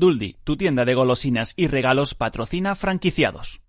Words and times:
Duldi, 0.00 0.38
tu 0.44 0.56
tienda 0.56 0.86
de 0.86 0.94
golosinas 0.94 1.52
y 1.56 1.66
regalos 1.66 2.14
patrocina 2.14 2.74
franquiciados. 2.74 3.60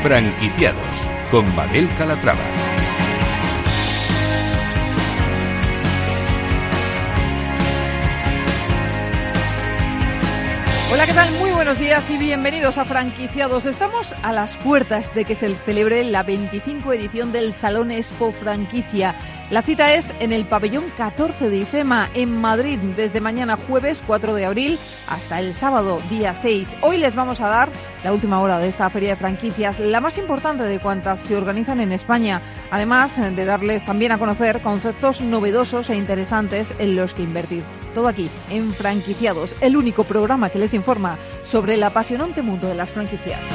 Franquiciados 0.00 0.96
con 1.32 1.52
Mabel 1.56 1.88
Calatrava. 1.98 2.38
Hola, 10.92 11.04
¿qué 11.04 11.12
tal? 11.12 11.32
Muy 11.32 11.50
buenos 11.66 11.82
días 11.82 12.08
y 12.10 12.16
bienvenidos 12.16 12.78
a 12.78 12.84
Franquiciados. 12.84 13.66
Estamos 13.66 14.14
a 14.22 14.32
las 14.32 14.54
puertas 14.54 15.12
de 15.16 15.24
que 15.24 15.34
se 15.34 15.52
celebre 15.56 16.04
la 16.04 16.22
25 16.22 16.92
edición 16.92 17.32
del 17.32 17.52
Salón 17.52 17.90
Expo 17.90 18.30
Franquicia. 18.30 19.16
La 19.50 19.62
cita 19.62 19.94
es 19.94 20.12
en 20.18 20.32
el 20.32 20.44
pabellón 20.46 20.84
14 20.96 21.48
de 21.48 21.58
IFEMA 21.58 22.10
en 22.14 22.36
Madrid 22.36 22.78
desde 22.96 23.20
mañana 23.20 23.56
jueves 23.56 24.02
4 24.04 24.34
de 24.34 24.44
abril 24.44 24.78
hasta 25.08 25.38
el 25.40 25.54
sábado 25.54 26.00
día 26.10 26.34
6. 26.34 26.76
Hoy 26.82 26.98
les 26.98 27.14
vamos 27.14 27.40
a 27.40 27.48
dar 27.48 27.68
la 28.02 28.12
última 28.12 28.40
hora 28.40 28.58
de 28.58 28.66
esta 28.66 28.90
feria 28.90 29.10
de 29.10 29.16
franquicias, 29.16 29.78
la 29.78 30.00
más 30.00 30.18
importante 30.18 30.64
de 30.64 30.80
cuantas 30.80 31.20
se 31.20 31.36
organizan 31.36 31.80
en 31.80 31.92
España, 31.92 32.42
además 32.72 33.16
de 33.16 33.44
darles 33.44 33.84
también 33.84 34.10
a 34.10 34.18
conocer 34.18 34.62
conceptos 34.62 35.20
novedosos 35.20 35.90
e 35.90 35.96
interesantes 35.96 36.74
en 36.80 36.96
los 36.96 37.14
que 37.14 37.22
invertir. 37.22 37.62
Todo 37.94 38.08
aquí 38.08 38.28
en 38.50 38.74
Franquiciados, 38.74 39.54
el 39.60 39.76
único 39.76 40.04
programa 40.04 40.50
que 40.50 40.58
les 40.58 40.74
informa 40.74 41.18
sobre 41.44 41.55
el 41.64 41.82
apasionante 41.82 42.42
mundo 42.42 42.68
de 42.68 42.74
las 42.74 42.92
franquicias. 42.92 43.46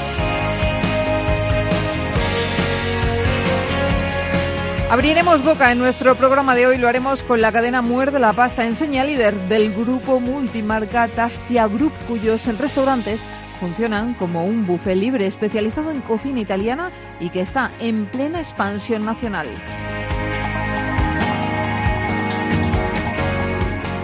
Abriremos 4.90 5.44
boca 5.46 5.72
en 5.72 5.78
nuestro 5.78 6.16
programa 6.16 6.54
de 6.54 6.68
hoy, 6.68 6.78
lo 6.78 6.90
haremos 6.90 7.24
con 7.24 7.40
la 7.40 7.52
cadena 7.52 7.82
Muerde 7.82 8.20
la 8.20 8.34
Pasta, 8.34 8.66
enseña 8.66 9.06
líder 9.06 9.36
del 9.48 9.74
grupo 9.74 10.20
multimarca 10.20 11.08
Tastia 11.08 11.68
Group, 11.68 11.94
cuyos 12.08 12.46
restaurantes 12.58 13.22
funcionan 13.60 14.16
como 14.16 14.46
un 14.46 14.66
buffet 14.66 14.98
libre 14.98 15.28
especializado 15.28 15.92
en 15.92 16.02
cocina 16.02 16.42
italiana 16.42 16.92
y 17.20 17.30
que 17.30 17.42
está 17.42 17.72
en 17.80 18.08
plena 18.08 18.40
expansión 18.40 19.06
nacional. 19.06 19.48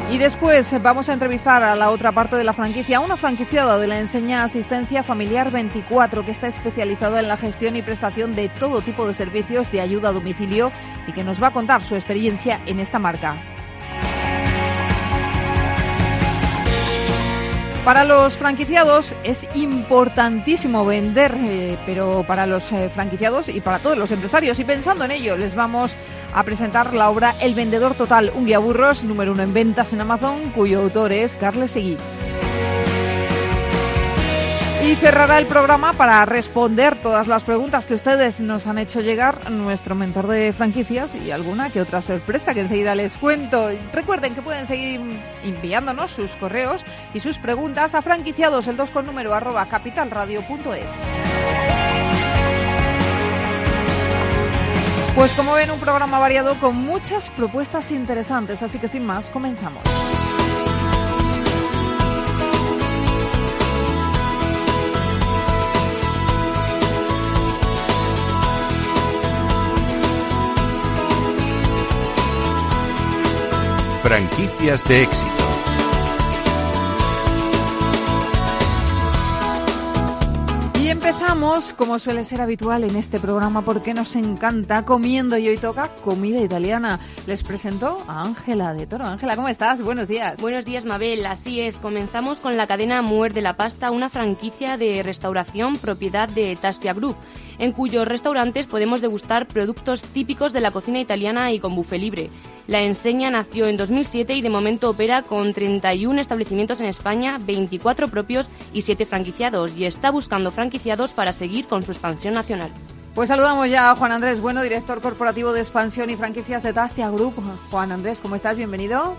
Y 0.10 0.18
después 0.18 0.74
vamos 0.82 1.10
a 1.10 1.14
entrevistar 1.14 1.64
a 1.64 1.76
la 1.76 1.90
otra 1.90 2.14
parte 2.14 2.38
de 2.38 2.46
la 2.46 2.54
franquicia, 2.54 3.02
una 3.02 3.18
franquiciada 3.18 3.78
de 3.78 3.88
la 3.88 4.00
enseña 4.00 4.46
Asistencia 4.46 5.04
Familiar 5.04 5.52
24, 5.52 6.24
que 6.24 6.32
está 6.32 6.48
especializada 6.48 7.20
en 7.20 7.28
la 7.28 7.36
gestión 7.36 7.76
y 7.76 7.82
prestación 7.82 8.34
de 8.34 8.48
todo 8.48 8.80
tipo 8.82 9.06
de 9.06 9.14
servicios 9.14 9.70
de 9.70 9.82
ayuda 9.82 10.10
a 10.10 10.14
domicilio 10.14 10.72
y 11.08 11.12
que 11.12 11.26
nos 11.26 11.44
va 11.44 11.48
a 11.48 11.54
contar 11.54 11.84
su 11.84 11.96
experiencia 11.96 12.62
en 12.66 12.80
esta 12.80 13.00
marca. 13.00 13.57
Para 17.88 18.04
los 18.04 18.36
franquiciados 18.36 19.14
es 19.24 19.48
importantísimo 19.56 20.86
vender, 20.86 21.34
eh, 21.40 21.78
pero 21.86 22.26
para 22.28 22.46
los 22.46 22.70
eh, 22.74 22.90
franquiciados 22.90 23.48
y 23.48 23.62
para 23.62 23.80
todos 23.80 23.98
los 23.98 24.12
empresarios. 24.12 24.60
Y 24.60 24.66
pensando 24.66 25.06
en 25.06 25.12
ello, 25.12 25.38
les 25.38 25.56
vamos 25.56 25.96
a 26.34 26.44
presentar 26.44 26.94
la 26.94 27.10
obra 27.10 27.36
El 27.40 27.56
Vendedor 27.56 27.96
Total, 27.96 28.34
un 28.36 28.46
guía 28.46 28.60
burros 28.60 29.06
número 29.06 29.32
uno 29.32 29.42
en 29.42 29.54
ventas 29.54 29.94
en 29.94 30.02
Amazon, 30.02 30.52
cuyo 30.54 30.82
autor 30.82 31.14
es 31.14 31.38
Carles 31.38 31.72
Seguí. 31.72 31.98
Y 34.88 34.96
cerrará 34.96 35.38
el 35.38 35.48
programa 35.48 35.92
para 35.92 36.24
responder 36.24 36.96
todas 36.96 37.28
las 37.28 37.44
preguntas 37.44 37.86
que 37.86 37.94
ustedes 37.94 38.40
nos 38.40 38.68
han 38.68 38.78
hecho 38.78 39.02
llegar 39.02 39.52
nuestro 39.52 39.96
mentor 39.96 40.28
de 40.28 40.54
franquicias 40.54 41.14
y 41.14 41.30
alguna 41.32 41.70
que 41.70 41.82
otra 41.82 42.02
sorpresa 42.02 42.54
que 42.54 42.62
enseguida 42.62 42.96
les 42.96 43.18
cuento. 43.18 43.70
Recuerden 43.92 44.34
que 44.34 44.42
pueden 44.42 44.66
seguir 44.66 45.02
enviándonos 45.44 46.12
sus 46.12 46.38
correos 46.38 46.86
y 47.14 47.20
sus 47.20 47.38
preguntas 47.38 47.96
a 47.96 48.02
franquiciados 48.02 48.70
el 48.70 48.78
2 48.78 48.92
con 48.92 49.06
número 49.06 49.34
arroba 49.34 49.66
capitalradio.es. 49.66 50.90
Pues 55.16 55.34
como 55.34 55.52
ven, 55.52 55.70
un 55.70 55.82
programa 55.82 56.18
variado 56.18 56.56
con 56.62 56.78
muchas 56.78 57.30
propuestas 57.32 57.92
interesantes, 57.92 58.64
así 58.64 58.80
que 58.80 58.88
sin 58.88 59.06
más, 59.06 59.30
comenzamos. 59.32 59.84
Franquicias 74.08 74.88
de 74.88 75.04
éxito. 75.04 75.44
Y 80.80 80.88
empezamos, 80.88 81.74
como 81.74 82.00
suele 82.00 82.24
ser 82.24 82.40
habitual 82.40 82.86
en 82.86 82.96
este 82.96 83.20
programa, 83.20 83.64
porque 83.64 83.94
nos 83.94 84.16
encanta 84.16 84.86
comiendo 84.86 85.38
y 85.38 85.50
hoy 85.50 85.58
toca 85.58 85.90
comida 86.06 86.40
italiana. 86.42 87.02
Les 87.26 87.44
presento 87.44 88.02
a 88.08 88.24
Ángela 88.24 88.74
de 88.74 88.88
Toro. 88.88 89.06
Ángela, 89.06 89.36
¿cómo 89.36 89.50
estás? 89.50 89.82
Buenos 89.84 90.08
días. 90.08 90.40
Buenos 90.40 90.64
días, 90.64 90.86
Mabel. 90.86 91.26
Así 91.26 91.60
es, 91.60 91.76
comenzamos 91.76 92.40
con 92.40 92.56
la 92.56 92.66
cadena 92.66 93.02
Muerde 93.02 93.42
la 93.42 93.58
Pasta, 93.58 93.92
una 93.92 94.08
franquicia 94.08 94.78
de 94.78 95.04
restauración 95.04 95.76
propiedad 95.76 96.30
de 96.30 96.56
Tastia 96.56 96.94
Group, 96.94 97.18
en 97.60 97.74
cuyos 97.74 98.08
restaurantes 98.08 98.68
podemos 98.68 99.02
degustar 99.02 99.50
productos 99.50 100.02
típicos 100.02 100.54
de 100.54 100.62
la 100.62 100.72
cocina 100.72 101.02
italiana 101.02 101.52
y 101.52 101.60
con 101.60 101.76
buffet 101.76 102.00
libre. 102.00 102.30
La 102.68 102.82
enseña 102.82 103.32
nació 103.32 103.68
en 103.68 103.78
2007 103.78 104.34
y 104.34 104.42
de 104.42 104.50
momento 104.50 104.90
opera 104.90 105.22
con 105.22 105.54
31 105.54 106.20
establecimientos 106.20 106.82
en 106.82 106.88
España, 106.88 107.38
24 107.40 108.10
propios 108.10 108.50
y 108.74 108.82
7 108.82 109.06
franquiciados, 109.06 109.74
y 109.78 109.86
está 109.86 110.12
buscando 110.12 110.52
franquiciados 110.52 111.14
para 111.14 111.32
seguir 111.32 111.66
con 111.66 111.84
su 111.84 111.94
expansión 111.94 112.34
nacional. 112.34 112.70
Pues 113.16 113.30
saludamos 113.30 113.70
ya 113.70 113.90
a 113.90 113.96
Juan 113.96 114.12
Andrés 114.12 114.42
Bueno, 114.42 114.62
director 114.62 115.02
corporativo 115.02 115.54
de 115.54 115.62
expansión 115.62 116.10
y 116.10 116.18
franquicias 116.18 116.62
de 116.62 116.74
Tastia 116.74 117.10
Group. 117.10 117.36
Juan 117.72 117.94
Andrés, 117.94 118.20
¿cómo 118.22 118.36
estás? 118.36 118.58
Bienvenido. 118.58 119.16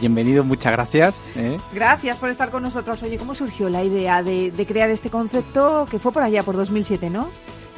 Bienvenido, 0.00 0.42
muchas 0.42 0.72
gracias. 0.72 1.14
¿eh? 1.36 1.58
Gracias 1.72 2.18
por 2.18 2.28
estar 2.28 2.50
con 2.50 2.64
nosotros. 2.64 3.02
Oye, 3.04 3.18
¿cómo 3.18 3.36
surgió 3.36 3.68
la 3.68 3.84
idea 3.84 4.24
de, 4.24 4.50
de 4.50 4.66
crear 4.66 4.90
este 4.90 5.10
concepto 5.10 5.86
que 5.88 6.00
fue 6.00 6.10
por 6.10 6.24
allá, 6.24 6.42
por 6.42 6.56
2007, 6.56 7.08
no? 7.08 7.28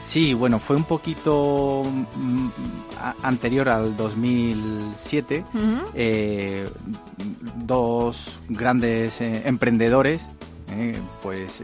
Sí, 0.03 0.32
bueno, 0.32 0.59
fue 0.59 0.76
un 0.76 0.84
poquito 0.84 1.82
mm, 1.84 2.48
anterior 3.22 3.69
al 3.69 3.97
2007. 3.97 5.44
Ujú. 5.53 5.91
Eh, 5.94 6.69
dos 7.56 8.41
grandes 8.48 9.20
eh, 9.20 9.42
emprendedores, 9.44 10.22
eh, 10.70 10.98
pues 11.22 11.62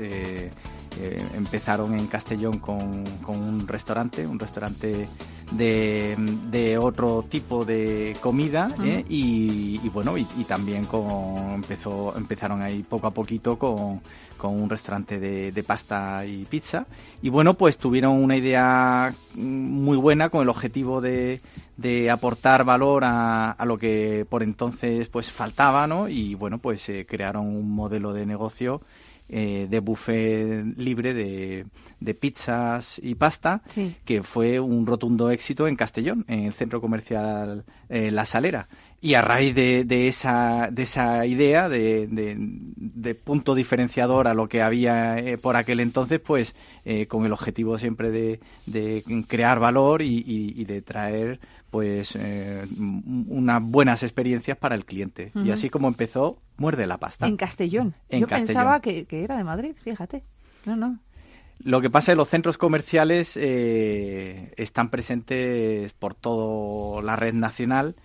empezaron 1.35 1.99
en 1.99 2.07
Castellón 2.07 2.59
con, 2.59 3.05
con 3.23 3.41
un 3.41 3.67
restaurante, 3.67 4.25
un 4.27 4.39
restaurante 4.39 5.09
de, 5.51 6.15
de 6.51 6.79
otro 6.79 7.25
tipo 7.29 7.65
de 7.65 8.17
comida 8.21 8.69
y, 9.09 9.81
y 9.83 9.89
bueno 9.89 10.17
y, 10.17 10.25
y 10.39 10.45
también 10.45 10.85
con 10.85 11.51
empezó 11.51 12.17
empezaron 12.17 12.63
ahí 12.63 12.85
poco 12.85 13.09
a 13.09 13.11
poquito 13.11 13.59
con, 13.59 14.01
con 14.45 14.61
un 14.61 14.69
restaurante 14.69 15.19
de, 15.19 15.53
de 15.53 15.63
pasta 15.63 16.27
y 16.27 16.45
pizza 16.45 16.85
y 17.23 17.31
bueno 17.31 17.55
pues 17.55 17.79
tuvieron 17.79 18.13
una 18.23 18.37
idea 18.37 19.15
mm, 19.35 19.41
muy 19.41 19.97
buena 19.97 20.29
con 20.29 20.43
el 20.43 20.51
objetivo 20.51 21.01
de, 21.01 21.41
de 21.79 22.11
aportar 22.11 22.63
valor 22.65 23.05
a, 23.05 23.53
a 23.53 23.65
lo 23.65 23.79
que 23.79 24.27
por 24.29 24.43
entonces 24.43 25.09
pues 25.09 25.33
faltaba 25.33 25.87
no 25.87 26.09
y 26.11 26.35
bueno 26.35 26.59
pues 26.59 26.87
eh, 26.91 27.07
crearon 27.09 27.47
un 27.47 27.71
modelo 27.71 28.13
de 28.13 28.27
negocio 28.27 28.83
eh, 29.31 29.67
de 29.71 29.81
buffet 29.81 30.63
libre 30.77 31.15
de, 31.15 31.65
de 31.99 32.15
pizzas 32.15 33.01
y 33.03 33.15
pasta 33.15 33.63
Sí. 33.67 33.97
que 34.05 34.23
fue 34.23 34.61
un 34.61 34.85
rotundo 34.87 35.31
éxito 35.31 35.67
en 35.67 35.77
Castellón, 35.77 36.27
en 36.29 36.41
el 36.45 36.53
centro 36.53 36.79
comercial 36.83 37.65
eh, 37.89 38.11
La 38.11 38.27
Salera. 38.27 38.69
Y 39.05 39.13
a 39.17 39.21
raíz 39.21 39.55
de, 39.55 39.85
de 39.85 40.09
esa, 40.09 40.71
de 40.73 40.85
esa 40.85 41.27
idea 41.27 41.69
de, 41.69 42.07
de- 42.07 42.37
de 42.39 43.15
punto 43.15 43.55
diferenciador 43.55 44.29
a 44.29 44.33
lo 44.33 44.49
que 44.49 44.63
había 44.63 45.19
eh, 45.19 45.37
por 45.37 45.57
aquel 45.57 45.81
entonces, 45.81 46.21
pues 46.21 46.55
eh, 46.87 47.07
con 47.07 47.27
el 47.27 47.33
objetivo 47.35 47.77
siempre 47.77 48.11
de, 48.11 48.41
de 48.65 49.05
crear 49.29 49.59
valor 49.61 50.01
y, 50.01 50.25
y- 50.27 50.55
y 50.59 50.65
de 50.65 50.81
traer 50.81 51.39
pues 51.71 52.17
eh, 52.19 52.65
unas 52.79 53.63
buenas 53.63 54.03
experiencias 54.03 54.57
para 54.57 54.75
el 54.75 54.87
cliente. 54.87 55.33
Y 55.35 55.51
así 55.51 55.69
como 55.69 55.89
empezó, 55.89 56.39
muerde 56.57 56.87
la 56.87 56.97
pasta. 56.97 57.27
En 57.27 57.37
Castellón. 57.37 57.95
En 58.09 58.21
Yo 58.23 58.27
Castellón. 58.27 58.47
pensaba 58.47 58.81
que, 58.81 59.05
que 59.05 59.23
era 59.25 59.37
de 59.37 59.45
Madrid, 59.45 59.75
fíjate. 59.83 60.23
No, 60.65 60.77
no. 60.77 60.99
Lo 61.59 61.81
que 61.83 61.91
pasa 61.91 62.13
es 62.13 62.15
que 62.15 62.19
los 62.19 62.29
centros 62.29 62.57
comerciales 62.57 63.37
eh, 63.37 64.55
están 64.57 64.89
presentes 64.89 65.93
por 65.93 66.15
toda 66.15 67.03
la 67.03 67.17
red 67.17 67.35
nacional 67.35 67.97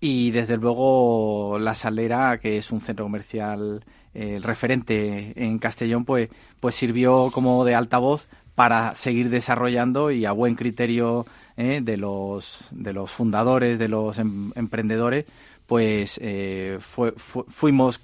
y 0.00 0.30
desde 0.30 0.56
luego 0.56 1.58
La 1.58 1.74
Salera, 1.74 2.38
que 2.38 2.58
es 2.58 2.70
un 2.70 2.80
centro 2.80 3.04
comercial 3.04 3.84
eh, 4.14 4.40
referente 4.42 5.32
en 5.36 5.58
Castellón, 5.58 6.04
pues, 6.04 6.28
pues 6.60 6.74
sirvió 6.74 7.30
como 7.32 7.64
de 7.64 7.74
altavoz 7.74 8.28
para 8.56 8.94
seguir 8.94 9.28
desarrollando 9.28 10.10
y 10.10 10.24
a 10.24 10.32
buen 10.32 10.54
criterio 10.56 11.26
eh, 11.58 11.80
de 11.82 11.96
los 11.96 12.68
de 12.70 12.92
los 12.92 13.10
fundadores, 13.10 13.78
de 13.78 13.88
los 13.88 14.18
em, 14.18 14.50
emprendedores, 14.56 15.26
pues 15.66 16.18
eh, 16.22 16.78
fuimos 16.80 18.00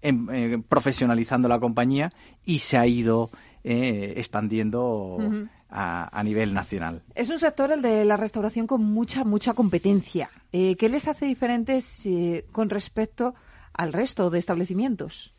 em, 0.00 0.28
eh, 0.30 0.62
profesionalizando 0.68 1.48
la 1.48 1.60
compañía 1.60 2.12
y 2.44 2.60
se 2.60 2.78
ha 2.78 2.86
ido 2.86 3.30
expandiendo 3.68 5.18
a, 5.68 6.22
nivel 6.22 6.54
nacional. 6.54 7.02
Es 7.14 7.28
un 7.28 7.38
sector, 7.38 7.72
el 7.72 7.82
de 7.82 8.04
la 8.04 8.16
restauración, 8.16 8.66
con 8.66 8.82
mucha, 8.82 9.24
mucha 9.24 9.52
competencia. 9.52 10.30
¿Qué 10.50 10.88
les 10.88 11.06
hace 11.06 11.26
diferentes 11.26 12.08
con 12.52 12.70
respecto 12.70 13.34
al 13.74 13.92
resto 13.92 14.30
de 14.30 14.38
establecimientos? 14.38 15.34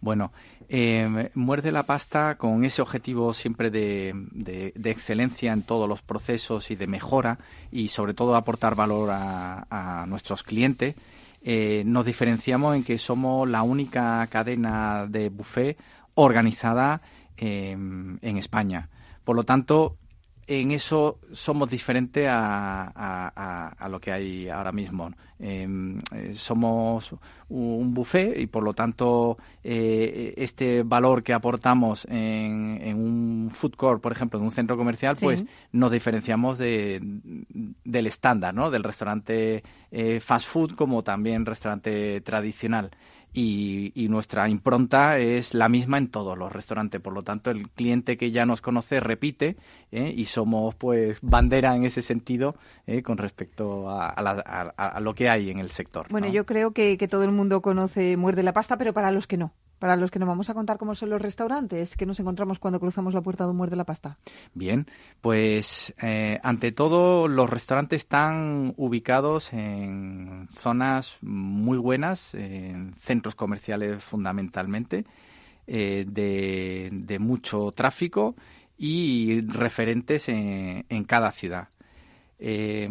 Bueno, 0.00 0.32
eh, 0.70 1.30
muerde 1.34 1.72
la 1.72 1.82
pasta 1.82 2.36
con 2.36 2.64
ese 2.64 2.80
objetivo 2.80 3.34
siempre 3.34 3.70
de, 3.70 4.72
excelencia 4.84 5.52
en 5.52 5.62
todos 5.62 5.88
los 5.88 6.00
procesos 6.00 6.70
y 6.70 6.76
de 6.76 6.86
mejora 6.86 7.38
y 7.70 7.88
sobre 7.88 8.14
todo 8.14 8.34
aportar 8.34 8.74
valor 8.74 9.10
a, 9.12 10.04
nuestros 10.08 10.42
clientes. 10.42 10.94
Eh, 11.42 11.82
nos 11.86 12.04
diferenciamos 12.04 12.76
en 12.76 12.84
que 12.84 12.98
somos 12.98 13.48
la 13.48 13.62
única 13.62 14.26
cadena 14.28 15.06
de 15.06 15.28
buffet 15.28 15.76
organizada 16.14 17.02
em, 17.36 18.18
en 18.22 18.36
España. 18.36 18.88
Por 19.24 19.36
lo 19.36 19.44
tanto, 19.44 19.96
en 20.50 20.72
eso 20.72 21.20
somos 21.32 21.70
diferentes 21.70 22.26
a, 22.28 23.86
lo 23.88 24.00
que 24.00 24.12
hay 24.12 24.48
ahora 24.48 24.72
mismo. 24.72 25.10
Em, 25.38 26.00
eh, 26.14 26.34
somos 26.34 27.14
un 27.48 27.94
buffet 27.94 28.38
y 28.38 28.46
por 28.46 28.62
lo 28.62 28.74
tanto 28.74 29.38
eh, 29.64 30.34
este 30.36 30.82
valor 30.82 31.22
que 31.22 31.32
aportamos 31.32 32.04
en, 32.10 32.94
un 32.94 33.50
food 33.52 33.74
court, 33.76 34.02
por 34.02 34.12
ejemplo, 34.12 34.38
en 34.38 34.44
un 34.44 34.50
centro 34.50 34.76
comercial, 34.76 35.16
pues 35.20 35.44
nos 35.72 35.92
diferenciamos 35.92 36.58
de, 36.58 37.00
del 37.84 38.06
estándar, 38.06 38.52
¿no? 38.52 38.70
Del 38.70 38.82
restaurante 38.82 39.62
eh, 39.90 40.20
fast 40.20 40.46
food 40.46 40.72
como 40.74 41.02
también 41.02 41.46
restaurante 41.46 42.20
tradicional 42.22 42.90
y, 43.32 44.08
nuestra 44.10 44.48
impronta 44.48 45.18
es 45.18 45.54
la 45.54 45.68
misma 45.68 45.98
en 45.98 46.08
todos 46.08 46.36
los 46.36 46.52
restaurantes. 46.52 47.00
Por 47.00 47.12
lo 47.12 47.22
tanto, 47.22 47.50
el 47.50 47.70
cliente 47.70 48.16
que 48.16 48.32
ya 48.32 48.44
nos 48.44 48.60
conoce 48.60 48.98
repite 48.98 49.56
¿eh? 49.92 50.12
y 50.16 50.24
somos 50.24 50.74
pues 50.74 51.18
bandera 51.22 51.76
en 51.76 51.84
ese 51.84 52.02
sentido 52.02 52.56
¿eh? 52.86 53.02
con 53.02 53.18
respecto 53.18 53.88
a, 53.88 55.00
lo 55.00 55.14
que 55.14 55.28
hay 55.28 55.50
en 55.50 55.60
el 55.60 55.70
sector. 55.70 56.08
Bueno, 56.10 56.28
yo 56.28 56.44
creo 56.44 56.72
que, 56.72 56.98
que 56.98 57.08
todo 57.08 57.22
el 57.22 57.30
mundo 57.30 57.62
conoce 57.62 58.16
Muerde 58.16 58.42
la 58.42 58.52
Pasta, 58.52 58.76
pero 58.76 58.92
para 58.92 59.12
los 59.12 59.26
que 59.26 59.36
no. 59.36 59.52
Para 59.80 59.96
los 59.96 60.10
que 60.10 60.18
nos 60.18 60.28
vamos 60.28 60.50
a 60.50 60.54
contar 60.54 60.76
cómo 60.76 60.94
son 60.94 61.08
los 61.08 61.22
restaurantes 61.22 61.96
que 61.96 62.04
nos 62.04 62.20
encontramos 62.20 62.58
cuando 62.58 62.78
cruzamos 62.78 63.14
la 63.14 63.22
puerta 63.22 63.44
de 63.44 63.50
un 63.50 63.56
muerde 63.56 63.76
la 63.76 63.84
pasta. 63.84 64.18
Bien, 64.52 64.86
pues 65.22 65.94
eh, 66.02 66.38
ante 66.42 66.70
todo 66.70 67.26
los 67.28 67.48
restaurantes 67.48 68.02
están 68.02 68.74
ubicados 68.76 69.54
en 69.54 70.48
zonas 70.52 71.16
muy 71.22 71.78
buenas, 71.78 72.34
en 72.34 72.94
centros 73.00 73.34
comerciales 73.34 74.04
fundamentalmente, 74.04 75.06
eh, 75.66 76.04
de, 76.06 77.18
mucho 77.18 77.72
tráfico 77.72 78.36
y 78.76 79.40
referentes 79.40 80.28
en, 80.28 81.04
cada 81.04 81.30
ciudad. 81.30 81.68
Eh, 82.38 82.86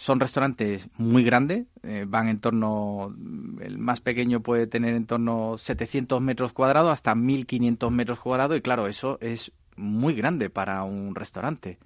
son 0.00 0.18
restaurantes 0.18 0.88
muy 0.96 1.22
grandes, 1.22 1.66
eh, 1.82 2.06
van 2.08 2.28
en 2.28 2.40
torno, 2.40 3.14
el 3.60 3.76
más 3.76 4.00
pequeño 4.00 4.40
puede 4.40 4.66
tener 4.66 4.94
en 4.94 5.04
torno 5.04 5.58
700 5.58 6.22
metros 6.22 6.54
cuadrados 6.54 6.90
hasta 6.90 7.14
1500 7.14 7.92
metros 7.92 8.18
cuadrados 8.18 8.56
y 8.56 8.62
claro, 8.62 8.86
eso 8.86 9.18
es 9.20 9.52
muy 9.76 10.14
grande 10.14 10.48
para 10.48 10.84
un 10.84 11.14
restaurante. 11.14 11.78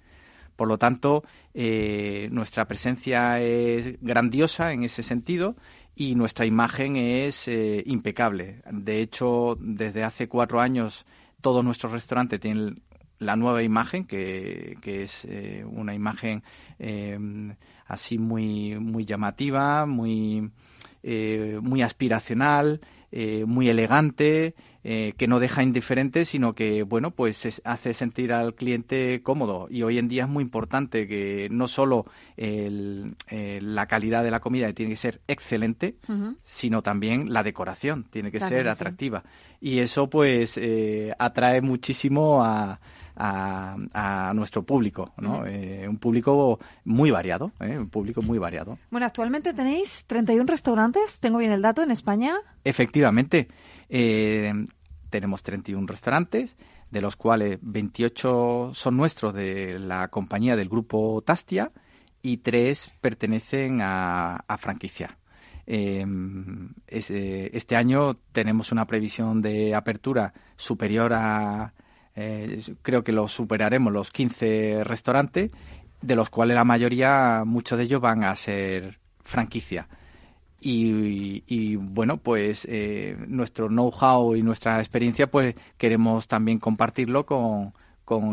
Por 0.55 0.69
lo 0.69 0.77
tanto, 0.77 1.25
eh, 1.53 2.29
nuestra 2.31 2.63
presencia 2.69 3.41
es 3.41 3.99
grandiosa 3.99 4.71
en 4.71 4.85
ese 4.85 5.03
sentido 5.03 5.57
y 5.93 6.15
nuestra 6.15 6.45
imagen 6.45 6.95
es 6.95 7.49
eh, 7.49 7.83
impecable. 7.85 8.61
De 8.71 9.01
hecho, 9.01 9.57
desde 9.59 10.05
hace 10.05 10.29
cuatro 10.29 10.61
años 10.61 11.05
todos 11.41 11.65
nuestros 11.65 11.91
restaurantes 11.91 12.39
tienen 12.39 12.81
la 13.19 13.35
nueva 13.35 13.61
imagen, 13.61 14.05
que, 14.05 14.77
que 14.81 15.03
es 15.03 15.27
una 15.65 15.93
imagen 15.93 16.43
así 17.85 18.17
muy, 18.17 18.79
muy 18.79 19.05
llamativa, 19.05 19.85
muy, 19.85 20.49
eh, 21.03 21.59
muy 21.61 21.83
aspiracional, 21.83 22.81
eh, 23.11 23.45
muy 23.45 23.69
elegante, 23.69 24.55
eh, 24.83 25.13
que 25.17 25.27
no 25.27 25.39
deja 25.39 25.61
indiferente, 25.61 26.25
sino 26.25 26.53
que, 26.53 26.81
bueno, 26.81 27.11
pues 27.11 27.61
hace 27.63 27.93
sentir 27.93 28.33
al 28.33 28.55
cliente 28.55 29.21
cómodo. 29.21 29.67
Y 29.69 29.83
hoy 29.83 29.99
en 29.99 30.07
día 30.07 30.23
es 30.23 30.29
muy 30.29 30.43
importante 30.43 31.07
que 31.07 31.47
no 31.51 31.67
solo 31.67 32.05
la 32.37 33.85
calidad 33.85 34.23
de 34.23 34.31
la 34.31 34.39
comida 34.39 34.73
tiene 34.73 34.91
que 34.91 34.97
ser 34.97 35.21
excelente, 35.27 35.95
sino 36.41 36.81
también 36.81 37.31
la 37.31 37.43
decoración 37.43 38.05
tiene 38.09 38.31
que 38.31 38.39
ser 38.39 38.67
atractiva. 38.67 39.23
Y 39.61 39.79
eso, 39.79 40.09
pues, 40.09 40.59
atrae 41.17 41.61
muchísimo 41.61 42.43
a 42.43 42.79
a, 43.15 44.31
nuestro 44.33 44.63
público, 44.63 45.13
¿no? 45.17 45.45
Eh, 45.45 45.87
un 45.87 45.97
público 45.97 46.59
muy 46.83 47.11
variado, 47.11 47.51
¿eh? 47.59 47.77
un 47.77 47.89
público 47.89 48.21
muy 48.21 48.37
variado. 48.37 48.77
Bueno, 48.91 49.05
actualmente 49.05 49.53
tenéis 49.53 50.05
31 50.07 50.45
restaurantes, 50.45 51.19
tengo 51.19 51.37
bien 51.37 51.51
el 51.51 51.61
dato, 51.61 51.81
en 51.81 51.91
España. 51.91 52.35
Efectivamente, 52.63 53.47
eh, 53.89 54.53
tenemos 55.09 55.43
31 55.43 55.87
restaurantes, 55.87 56.55
de 56.91 57.01
los 57.01 57.15
cuales 57.15 57.59
28 57.61 58.71
son 58.73 58.97
nuestros 58.97 59.33
de 59.33 59.79
la 59.79 60.07
compañía 60.09 60.55
del 60.55 60.69
grupo 60.69 61.21
Tastia 61.25 61.71
y 62.21 62.37
tres 62.37 62.91
pertenecen 63.01 63.81
a, 63.81 64.43
franquicia. 64.57 65.17
este 65.67 67.75
año 67.75 68.15
tenemos 68.31 68.71
una 68.71 68.85
previsión 68.85 69.41
de 69.41 69.75
apertura 69.75 70.33
superior 70.55 71.13
a 71.13 71.73
eh, 72.15 72.61
creo 72.81 73.03
que 73.03 73.11
lo 73.11 73.27
superaremos 73.27 73.91
los 73.91 74.11
15 74.11 74.83
restaurantes, 74.83 75.51
de 76.01 76.15
los 76.15 76.29
cuales 76.29 76.55
la 76.55 76.63
mayoría, 76.63 77.43
muchos 77.45 77.77
de 77.77 77.85
ellos 77.85 78.01
van 78.01 78.23
a 78.23 78.35
ser 78.35 78.99
franquicia. 79.23 79.87
Y, 80.67 81.75
bueno, 81.75 82.17
pues 82.17 82.65
eh, 82.67 83.15
nuestro 83.27 83.67
know-how 83.67 84.35
y 84.35 84.41
nuestra 84.41 84.79
experiencia, 84.79 85.27
pues 85.29 85.53
queremos 85.77 86.27
también 86.27 86.57
compartirlo 86.57 87.25
con, 87.25 87.73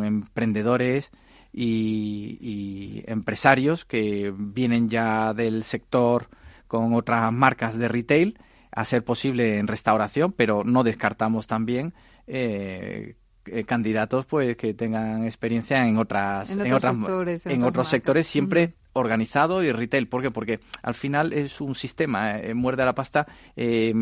emprendedores 0.05 1.11
y, 1.53 3.03
empresarios 3.07 3.85
que 3.85 4.33
vienen 4.35 4.89
ya 4.89 5.35
del 5.35 5.63
sector 5.65 6.29
con 6.69 6.95
otras 6.95 7.31
marcas 7.33 7.77
de 7.77 7.89
retail, 7.89 8.39
a 8.71 8.87
ser 8.87 9.05
posible 9.05 9.59
en 9.59 9.67
restauración, 9.67 10.33
pero 10.33 10.65
no 10.65 10.85
descartamos 10.85 11.47
también 11.47 11.93
eh, 12.27 13.17
eh, 13.47 13.65
candidatos 13.65 14.27
pues 14.27 14.57
que 14.57 14.75
tengan 14.75 15.25
experiencia 15.25 15.85
en 15.87 15.97
otras 15.97 16.51
en, 16.51 16.61
otros 16.61 16.83
sectores, 16.83 17.47
en, 17.47 17.65
otros 17.65 17.89
sectores 17.89 18.27
siempre 18.27 18.75
organizado 18.93 19.63
y 19.63 19.73
retail. 19.73 20.07
¿por 20.07 20.23
qué? 20.23 20.31
porque 20.31 20.61
al 20.83 20.95
final 20.95 21.33
es 21.33 21.61
un 21.61 21.75
sistema 21.75 22.39
eh, 22.39 22.55
muerde 22.55 22.85
la 22.85 22.95
pasta 22.95 23.27
eh, 23.57 23.93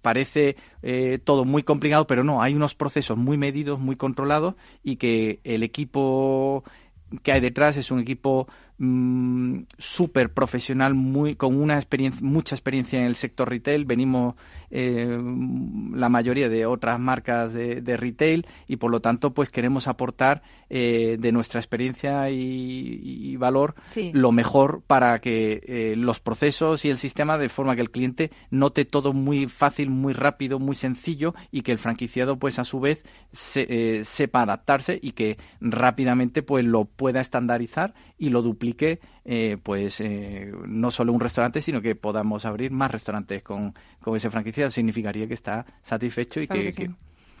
parece 0.00 0.56
todo 1.24 1.44
muy 1.44 1.62
complicado 1.62 2.06
pero 2.06 2.22
no 2.22 2.42
hay 2.42 2.54
unos 2.54 2.74
procesos 2.74 3.16
muy 3.18 3.36
medidos 3.36 3.80
muy 3.80 3.96
controlados 3.96 4.54
y 4.82 4.96
que 4.96 5.40
el 5.42 5.62
equipo 5.62 6.64
que 7.22 7.32
hay 7.32 7.40
detrás 7.40 7.76
es 7.76 7.90
un 7.90 8.00
equipo 8.00 8.46
mm, 8.78 9.60
súper 9.78 10.32
profesional, 10.32 10.94
muy, 10.94 11.36
con 11.36 11.60
una 11.60 11.76
experiencia, 11.76 12.20
mucha 12.26 12.54
experiencia 12.54 12.98
en 12.98 13.06
el 13.06 13.16
sector 13.16 13.48
retail. 13.48 13.84
Venimos 13.84 14.34
eh, 14.76 15.06
la 15.92 16.08
mayoría 16.08 16.48
de 16.48 16.66
otras 16.66 16.98
marcas 16.98 17.52
de, 17.52 17.96
retail 17.96 18.44
y 18.66 18.76
por 18.76 18.90
lo 18.90 18.98
tanto 19.00 19.32
pues 19.32 19.48
queremos 19.48 19.86
aportar 19.86 20.42
eh, 20.68 21.16
de 21.20 21.30
nuestra 21.30 21.60
experiencia 21.60 22.28
y, 22.28 23.36
valor 23.36 23.74
lo 24.12 24.32
mejor 24.32 24.82
para 24.86 25.20
que 25.20 25.62
eh, 25.66 25.94
los 25.96 26.18
procesos 26.18 26.84
y 26.84 26.90
el 26.90 26.98
sistema 26.98 27.38
de 27.38 27.48
forma 27.48 27.76
que 27.76 27.82
el 27.82 27.90
cliente 27.90 28.30
note 28.50 28.84
todo 28.84 29.12
muy 29.12 29.46
fácil, 29.46 29.90
muy 29.90 30.12
rápido, 30.12 30.58
muy 30.58 30.74
sencillo 30.74 31.34
y 31.52 31.62
que 31.62 31.70
el 31.70 31.78
franquiciado 31.78 32.36
pues 32.38 32.58
a 32.58 32.64
su 32.64 32.80
vez 32.80 33.04
sepa 33.32 34.42
adaptarse 34.42 34.98
y 35.00 35.12
que 35.12 35.36
rápidamente 35.60 36.42
pues 36.42 36.64
lo 36.64 36.84
pueda 36.84 37.20
estandarizar 37.20 37.94
y 38.18 38.30
lo 38.30 38.42
duplique, 38.42 38.63
eh, 39.24 39.56
pues 39.62 40.00
eh, 40.00 40.52
no 40.66 40.90
solo 40.90 41.12
un 41.12 41.20
restaurante, 41.20 41.62
sino 41.62 41.80
que 41.80 41.94
podamos 41.94 42.44
abrir 42.44 42.70
más 42.70 42.90
restaurantes 42.90 43.42
con, 43.42 43.74
con 44.00 44.16
ese 44.16 44.30
franquicia, 44.30 44.70
significaría 44.70 45.26
que 45.26 45.34
está 45.34 45.64
satisfecho 45.82 46.40
y 46.40 46.48
que, 46.48 46.90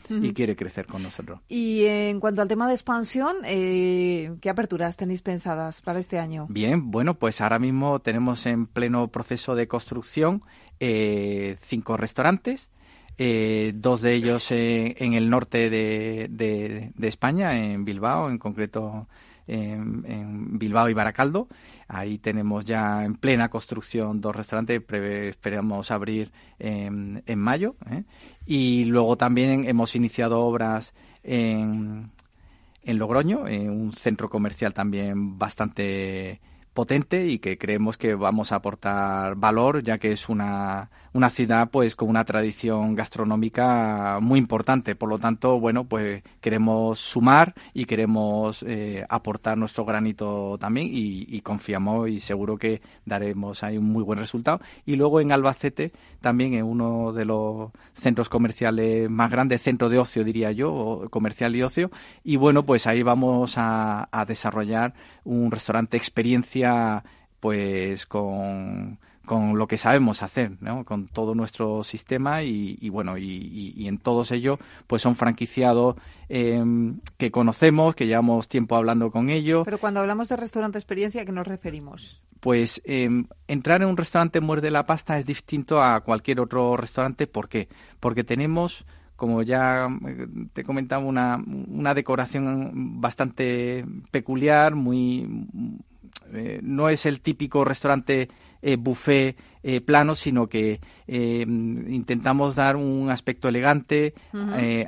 y 0.08 0.32
quiere 0.32 0.56
crecer 0.56 0.86
con 0.86 1.02
nosotros. 1.02 1.40
Y 1.48 1.84
en 1.84 2.20
cuanto 2.20 2.42
al 2.42 2.48
tema 2.48 2.68
de 2.68 2.74
expansión, 2.74 3.36
eh, 3.44 4.34
¿qué 4.40 4.50
aperturas 4.50 4.96
tenéis 4.96 5.22
pensadas 5.22 5.80
para 5.80 5.98
este 5.98 6.18
año? 6.18 6.46
Bien, 6.48 6.90
bueno, 6.90 7.14
pues 7.14 7.40
ahora 7.40 7.58
mismo 7.58 8.00
tenemos 8.00 8.46
en 8.46 8.66
pleno 8.66 9.08
proceso 9.08 9.54
de 9.54 9.68
construcción 9.68 10.42
cinco 11.60 11.96
restaurantes. 11.96 12.68
dos 13.16 14.00
de 14.02 14.14
ellos 14.14 14.50
en 14.50 15.14
el 15.14 15.30
norte 15.30 15.70
de, 15.70 16.28
de, 16.30 17.08
España, 17.08 17.56
en 17.56 17.84
Bilbao, 17.84 18.28
en 18.28 18.38
concreto 18.38 19.06
en, 19.46 20.58
Bilbao 20.58 20.88
y 20.88 20.94
Baracaldo. 20.94 21.48
Ahí 21.88 22.18
tenemos 22.18 22.64
ya 22.64 23.04
en 23.04 23.14
plena 23.14 23.48
construcción 23.48 24.20
dos 24.20 24.34
restaurantes, 24.34 24.82
esperamos 25.28 25.90
abrir 25.90 26.32
en, 26.58 27.22
mayo. 27.36 27.76
Y 28.46 28.84
luego 28.86 29.16
también 29.16 29.66
hemos 29.66 29.94
iniciado 29.96 30.40
obras 30.40 30.94
en, 31.22 32.10
en 32.82 32.98
Logroño, 32.98 33.42
un 33.42 33.92
centro 33.92 34.28
comercial 34.28 34.72
también 34.72 35.38
bastante 35.38 36.40
potente 36.74 37.26
y 37.28 37.38
que 37.38 37.56
creemos 37.56 37.96
que 37.96 38.14
vamos 38.14 38.52
a 38.52 38.56
aportar 38.56 39.36
valor 39.36 39.82
ya 39.82 39.98
que 39.98 40.12
es 40.12 40.28
una, 40.28 40.90
una 41.12 41.30
ciudad 41.30 41.70
pues 41.70 41.94
con 41.94 42.08
una 42.08 42.24
tradición 42.24 42.94
gastronómica 42.94 44.18
muy 44.20 44.40
importante. 44.40 44.96
Por 44.96 45.08
lo 45.08 45.18
tanto 45.18 45.60
bueno 45.60 45.84
pues 45.84 46.22
queremos 46.40 46.98
sumar 46.98 47.54
y 47.72 47.86
queremos 47.86 48.64
eh, 48.66 49.06
aportar 49.08 49.56
nuestro 49.56 49.84
granito 49.84 50.58
también 50.58 50.88
y, 50.90 51.40
confiamos 51.40 52.08
y 52.08 52.20
seguro 52.20 52.56
que 52.56 52.80
daremos 53.04 53.62
ahí 53.62 53.78
un 53.78 53.92
muy 53.92 54.02
buen 54.02 54.18
resultado. 54.18 54.60
Y 54.84 54.96
luego 54.96 55.20
en 55.20 55.30
Albacete 55.30 55.92
también 56.20 56.54
en 56.54 56.64
uno 56.64 57.12
de 57.12 57.24
los 57.24 57.70
centros 57.92 58.28
comerciales 58.28 59.08
más 59.08 59.30
grandes 59.30 59.62
centro 59.62 59.88
de 59.88 59.98
ocio 59.98 60.24
diría 60.24 60.50
yo 60.50 61.06
comercial 61.10 61.54
y 61.54 61.62
ocio. 61.62 61.90
Y 62.24 62.36
bueno 62.36 62.64
pues 62.64 62.88
ahí 62.88 63.04
vamos 63.04 63.54
a, 63.58 64.08
a 64.10 64.24
desarrollar 64.24 64.94
un 65.24 65.50
restaurante 65.50 65.96
experiencia 65.96 67.04
pues 67.40 68.06
con, 68.06 68.98
lo 69.28 69.66
que 69.66 69.76
sabemos 69.76 70.22
hacer, 70.22 70.52
¿no? 70.60 70.84
con 70.84 71.08
todo 71.08 71.34
nuestro 71.34 71.84
sistema 71.84 72.42
y, 72.42 72.88
bueno, 72.88 73.18
y, 73.18 73.86
en 73.86 73.98
todos 73.98 74.30
ellos 74.30 74.58
pues 74.86 75.02
son 75.02 75.16
franquiciados 75.16 75.96
em, 76.28 77.00
que 77.18 77.30
conocemos, 77.30 77.94
que 77.94 78.06
llevamos 78.06 78.48
tiempo 78.48 78.76
hablando 78.76 79.10
con 79.10 79.28
ellos. 79.28 79.64
Pero 79.64 79.78
cuando 79.78 80.00
hablamos 80.00 80.28
de 80.28 80.36
restaurante 80.36 80.78
experiencia, 80.78 81.22
¿a 81.22 81.24
qué 81.24 81.32
nos 81.32 81.46
referimos? 81.46 82.20
Pues 82.40 82.80
em, 82.84 83.26
entrar 83.48 83.82
en 83.82 83.88
un 83.88 83.96
restaurante 83.96 84.40
Muerde 84.40 84.70
la 84.70 84.84
Pasta 84.84 85.18
es 85.18 85.26
distinto 85.26 85.82
a 85.82 86.00
cualquier 86.00 86.40
otro 86.40 86.76
restaurante. 86.76 87.26
¿Por 87.26 87.48
qué? 87.48 87.68
Porque 88.00 88.24
tenemos 88.24 88.86
como 89.16 89.42
ya 89.42 89.86
eh, 90.06 90.26
te 90.52 90.64
comentaba, 90.64 91.04
una, 91.04 91.42
una 91.46 91.94
decoración 91.94 93.00
bastante 93.00 93.84
peculiar, 94.10 94.74
muy 94.74 95.26
eh, 96.32 96.60
no 96.62 96.88
es 96.88 97.06
el 97.06 97.20
típico 97.20 97.64
restaurante 97.64 98.28
eh, 98.62 98.76
buffet 98.76 99.36
eh, 99.62 99.80
plano, 99.80 100.14
sino 100.14 100.48
que 100.48 100.80
intentamos 101.06 102.54
dar 102.54 102.76
un 102.76 103.10
aspecto 103.10 103.48
elegante, 103.48 104.14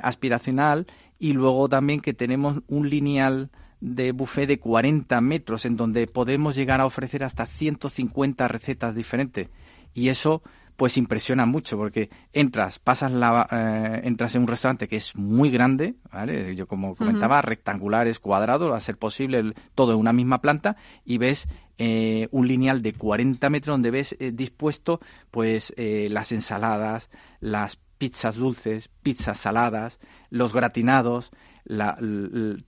aspiracional, 0.01 0.87
y 1.19 1.33
luego 1.33 1.69
también 1.69 2.01
que 2.01 2.13
tenemos 2.13 2.61
un 2.67 2.89
lineal 2.89 3.49
de 3.79 4.11
buffet 4.11 4.47
de 4.47 4.59
40 4.59 5.21
metros, 5.21 5.65
en 5.65 5.77
donde 5.77 6.07
podemos 6.07 6.55
llegar 6.55 6.81
a 6.81 6.85
ofrecer 6.85 7.23
hasta 7.23 7.45
150 7.45 8.47
recetas 8.47 8.95
diferentes. 8.95 9.49
Y 9.93 10.09
eso 10.09 10.41
pues 10.77 10.95
impresiona 10.95 11.45
mucho 11.47 11.75
porque 11.75 12.09
entras, 12.31 12.77
pasas 12.77 13.11
la, 13.11 13.47
eh, 13.51 14.01
entras 14.03 14.35
en 14.35 14.43
un 14.43 14.47
restaurante 14.47 14.87
que 14.87 14.95
es 14.95 15.15
muy 15.15 15.49
grande, 15.49 15.95
¿vale? 16.11 16.55
Yo 16.55 16.67
como 16.67 16.95
comentaba, 16.95 17.41
rectangulares, 17.41 18.19
cuadrados, 18.19 18.73
a 18.73 18.79
ser 18.79 18.97
posible 18.97 19.53
todo 19.73 19.93
en 19.93 19.99
una 19.99 20.13
misma 20.13 20.39
planta 20.39 20.77
y 21.03 21.17
ves 21.17 21.47
eh, 21.79 22.27
un 22.31 22.47
lineal 22.47 22.83
de 22.83 22.93
40 22.93 23.49
metros 23.49 23.73
donde 23.73 23.91
ves 23.91 24.15
eh, 24.19 24.31
dispuesto 24.31 25.01
pues 25.31 25.73
las 25.77 26.31
ensaladas, 26.31 27.09
las 27.39 27.79
pizzas 27.97 28.35
dulces, 28.35 28.89
pizzas 29.01 29.39
saladas, 29.39 29.99
los 30.29 30.53
gratinados, 30.53 31.31
la, 31.67 31.97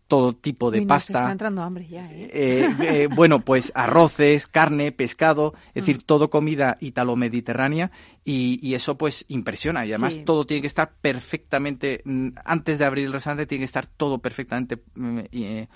todo 0.08 0.34
tipo 0.34 0.72
de 0.72 0.82
pasta. 0.82 1.20
está 1.20 1.32
entrando 1.32 1.64
hambre 1.64 1.88
ya, 1.88 2.12
¿eh? 2.12 2.30
Eh, 2.34 2.76
¿eh? 2.82 3.08
bueno, 3.08 3.40
pues 3.40 3.72
arroces, 3.74 4.46
carne, 4.46 4.92
pescado, 4.92 5.54
es 5.70 5.86
decir, 5.86 5.98
mm. 5.98 6.06
todo 6.06 6.30
comida 6.30 6.78
italo-mediterránea 6.82 7.92
y, 8.26 8.60
y, 8.62 8.74
eso 8.74 8.98
pues 8.98 9.24
impresiona 9.30 9.86
y 9.86 9.94
además 9.94 10.20
todo 10.26 10.46
tiene 10.46 10.62
que 10.62 10.68
estar 10.68 10.92
perfectamente, 11.02 12.02
mm, 12.04 12.30
antes 12.44 12.78
de 12.78 12.86
abrir 12.86 13.06
el 13.06 13.14
restaurante 13.14 13.46
tiene 13.46 13.62
que 13.62 13.66
estar 13.66 13.86
todo 13.86 14.20
perfectamente 14.20 14.84
mm, 14.96 15.20
eh, 15.32 15.68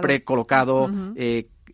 precolocado, 0.00 0.90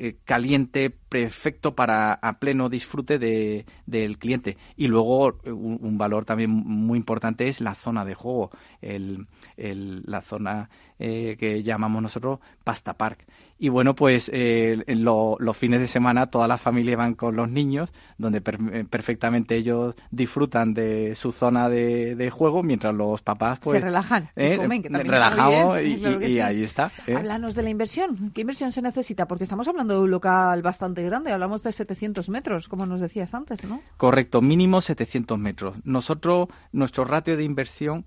eh, 0.02 0.16
caliente, 0.24 0.88
perfecto 0.88 1.74
para 1.74 2.14
a 2.14 2.38
pleno 2.38 2.70
disfrute 2.70 3.18
de, 3.18 3.66
del 3.84 4.16
cliente. 4.16 4.56
Y 4.74 4.86
luego 4.88 5.40
eh, 5.44 5.52
un, 5.52 5.98
valor 5.98 6.24
también 6.24 6.48
muy 6.48 6.96
importante 6.96 7.48
es 7.48 7.60
la 7.60 7.74
zona 7.74 8.06
de 8.06 8.14
juego, 8.14 8.50
el, 8.80 9.26
el, 9.58 10.02
la 10.06 10.22
zona 10.22 10.70
eh, 10.98 11.36
que 11.38 11.62
llamamos 11.62 12.00
nosotros 12.00 12.38
Pasta 12.64 12.94
Park. 12.94 13.26
Y 13.62 13.68
bueno, 13.68 13.94
pues 13.94 14.30
eh, 14.32 14.82
en 14.86 15.04
los 15.04 15.54
fines 15.54 15.80
de 15.80 15.86
semana 15.86 16.28
toda 16.28 16.48
la 16.48 16.56
familia 16.56 16.96
van 16.96 17.12
con 17.12 17.36
los 17.36 17.50
niños, 17.50 17.92
donde 18.16 18.38
eh, 18.38 18.84
perfectamente 18.88 19.54
ellos 19.54 19.94
disfrutan 20.10 20.72
de 20.72 21.14
su 21.14 21.30
zona 21.30 21.68
de, 21.68 22.30
juego, 22.32 22.62
mientras 22.62 22.94
los 22.94 23.20
papás 23.20 23.58
pues... 23.58 23.78
Se 23.78 23.84
relajan 23.84 24.30
y 24.34 24.56
comen, 24.56 24.82
que 24.82 24.88
también 24.88 25.12
Relajamos 25.12 25.82
y, 25.82 26.40
ahí 26.40 26.64
está. 26.64 26.90
Háblanos 27.14 27.54
de 27.54 27.62
la 27.62 27.68
inversión. 27.68 28.30
¿Qué 28.34 28.40
inversión 28.40 28.72
se 28.72 28.80
necesita? 28.80 29.28
Porque 29.28 29.44
estamos 29.44 29.68
hablando 29.68 29.92
de 29.92 30.00
un 30.00 30.10
local 30.10 30.62
bastante 30.62 31.02
grande, 31.02 31.30
hablamos 31.30 31.62
de 31.62 31.72
700 31.72 32.30
metros, 32.30 32.66
como 32.66 32.86
nos 32.86 33.02
decías 33.02 33.34
antes, 33.34 33.62
¿no? 33.66 33.82
Correcto, 33.98 34.40
mínimo 34.40 34.80
700 34.80 35.38
metros. 35.38 35.76
Nosotros, 35.84 36.48
nuestro 36.72 37.04
ratio 37.04 37.36
de 37.36 37.44
inversión 37.44 38.06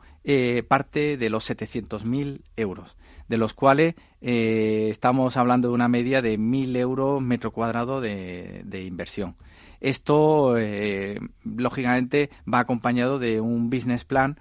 parte 0.67 1.17
de 1.17 1.29
los 1.29 1.47
700.000 1.47 2.41
euros 2.55 2.95
de 3.27 3.37
los 3.37 3.53
cuales 3.53 3.95
eh, 4.21 4.87
estamos 4.89 5.37
hablando 5.37 5.69
de 5.69 5.73
una 5.73 5.87
media 5.87 6.21
de 6.21 6.37
1.000 6.37 6.77
euros 6.77 7.21
metro 7.21 7.51
cuadrado 7.51 8.01
de, 8.01 8.83
inversión. 8.85 9.35
Esto, 9.81 10.57
eh, 10.57 11.19
lógicamente, 11.43 12.29
va 12.51 12.59
acompañado 12.59 13.19
de 13.19 13.41
un 13.41 13.69
business 13.69 14.05
plan 14.05 14.39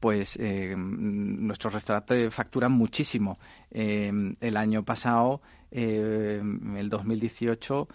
pues 0.00 0.36
eh, 0.38 0.74
nuestros 0.76 1.72
restaurantes 1.72 2.34
facturan 2.34 2.72
muchísimo. 2.72 3.38
el 3.70 4.56
año 4.58 4.84
pasado, 4.84 5.40
en 5.70 6.76
el 6.76 6.90
2018, 6.90 7.88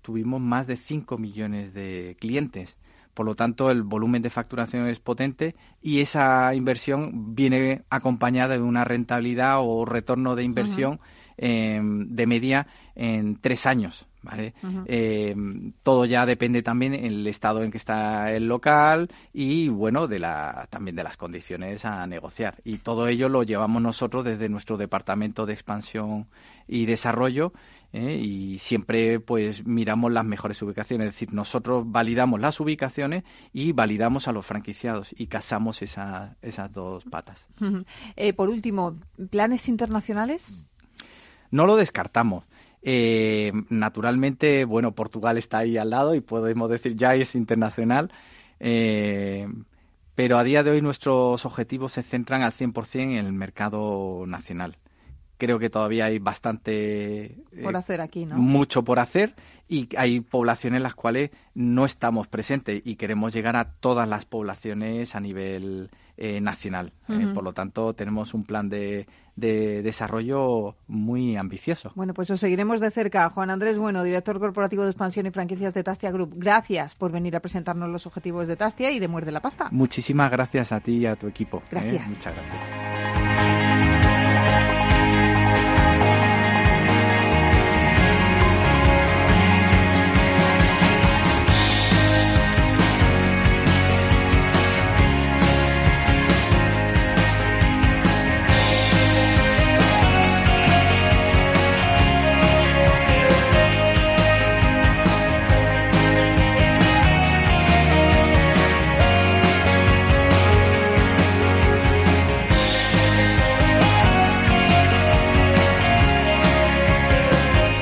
tuvimos 0.00 0.40
más 0.40 0.66
de 0.66 0.76
5 0.76 1.18
millones 1.18 1.74
de 1.74 2.16
clientes. 2.18 2.78
Por 3.14 3.26
lo 3.26 3.36
tanto, 3.36 3.70
el 3.70 3.82
volumen 3.82 4.22
de 4.22 4.30
facturación 4.30 4.88
es 4.88 4.98
potente 4.98 5.54
y 5.80 6.00
esa 6.00 6.54
inversión 6.54 7.34
viene 7.34 7.82
acompañada 7.88 8.54
de 8.54 8.62
una 8.62 8.84
rentabilidad 8.84 9.60
o 9.60 9.84
retorno 9.84 10.34
de 10.34 10.42
inversión 10.42 11.00
em, 11.36 12.08
de 12.08 12.26
media 12.26 12.66
en 12.96 13.40
tres 13.40 13.66
años. 13.66 14.06
¿Vale? 14.24 14.54
Em, 14.86 15.72
todo 15.82 16.04
ya 16.06 16.26
depende 16.26 16.62
también 16.62 16.92
del 16.92 17.26
estado 17.26 17.62
en 17.62 17.70
que 17.70 17.78
está 17.78 18.32
el 18.32 18.48
local 18.48 19.10
y, 19.32 19.68
bueno, 19.68 20.08
de 20.08 20.18
la, 20.18 20.66
también 20.70 20.96
de 20.96 21.04
las 21.04 21.16
condiciones 21.16 21.84
a 21.84 22.06
negociar. 22.06 22.56
Y 22.64 22.78
todo 22.78 23.06
ello 23.06 23.28
lo 23.28 23.42
llevamos 23.42 23.82
nosotros 23.82 24.24
desde 24.24 24.48
nuestro 24.48 24.76
departamento 24.76 25.46
de 25.46 25.52
expansión 25.52 26.26
y 26.66 26.86
desarrollo 26.86 27.52
¿eh? 27.94 28.20
y 28.20 28.58
siempre 28.58 29.20
pues 29.20 29.66
miramos 29.66 30.12
las 30.12 30.24
mejores 30.24 30.60
ubicaciones, 30.62 31.08
es 31.08 31.14
decir, 31.14 31.32
nosotros 31.32 31.84
validamos 31.86 32.40
las 32.40 32.58
ubicaciones 32.60 33.24
y 33.52 33.72
validamos 33.72 34.28
a 34.28 34.32
los 34.32 34.44
franquiciados 34.44 35.14
y 35.16 35.28
casamos 35.28 35.80
esa, 35.82 36.36
esas 36.42 36.72
dos 36.72 37.04
patas. 37.04 37.46
Eh, 38.16 38.32
por 38.32 38.48
último, 38.48 38.96
¿planes 39.30 39.68
internacionales? 39.68 40.70
No 41.50 41.66
lo 41.66 41.76
descartamos. 41.76 42.44
Eh, 42.84 43.50
naturalmente, 43.70 44.64
bueno, 44.64 44.92
Portugal 44.92 45.38
está 45.38 45.58
ahí 45.58 45.76
al 45.78 45.90
lado 45.90 46.14
y 46.14 46.20
podemos 46.20 46.70
decir 46.70 46.94
ya 46.96 47.14
es 47.14 47.34
internacional, 47.34 48.12
pero 50.14 50.38
a 50.38 50.44
día 50.44 50.62
de 50.62 50.70
hoy 50.70 50.82
nuestros 50.82 51.44
objetivos 51.44 51.92
se 51.92 52.02
centran 52.02 52.42
al 52.42 52.52
100% 52.52 53.18
en 53.18 53.26
el 53.26 53.32
mercado 53.32 54.24
nacional 54.26 54.76
creo 55.36 55.58
que 55.58 55.70
todavía 55.70 56.06
hay 56.06 56.18
bastante... 56.18 57.24
Eh, 57.52 57.62
por 57.62 57.76
hacer 57.76 58.00
aquí, 58.00 58.26
¿no? 58.26 58.36
Mucho 58.36 58.82
por 58.82 58.98
hacer 58.98 59.34
y 59.68 59.88
hay 59.96 60.20
poblaciones 60.20 60.78
en 60.78 60.82
las 60.82 60.94
cuales 60.94 61.30
no 61.54 61.84
estamos 61.84 62.28
presentes 62.28 62.82
y 62.84 62.96
queremos 62.96 63.32
llegar 63.32 63.56
a 63.56 63.72
todas 63.72 64.08
las 64.08 64.24
poblaciones 64.24 65.14
a 65.14 65.20
nivel 65.20 65.90
eh, 66.16 66.40
nacional. 66.40 66.92
Eh, 67.08 67.26
por 67.34 67.44
lo 67.44 67.52
tanto, 67.52 67.92
tenemos 67.94 68.34
un 68.34 68.44
plan 68.44 68.68
de, 68.68 69.06
de, 69.36 69.82
desarrollo 69.82 70.76
muy 70.86 71.36
ambicioso. 71.36 71.92
Bueno, 71.94 72.14
pues 72.14 72.30
os 72.30 72.40
seguiremos 72.40 72.80
de 72.80 72.90
cerca. 72.90 73.28
Juan 73.30 73.50
Andrés 73.50 73.78
Bueno, 73.78 74.02
director 74.04 74.38
corporativo 74.38 74.84
de 74.84 74.90
expansión 74.90 75.26
y 75.26 75.30
franquicias 75.30 75.74
de 75.74 75.82
Tastia 75.82 76.10
Group. 76.10 76.34
Gracias 76.36 76.94
por 76.94 77.12
venir 77.12 77.36
a 77.36 77.40
presentarnos 77.40 77.90
los 77.90 78.06
objetivos 78.06 78.46
de 78.46 78.56
Tastia 78.56 78.90
y 78.90 79.00
de 79.00 79.08
Muerde 79.08 79.32
la 79.32 79.40
Pasta. 79.40 79.68
Muchísimas 79.70 80.30
gracias 80.30 80.72
a 80.72 80.80
ti 80.80 80.98
y 80.98 81.06
a 81.06 81.16
tu 81.16 81.26
equipo. 81.26 81.62
Gracias. 81.70 82.08
Muchas 82.08 82.34
gracias. 82.34 83.33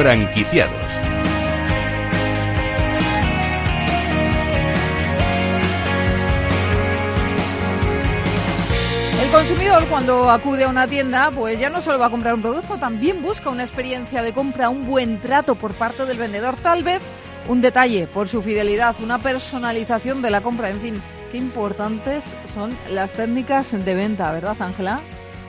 Franquiciados. 0.03 0.93
El 9.23 9.31
consumidor 9.31 9.87
cuando 9.87 10.29
acude 10.29 10.65
a 10.65 10.69
una 10.69 10.89
tienda, 10.89 11.31
pues 11.31 11.57
ya 11.61 11.71
no 11.71 11.81
solo 11.81 12.01
va 12.01 12.07
a 12.07 12.11
comprar 12.11 12.35
un 12.35 12.43
producto, 12.43 12.79
también 12.79 13.23
busca 13.23 13.49
una 13.51 13.63
experiencia 13.63 14.23
de 14.23 14.33
compra, 14.33 14.71
un 14.71 14.89
buen 14.89 15.21
trato 15.21 15.55
por 15.55 15.73
parte 15.75 16.05
del 16.05 16.19
vendedor, 16.19 16.57
tal 16.57 16.83
vez 16.83 17.01
un 17.49 17.63
detalle 17.63 18.09
por 18.09 18.27
su 18.27 18.43
fidelidad, 18.43 18.97
una 19.01 19.19
personalización 19.19 20.21
de 20.21 20.31
la 20.31 20.41
compra, 20.41 20.71
en 20.71 20.81
fin, 20.81 21.03
qué 21.31 21.39
importantes 21.39 22.25
son 22.57 22.77
las 22.91 23.13
técnicas 23.13 23.71
de 23.71 23.95
venta, 23.95 24.33
¿verdad, 24.33 24.57
Ángela? 24.59 25.01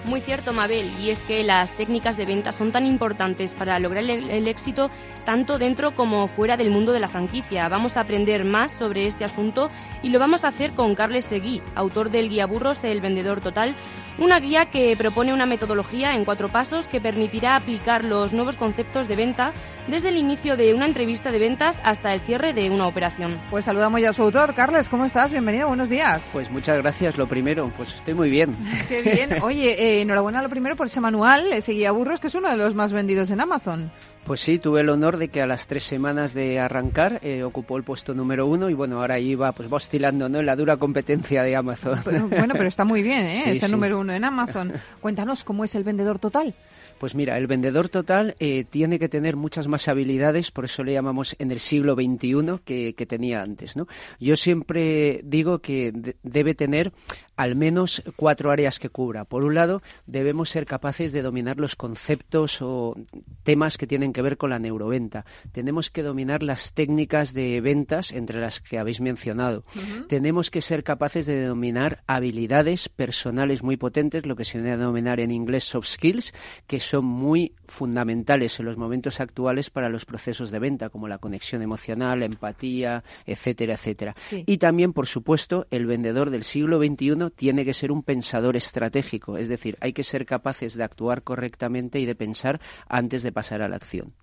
Muy 0.05 0.19
cierto, 0.19 0.51
Mabel, 0.51 0.89
y 1.01 1.12
es 1.12 1.24
que 1.24 1.43
las 1.45 1.72
técnicas 1.72 2.17
de 2.17 2.25
venta 2.25 2.51
son 2.51 2.74
tan 2.74 2.86
importantes 2.86 3.53
para 3.53 3.79
lograr 3.79 4.03
el, 4.03 4.29
el, 4.29 4.48
éxito 4.50 4.91
tanto 5.24 5.57
dentro 5.57 5.95
como 5.95 6.27
fuera 6.27 6.57
del 6.57 6.72
mundo 6.72 6.91
de 6.91 7.00
la 7.00 7.07
franquicia. 7.07 7.69
Vamos 7.69 7.95
a 7.95 8.01
aprender 8.01 8.43
más 8.43 8.74
sobre 8.74 9.07
este 9.07 9.24
asunto 9.24 9.72
y 10.01 10.10
lo 10.10 10.19
vamos 10.19 10.43
a 10.43 10.50
hacer 10.50 10.74
con 10.74 10.93
Carles 10.95 11.24
Seguí, 11.24 11.62
autor 11.74 12.12
del 12.12 12.29
guía 12.29 12.45
Burros, 12.45 12.83
el 12.83 13.00
vendedor 13.00 13.39
total, 13.39 13.77
una 14.17 14.39
guía 14.39 14.65
que 14.65 14.95
propone 14.98 15.33
una 15.33 15.45
metodología 15.45 16.13
en 16.13 16.25
cuatro 16.25 16.50
pasos 16.50 16.88
que 16.88 17.01
permitirá 17.01 17.55
aplicar 17.55 18.03
los 18.03 18.33
nuevos 18.33 18.57
conceptos 18.57 19.07
de 19.07 19.15
venta 19.15 19.53
desde 19.88 20.10
el 20.10 20.17
inicio 20.17 20.55
de 20.55 20.74
una 20.74 20.86
entrevista 20.86 21.31
de 21.31 21.39
ventas 21.39 21.79
hasta 21.83 22.13
el 22.13 22.22
cierre 22.22 22.53
de 22.53 22.69
una 22.69 22.88
operación. 22.88 23.39
Pues 23.50 23.65
saludamos 23.65 24.01
ya 24.01 24.12
a 24.12 24.13
su 24.13 24.22
autor. 24.22 24.53
Carles, 24.53 24.88
¿cómo 24.88 25.05
estás? 25.05 25.31
Bienvenido, 25.31 25.67
buenos 25.67 25.89
días. 25.89 26.29
Pues 26.31 26.51
muchas 26.51 26.77
gracias, 26.77 27.17
lo 27.17 27.27
primero, 27.27 27.72
pues 27.75 27.95
estoy 27.95 28.13
muy 28.13 28.29
bien. 28.29 28.55
Qué 28.88 29.01
bien. 29.01 29.41
Oye, 29.41 29.75
eh, 29.79 29.92
enhorabuena 30.01 30.41
lo 30.41 30.50
primero 30.50 30.75
por 30.75 30.88
ese 30.88 31.00
manual, 31.00 31.47
ese 31.53 31.73
guía 31.73 31.91
burros, 31.91 32.19
que 32.19 32.27
es 32.27 32.35
uno 32.35 32.50
de 32.50 32.57
los 32.57 32.75
más 32.75 32.91
vendidos 32.91 33.29
en 33.29 33.41
Amazon. 33.41 33.91
Pues 34.25 34.39
sí, 34.39 34.57
tuve 34.57 34.79
el 34.79 34.89
honor 34.89 35.17
de 35.17 35.27
que 35.27 35.41
a 35.41 35.47
las 35.47 35.67
tres 35.67 35.83
semanas 35.83 36.33
de 36.33 36.57
arrancar 36.57 37.19
eh, 37.23 37.43
ocupó 37.43 37.75
el 37.75 37.83
puesto 37.83 38.13
número 38.13 38.47
uno 38.47 38.69
y 38.69 38.73
bueno, 38.73 39.01
ahora 39.01 39.19
iba 39.19 39.51
pues 39.51 39.71
va 39.71 39.75
oscilando 39.75 40.29
¿no? 40.29 40.39
en 40.39 40.45
la 40.45 40.55
dura 40.55 40.77
competencia 40.77 41.43
de 41.43 41.57
Amazon. 41.57 42.00
Pero, 42.05 42.29
bueno, 42.29 42.53
pero 42.53 42.69
está 42.69 42.85
muy 42.85 43.03
bien, 43.03 43.25
¿eh? 43.25 43.41
Sí, 43.43 43.50
ese 43.50 43.65
sí. 43.65 43.71
número 43.71 44.00
uno 44.00 44.13
en 44.13 44.23
Amazon. 44.23 44.71
Cuéntanos 45.01 45.43
cómo 45.43 45.65
es 45.65 45.75
el 45.75 45.83
vendedor 45.83 46.19
total. 46.19 46.55
Pues 47.00 47.15
mira, 47.15 47.38
el 47.38 47.47
vendedor 47.47 47.89
total 47.89 48.35
eh, 48.39 48.63
tiene 48.69 48.97
que 48.97 49.09
tener 49.09 49.35
muchas 49.35 49.67
más 49.67 49.89
habilidades, 49.89 50.51
por 50.51 50.63
eso 50.63 50.85
le 50.85 50.93
llamamos 50.93 51.35
en 51.38 51.51
el 51.51 51.59
siglo 51.59 51.95
XXI 51.95 52.62
que, 52.63 52.93
que 52.95 53.05
tenía 53.05 53.41
antes. 53.41 53.75
¿no? 53.75 53.88
Yo 54.21 54.38
siempre 54.38 55.19
digo 55.25 55.59
que 55.59 55.91
de 55.93 56.15
debe 56.23 56.55
tener 56.55 56.93
al 57.35 57.55
menos 57.55 58.03
cuatro 58.15 58.51
áreas 58.51 58.79
que 58.79 58.89
cubra. 58.89 59.25
Por 59.25 59.45
un 59.45 59.53
lado, 59.55 59.81
debemos 60.07 60.49
ser 60.49 60.65
capaces 60.65 61.11
de 61.11 61.21
dominar 61.21 61.57
los 61.59 61.75
conceptos 61.75 62.61
o 62.61 62.95
temas 63.43 63.77
que 63.77 63.87
tienen 63.87 64.13
que 64.13 64.21
ver 64.21 64.37
con 64.37 64.49
la 64.49 64.59
neuroventa. 64.59 65.25
Tenemos 65.51 65.91
que 65.91 66.03
dominar 66.03 66.41
las 66.43 66.73
técnicas 66.73 67.33
de 67.33 67.61
ventas, 67.61 68.11
entre 68.11 68.39
las 68.39 68.59
que 68.59 68.79
habéis 68.79 69.01
mencionado. 69.01 69.65
Uh 69.75 69.79
-huh. 69.79 70.07
Tenemos 70.07 70.49
que 70.49 70.61
ser 70.61 70.83
capaces 70.83 71.25
de 71.25 71.45
dominar 71.45 72.03
habilidades 72.07 72.89
personales 72.89 73.61
muy 73.61 73.77
potentes, 73.77 74.25
lo 74.25 74.35
que 74.35 74.45
se 74.45 74.63
denominar 74.71 75.19
en 75.19 75.31
inglés 75.31 75.63
soft 75.63 75.87
skills, 75.87 76.33
que 76.67 76.79
son 76.79 77.05
muy 77.05 77.53
fundamentales 77.67 78.59
en 78.59 78.65
los 78.65 78.77
momentos 78.77 79.19
actuales 79.19 79.69
para 79.69 79.89
los 79.89 80.05
procesos 80.05 80.51
de 80.51 80.59
venta, 80.59 80.89
como 80.89 81.07
la 81.07 81.17
conexión 81.17 81.62
emocional, 81.62 82.19
la 82.19 82.25
empatía, 82.25 83.03
etcétera, 83.25 83.73
etcétera. 83.73 84.15
Sí. 84.29 84.43
Y 84.45 84.58
también, 84.58 84.93
por 84.93 85.08
supuesto, 85.08 85.67
el 85.71 85.86
vendedor 85.86 86.29
del 86.29 86.43
siglo 86.43 86.79
XXI 86.79 87.22
tiene 87.29 87.65
que 87.65 87.73
ser 87.73 87.91
un 87.91 88.03
pensador 88.03 88.55
estratégico, 88.55 89.38
es 89.38 89.47
decir, 89.47 89.77
hay 89.81 89.93
que 89.93 90.03
ser 90.03 90.25
capaces 90.25 90.75
de 90.75 90.83
actuar 90.83 91.23
correctamente 91.23 91.99
y 91.99 92.05
de 92.05 92.15
pensar 92.15 92.59
antes 92.88 93.23
de 93.23 93.31
pasar 93.31 93.62
a 93.62 93.67
la 93.67 93.75
acción. 93.75 94.13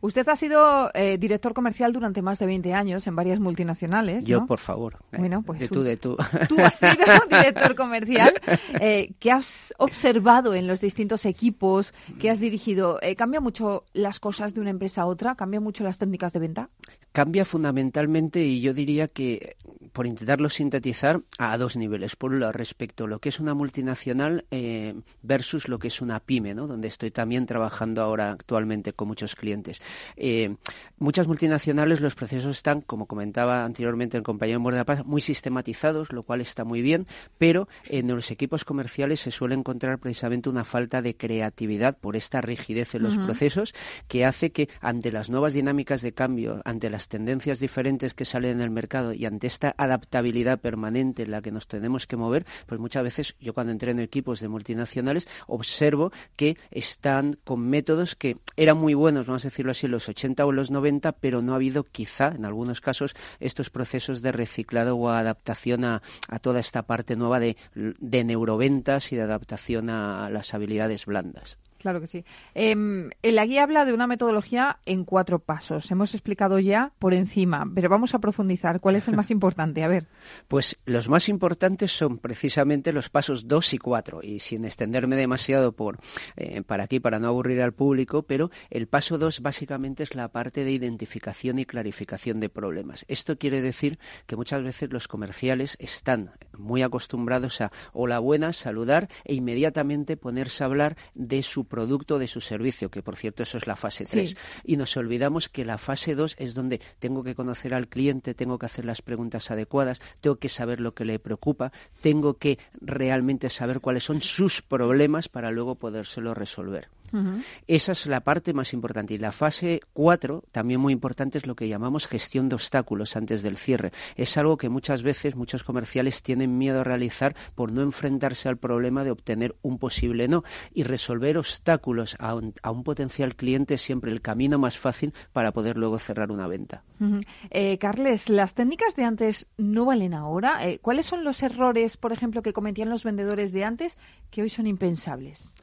Usted 0.00 0.28
ha 0.28 0.36
sido 0.36 0.90
eh, 0.94 1.18
director 1.18 1.54
comercial 1.54 1.92
durante 1.92 2.22
más 2.22 2.38
de 2.38 2.46
20 2.46 2.74
años 2.74 3.06
en 3.06 3.16
varias 3.16 3.40
multinacionales. 3.40 4.24
Yo, 4.26 4.46
por 4.46 4.58
favor. 4.58 4.98
Bueno, 5.16 5.42
pues 5.42 5.60
de 5.60 5.68
tú, 5.68 5.82
de 5.82 5.96
tú. 5.96 6.16
Tú 6.48 6.56
has 6.60 6.76
sido 6.76 6.92
director 7.30 7.74
comercial. 7.74 8.34
Eh, 8.80 9.12
¿Qué 9.18 9.30
has 9.30 9.74
observado 9.78 10.54
en 10.54 10.66
los 10.66 10.80
distintos 10.80 11.24
equipos 11.26 11.92
que 12.18 12.30
has 12.30 12.40
dirigido? 12.40 12.98
Eh, 13.02 13.16
¿Cambia 13.16 13.40
mucho 13.40 13.84
las 13.92 14.20
cosas 14.20 14.54
de 14.54 14.60
una 14.60 14.70
empresa 14.70 15.02
a 15.02 15.06
otra? 15.06 15.34
¿Cambia 15.34 15.60
mucho 15.60 15.84
las 15.84 15.98
técnicas 15.98 16.32
de 16.32 16.40
venta? 16.40 16.70
Cambia 17.12 17.44
fundamentalmente 17.44 18.44
y 18.44 18.60
yo 18.60 18.74
diría 18.74 19.06
que, 19.06 19.56
por 19.96 20.06
intentarlo 20.06 20.50
sintetizar, 20.50 21.22
a 21.38 21.56
dos 21.56 21.74
niveles. 21.74 22.16
Por 22.16 22.30
un 22.30 22.40
lado, 22.40 22.52
respecto 22.52 23.04
a 23.04 23.08
lo 23.08 23.18
que 23.18 23.30
es 23.30 23.40
una 23.40 23.54
multinacional 23.54 24.44
eh, 24.50 24.92
versus 25.22 25.68
lo 25.68 25.78
que 25.78 25.88
es 25.88 26.02
una 26.02 26.20
pyme, 26.20 26.52
¿no? 26.54 26.66
donde 26.66 26.88
estoy 26.88 27.10
también 27.10 27.46
trabajando 27.46 28.02
ahora 28.02 28.30
actualmente 28.30 28.92
con 28.92 29.08
muchos 29.08 29.34
clientes. 29.34 29.80
Eh, 30.14 30.54
muchas 30.98 31.28
multinacionales, 31.28 32.02
los 32.02 32.14
procesos 32.14 32.58
están, 32.58 32.82
como 32.82 33.06
comentaba 33.06 33.64
anteriormente 33.64 34.18
el 34.18 34.22
compañero 34.22 34.60
Mordapaz, 34.60 35.02
muy 35.06 35.22
sistematizados, 35.22 36.12
lo 36.12 36.24
cual 36.24 36.42
está 36.42 36.66
muy 36.66 36.82
bien, 36.82 37.06
pero 37.38 37.66
en 37.86 38.06
los 38.08 38.30
equipos 38.30 38.66
comerciales 38.66 39.20
se 39.20 39.30
suele 39.30 39.54
encontrar 39.54 39.98
precisamente 39.98 40.50
una 40.50 40.64
falta 40.64 41.00
de 41.00 41.16
creatividad 41.16 41.96
por 41.96 42.16
esta 42.16 42.42
rigidez 42.42 42.94
en 42.94 43.04
los 43.04 43.16
uh 43.16 43.20
-huh. 43.20 43.24
procesos 43.24 43.72
que 44.08 44.26
hace 44.26 44.52
que 44.52 44.68
ante 44.82 45.10
las 45.10 45.30
nuevas 45.30 45.54
dinámicas 45.54 46.02
de 46.02 46.12
cambio, 46.12 46.60
ante 46.66 46.90
las 46.90 47.08
tendencias 47.08 47.60
diferentes 47.60 48.12
que 48.12 48.26
salen 48.26 48.56
en 48.56 48.60
el 48.60 48.70
mercado 48.70 49.14
y 49.14 49.24
ante 49.24 49.46
esta 49.46 49.74
adaptabilidad 49.86 50.60
permanente 50.60 51.22
en 51.22 51.30
la 51.30 51.42
que 51.42 51.50
nos 51.50 51.66
tenemos 51.66 52.06
que 52.06 52.16
mover, 52.16 52.46
pues 52.66 52.80
muchas 52.80 53.02
veces 53.02 53.36
yo 53.40 53.54
cuando 53.54 53.72
entreno 53.72 54.02
equipos 54.02 54.40
de 54.40 54.48
multinacionales 54.48 55.26
observo 55.46 56.12
que 56.36 56.56
están 56.70 57.38
con 57.44 57.60
métodos 57.60 58.14
que 58.14 58.38
eran 58.56 58.78
muy 58.78 58.94
buenos, 58.94 59.26
vamos 59.26 59.44
a 59.44 59.48
decirlo 59.48 59.72
así, 59.72 59.86
en 59.86 59.92
los 59.92 60.08
80 60.08 60.44
o 60.44 60.50
en 60.50 60.56
los 60.56 60.70
90, 60.70 61.12
pero 61.12 61.42
no 61.42 61.52
ha 61.52 61.56
habido 61.56 61.84
quizá 61.84 62.28
en 62.28 62.44
algunos 62.44 62.80
casos 62.80 63.14
estos 63.40 63.70
procesos 63.70 64.22
de 64.22 64.32
reciclado 64.32 64.96
o 64.96 65.08
adaptación 65.08 65.84
a, 65.84 66.02
toda 66.40 66.60
esta 66.60 66.82
parte 66.82 67.16
nueva 67.16 67.40
de 67.40 68.24
neuroventas 68.24 69.12
y 69.12 69.16
de 69.16 69.22
adaptación 69.22 69.90
a 69.90 70.28
las 70.30 70.54
habilidades 70.54 71.06
blandas. 71.06 71.58
Claro 71.86 72.00
que 72.00 72.08
sí. 72.08 72.24
Eh, 72.56 72.74
la 73.22 73.46
guía 73.46 73.62
habla 73.62 73.84
de 73.84 73.92
una 73.92 74.08
metodología 74.08 74.80
en 74.86 75.04
cuatro 75.04 75.38
pasos. 75.38 75.88
Hemos 75.92 76.14
explicado 76.14 76.58
ya 76.58 76.90
por 76.98 77.14
encima, 77.14 77.64
pero 77.72 77.88
vamos 77.88 78.12
a 78.12 78.18
profundizar. 78.18 78.80
¿Cuál 78.80 78.96
es 78.96 79.06
el 79.06 79.14
más 79.14 79.30
importante? 79.30 79.84
A 79.84 79.88
ver. 79.88 80.08
Pues 80.48 80.80
los 80.84 81.08
más 81.08 81.28
importantes 81.28 81.92
son 81.92 82.18
precisamente 82.18 82.92
los 82.92 83.08
pasos 83.08 83.46
dos 83.46 83.72
y 83.72 83.78
cuatro. 83.78 84.18
Y 84.20 84.40
sin 84.40 84.64
extenderme 84.64 85.14
demasiado 85.14 85.76
por 85.76 86.00
eh, 86.36 86.62
para 86.62 86.82
aquí, 86.82 86.98
para 86.98 87.20
no 87.20 87.28
aburrir 87.28 87.62
al 87.62 87.72
público, 87.72 88.24
pero 88.24 88.50
el 88.68 88.88
paso 88.88 89.16
dos 89.16 89.38
básicamente 89.38 90.02
es 90.02 90.16
la 90.16 90.26
parte 90.26 90.64
de 90.64 90.72
identificación 90.72 91.60
y 91.60 91.66
clarificación 91.66 92.40
de 92.40 92.48
problemas. 92.48 93.04
Esto 93.06 93.38
quiere 93.38 93.62
decir 93.62 94.00
que 94.26 94.34
muchas 94.34 94.64
veces 94.64 94.92
los 94.92 95.06
comerciales 95.06 95.76
están 95.78 96.32
muy 96.58 96.82
acostumbrados 96.82 97.60
a 97.60 97.72
hola 97.92 98.18
buenas, 98.18 98.56
saludar 98.56 99.08
e 99.24 99.34
inmediatamente 99.34 100.16
ponerse 100.16 100.62
a 100.62 100.66
hablar 100.66 100.96
de 101.14 101.42
su 101.42 101.64
producto, 101.64 102.18
de 102.18 102.26
su 102.26 102.40
servicio, 102.40 102.90
que 102.90 103.02
por 103.02 103.16
cierto 103.16 103.42
eso 103.42 103.58
es 103.58 103.66
la 103.66 103.76
fase 103.76 104.04
3. 104.04 104.30
Sí. 104.30 104.36
Y 104.64 104.76
nos 104.76 104.96
olvidamos 104.96 105.48
que 105.48 105.64
la 105.64 105.78
fase 105.78 106.14
2 106.14 106.36
es 106.38 106.54
donde 106.54 106.80
tengo 106.98 107.22
que 107.22 107.34
conocer 107.34 107.74
al 107.74 107.88
cliente, 107.88 108.34
tengo 108.34 108.58
que 108.58 108.66
hacer 108.66 108.84
las 108.84 109.02
preguntas 109.02 109.50
adecuadas, 109.50 110.00
tengo 110.20 110.36
que 110.36 110.48
saber 110.48 110.80
lo 110.80 110.94
que 110.94 111.04
le 111.04 111.18
preocupa, 111.18 111.72
tengo 112.00 112.34
que 112.34 112.58
realmente 112.80 113.50
saber 113.50 113.80
cuáles 113.80 114.04
son 114.04 114.22
sus 114.22 114.62
problemas 114.62 115.28
para 115.28 115.50
luego 115.50 115.76
podérselo 115.76 116.34
resolver. 116.34 116.88
Uh 117.12 117.16
-huh. 117.18 117.44
Esa 117.66 117.92
es 117.92 118.06
la 118.06 118.20
parte 118.20 118.52
más 118.52 118.72
importante. 118.72 119.14
Y 119.14 119.18
la 119.18 119.32
fase 119.32 119.80
4, 119.92 120.44
también 120.52 120.80
muy 120.80 120.92
importante, 120.92 121.38
es 121.38 121.46
lo 121.46 121.54
que 121.54 121.68
llamamos 121.68 122.06
gestión 122.06 122.48
de 122.48 122.54
obstáculos 122.54 123.16
antes 123.16 123.42
del 123.42 123.56
cierre. 123.56 123.92
Es 124.16 124.36
algo 124.36 124.56
que 124.56 124.68
muchas 124.68 125.02
veces 125.02 125.36
muchos 125.36 125.64
comerciales 125.64 126.22
tienen 126.22 126.58
miedo 126.58 126.80
a 126.80 126.84
realizar 126.84 127.34
por 127.54 127.72
no 127.72 127.82
enfrentarse 127.82 128.48
al 128.48 128.56
problema 128.56 129.04
de 129.04 129.10
obtener 129.10 129.56
un 129.62 129.78
posible 129.78 130.28
no. 130.28 130.42
Y 130.72 130.82
resolver 130.82 131.38
obstáculos 131.38 132.16
a 132.18 132.34
un, 132.34 132.54
a 132.62 132.70
un 132.70 132.82
potencial 132.84 133.34
cliente 133.36 133.74
es 133.74 133.82
siempre 133.82 134.10
el 134.12 134.20
camino 134.20 134.58
más 134.58 134.78
fácil 134.78 135.12
para 135.32 135.52
poder 135.52 135.76
luego 135.76 135.98
cerrar 135.98 136.30
una 136.30 136.46
venta. 136.46 136.82
Uh 137.00 137.04
-huh. 137.04 137.26
eh, 137.50 137.78
Carles, 137.78 138.28
¿las 138.28 138.54
técnicas 138.54 138.96
de 138.96 139.04
antes 139.04 139.46
no 139.56 139.84
valen 139.84 140.14
ahora? 140.14 140.66
Eh, 140.66 140.78
¿Cuáles 140.80 141.06
son 141.06 141.24
los 141.24 141.42
errores, 141.42 141.96
por 141.96 142.12
ejemplo, 142.12 142.42
que 142.42 142.52
cometían 142.52 142.88
los 142.88 143.04
vendedores 143.04 143.52
de 143.52 143.64
antes 143.64 143.96
que 144.30 144.42
hoy 144.42 144.48
son 144.48 144.66
impensables? 144.66 145.54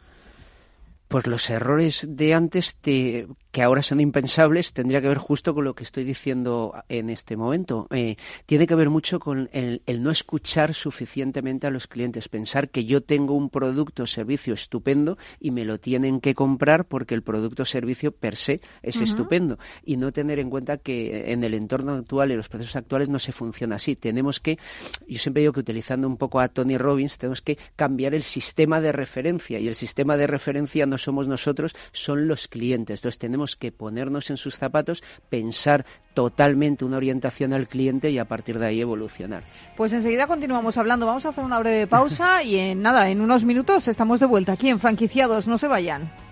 Pues 1.14 1.28
los 1.28 1.48
errores 1.52 2.08
de 2.10 2.34
antes 2.34 2.78
te, 2.78 3.28
que 3.52 3.62
ahora 3.62 3.84
son 3.84 4.00
impensables 4.00 4.74
tendría 4.74 5.00
que 5.00 5.10
ver 5.10 5.20
justo 5.20 5.54
con 5.54 5.64
lo 5.64 5.76
que 5.76 5.84
estoy 5.84 6.06
diciendo 6.06 6.74
en 6.90 7.12
este 7.12 7.38
momento. 7.38 7.86
Eh, 7.92 8.16
tiene 8.48 8.66
que 8.66 8.74
ver 8.74 8.90
mucho 8.90 9.20
con 9.20 9.48
el, 9.54 9.84
el, 9.86 10.02
no 10.02 10.10
escuchar 10.10 10.74
suficientemente 10.74 11.68
a 11.68 11.70
los 11.70 11.86
clientes, 11.86 12.30
pensar 12.30 12.70
que 12.70 12.86
yo 12.86 13.02
tengo 13.04 13.36
un 13.36 13.52
producto 13.52 14.02
o 14.02 14.06
servicio 14.08 14.56
estupendo 14.56 15.20
y 15.40 15.52
me 15.52 15.66
lo 15.66 15.80
tienen 15.80 16.20
que 16.20 16.34
comprar 16.34 16.86
porque 16.86 17.14
el 17.14 17.22
producto 17.22 17.62
o 17.62 17.66
servicio 17.68 18.12
per 18.12 18.36
se 18.36 18.62
es 18.82 18.96
uh 18.96 19.02
-huh. 19.02 19.04
estupendo 19.04 19.60
y 19.86 19.98
no 19.98 20.12
tener 20.12 20.40
en 20.40 20.50
cuenta 20.50 20.78
que 20.80 21.32
en 21.32 21.44
el 21.44 21.54
entorno 21.54 21.94
actual 21.94 22.32
y 22.32 22.36
los 22.36 22.50
procesos 22.50 22.76
actuales 22.76 23.10
no 23.10 23.20
se 23.20 23.34
funciona 23.34 23.76
así. 23.76 23.96
Tenemos 23.96 24.40
que, 24.40 24.58
yo 25.08 25.20
siempre 25.20 25.42
digo 25.42 25.54
que 25.54 25.60
utilizando 25.60 26.08
un 26.08 26.18
poco 26.18 26.40
a 26.40 26.48
Tony 26.48 26.80
Robbins, 26.80 27.20
tenemos 27.20 27.44
que 27.44 27.60
cambiar 27.76 28.16
el 28.16 28.24
sistema 28.24 28.82
de 28.82 28.92
referencia 28.92 29.60
y 29.60 29.68
el 29.68 29.76
sistema 29.76 30.18
de 30.18 30.26
referencia 30.26 30.88
no 30.88 30.98
somos 31.04 31.28
nosotros, 31.28 31.76
son 31.92 32.28
los 32.28 32.48
clientes. 32.48 33.00
Entonces 33.00 33.20
tenemos 33.20 33.56
que 33.56 33.72
ponernos 33.72 34.30
en 34.30 34.38
sus 34.38 34.56
zapatos, 34.58 35.04
pensar 35.30 35.86
totalmente 36.14 36.86
una 36.86 36.98
orientación 36.98 37.54
al 37.54 37.68
cliente 37.68 38.12
y 38.12 38.20
a 38.20 38.26
partir 38.26 38.60
de 38.60 38.68
ahí 38.68 38.82
evolucionar. 38.82 39.44
Pues 39.76 39.94
enseguida 39.94 40.28
continuamos 40.28 40.78
hablando. 40.78 41.06
Vamos 41.06 41.26
a 41.26 41.30
hacer 41.30 41.44
una 41.44 41.60
breve 41.60 41.88
pausa 41.88 42.44
y 42.44 42.58
en 42.58 42.82
nada, 42.82 43.10
en 43.10 43.22
unos 43.22 43.46
minutos 43.46 43.88
estamos 43.88 44.20
de 44.20 44.26
vuelta 44.26 44.54
aquí 44.54 44.70
en 44.70 44.80
Franquiciados. 44.80 45.48
No 45.48 45.58
se 45.58 45.68
vayan. 45.68 46.23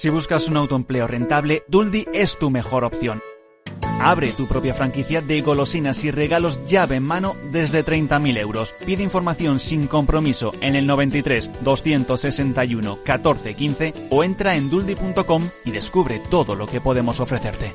Si 0.00 0.08
buscas 0.08 0.48
un 0.48 0.56
autoempleo 0.56 1.06
rentable, 1.06 1.62
Duldi 1.68 2.06
es 2.14 2.38
tu 2.38 2.48
mejor 2.48 2.84
opción. 2.84 3.20
Abre 4.00 4.32
tu 4.32 4.46
propia 4.48 4.72
franquicia 4.72 5.20
de 5.20 5.42
golosinas 5.42 6.04
y 6.04 6.10
regalos 6.10 6.66
llave 6.66 6.96
en 6.96 7.02
mano 7.02 7.36
desde 7.52 7.84
30.000 7.84 8.38
euros. 8.38 8.74
Pide 8.86 9.02
información 9.02 9.60
sin 9.60 9.86
compromiso 9.86 10.54
en 10.62 10.74
el 10.74 10.86
93 10.86 11.50
261 11.60 12.98
14 13.04 13.54
15 13.54 13.94
o 14.08 14.24
entra 14.24 14.56
en 14.56 14.70
duldi.com 14.70 15.50
y 15.66 15.70
descubre 15.70 16.18
todo 16.30 16.54
lo 16.54 16.66
que 16.66 16.80
podemos 16.80 17.20
ofrecerte. 17.20 17.74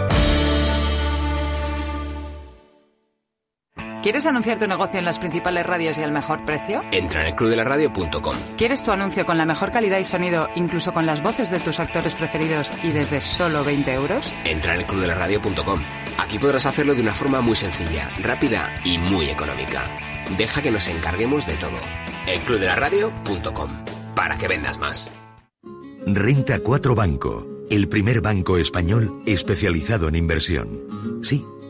¿Quieres 4.01 4.25
anunciar 4.25 4.57
tu 4.57 4.65
negocio 4.65 4.97
en 4.97 5.05
las 5.05 5.19
principales 5.19 5.63
radios 5.63 5.99
y 5.99 6.03
al 6.03 6.11
mejor 6.11 6.43
precio? 6.43 6.81
Entra 6.91 7.21
en 7.21 7.27
el 7.27 7.35
clubdelaradio.com. 7.35 8.35
¿Quieres 8.57 8.81
tu 8.81 8.91
anuncio 8.91 9.27
con 9.27 9.37
la 9.37 9.45
mejor 9.45 9.71
calidad 9.71 9.99
y 9.99 10.05
sonido, 10.05 10.49
incluso 10.55 10.91
con 10.91 11.05
las 11.05 11.21
voces 11.21 11.51
de 11.51 11.59
tus 11.59 11.79
actores 11.79 12.15
preferidos 12.15 12.73
y 12.83 12.91
desde 12.91 13.21
solo 13.21 13.63
20 13.63 13.93
euros? 13.93 14.33
Entra 14.43 14.73
en 14.73 14.81
el 14.81 14.87
clubdelaradio.com. 14.87 15.81
Aquí 16.17 16.39
podrás 16.39 16.65
hacerlo 16.65 16.95
de 16.95 17.01
una 17.01 17.13
forma 17.13 17.41
muy 17.41 17.55
sencilla, 17.55 18.09
rápida 18.23 18.75
y 18.83 18.97
muy 18.97 19.29
económica. 19.29 19.83
Deja 20.35 20.63
que 20.63 20.71
nos 20.71 20.87
encarguemos 20.87 21.45
de 21.45 21.53
todo. 21.57 21.77
El 22.25 22.39
clubdelaradio.com. 22.39 23.69
Para 24.15 24.35
que 24.39 24.47
vendas 24.47 24.79
más. 24.79 25.11
Renta 26.07 26.59
4 26.59 26.95
Banco, 26.95 27.45
el 27.69 27.87
primer 27.87 28.21
banco 28.21 28.57
español 28.57 29.21
especializado 29.27 30.07
en 30.07 30.15
inversión. 30.15 31.19
Sí 31.21 31.45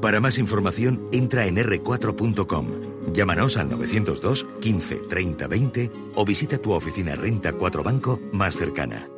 Para 0.00 0.20
más 0.20 0.38
información, 0.38 1.08
entra 1.12 1.46
en 1.46 1.56
r4.com. 1.56 3.12
Llámanos 3.12 3.56
al 3.56 3.68
902 3.70 4.46
15 4.60 4.96
30 5.08 5.46
20 5.46 5.90
o 6.14 6.24
visita 6.24 6.58
tu 6.58 6.72
oficina 6.72 7.14
Renta 7.14 7.52
4 7.52 7.82
Banco 7.82 8.20
más 8.32 8.56
cercana. 8.56 9.08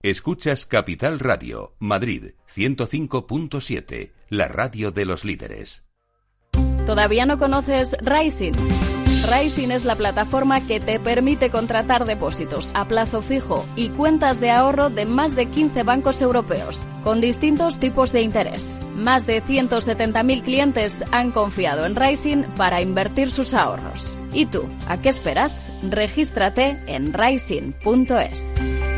Escuchas 0.00 0.64
Capital 0.64 1.18
Radio, 1.18 1.74
Madrid 1.80 2.34
105.7, 2.54 4.12
la 4.28 4.46
radio 4.46 4.92
de 4.92 5.04
los 5.04 5.24
líderes. 5.24 5.82
¿Todavía 6.86 7.26
no 7.26 7.36
conoces 7.36 7.96
Rising? 8.00 8.52
Rising 9.26 9.70
es 9.70 9.84
la 9.84 9.96
plataforma 9.96 10.66
que 10.66 10.80
te 10.80 11.00
permite 11.00 11.50
contratar 11.50 12.04
depósitos 12.04 12.70
a 12.74 12.86
plazo 12.86 13.20
fijo 13.22 13.64
y 13.76 13.90
cuentas 13.90 14.40
de 14.40 14.50
ahorro 14.50 14.90
de 14.90 15.06
más 15.06 15.36
de 15.36 15.46
15 15.46 15.82
bancos 15.82 16.22
europeos, 16.22 16.86
con 17.04 17.20
distintos 17.20 17.78
tipos 17.78 18.12
de 18.12 18.22
interés. 18.22 18.80
Más 18.94 19.26
de 19.26 19.42
170.000 19.42 20.42
clientes 20.42 21.04
han 21.12 21.30
confiado 21.30 21.84
en 21.84 21.96
Rising 21.96 22.44
para 22.56 22.80
invertir 22.80 23.30
sus 23.30 23.54
ahorros. 23.54 24.16
¿Y 24.32 24.46
tú? 24.46 24.64
¿A 24.86 24.98
qué 25.00 25.08
esperas? 25.08 25.70
Regístrate 25.82 26.78
en 26.86 27.12
rising.es. 27.12 28.97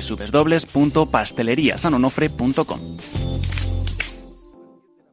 www.pasteleriasanonofre.com. 0.00 2.80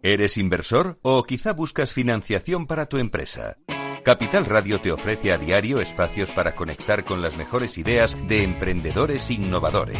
¿Eres 0.03 0.37
inversor 0.37 0.97
o 1.03 1.23
quizá 1.23 1.53
buscas 1.53 1.93
financiación 1.93 2.65
para 2.65 2.87
tu 2.87 2.97
empresa? 2.97 3.57
Capital 4.03 4.45
Radio 4.45 4.81
te 4.81 4.91
ofrece 4.91 5.31
a 5.31 5.37
diario 5.37 5.79
espacios 5.79 6.31
para 6.31 6.55
conectar 6.55 7.05
con 7.05 7.21
las 7.21 7.37
mejores 7.37 7.77
ideas 7.77 8.17
de 8.27 8.43
emprendedores 8.43 9.29
innovadores. 9.29 9.99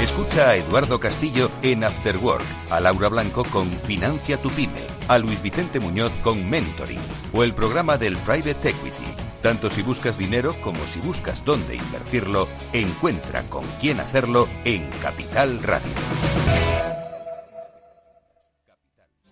Escucha 0.00 0.50
a 0.50 0.56
Eduardo 0.56 1.00
Castillo 1.00 1.50
en 1.62 1.82
After 1.82 2.16
Work, 2.18 2.44
a 2.70 2.78
Laura 2.78 3.08
Blanco 3.08 3.44
con 3.44 3.68
Financia 3.82 4.36
tu 4.36 4.48
Pyme, 4.50 4.86
a 5.08 5.18
Luis 5.18 5.42
Vicente 5.42 5.80
Muñoz 5.80 6.12
con 6.22 6.48
Mentoring 6.48 7.00
o 7.32 7.42
el 7.42 7.52
programa 7.52 7.98
del 7.98 8.16
Private 8.18 8.70
Equity. 8.70 9.29
Tanto 9.42 9.70
si 9.70 9.82
buscas 9.82 10.18
dinero 10.18 10.52
como 10.62 10.78
si 10.86 11.00
buscas 11.00 11.44
dónde 11.44 11.76
invertirlo, 11.76 12.46
encuentra 12.72 13.42
con 13.44 13.64
quién 13.80 14.00
hacerlo 14.00 14.48
en 14.64 14.88
Capital 15.02 15.62
Radio. 15.62 16.69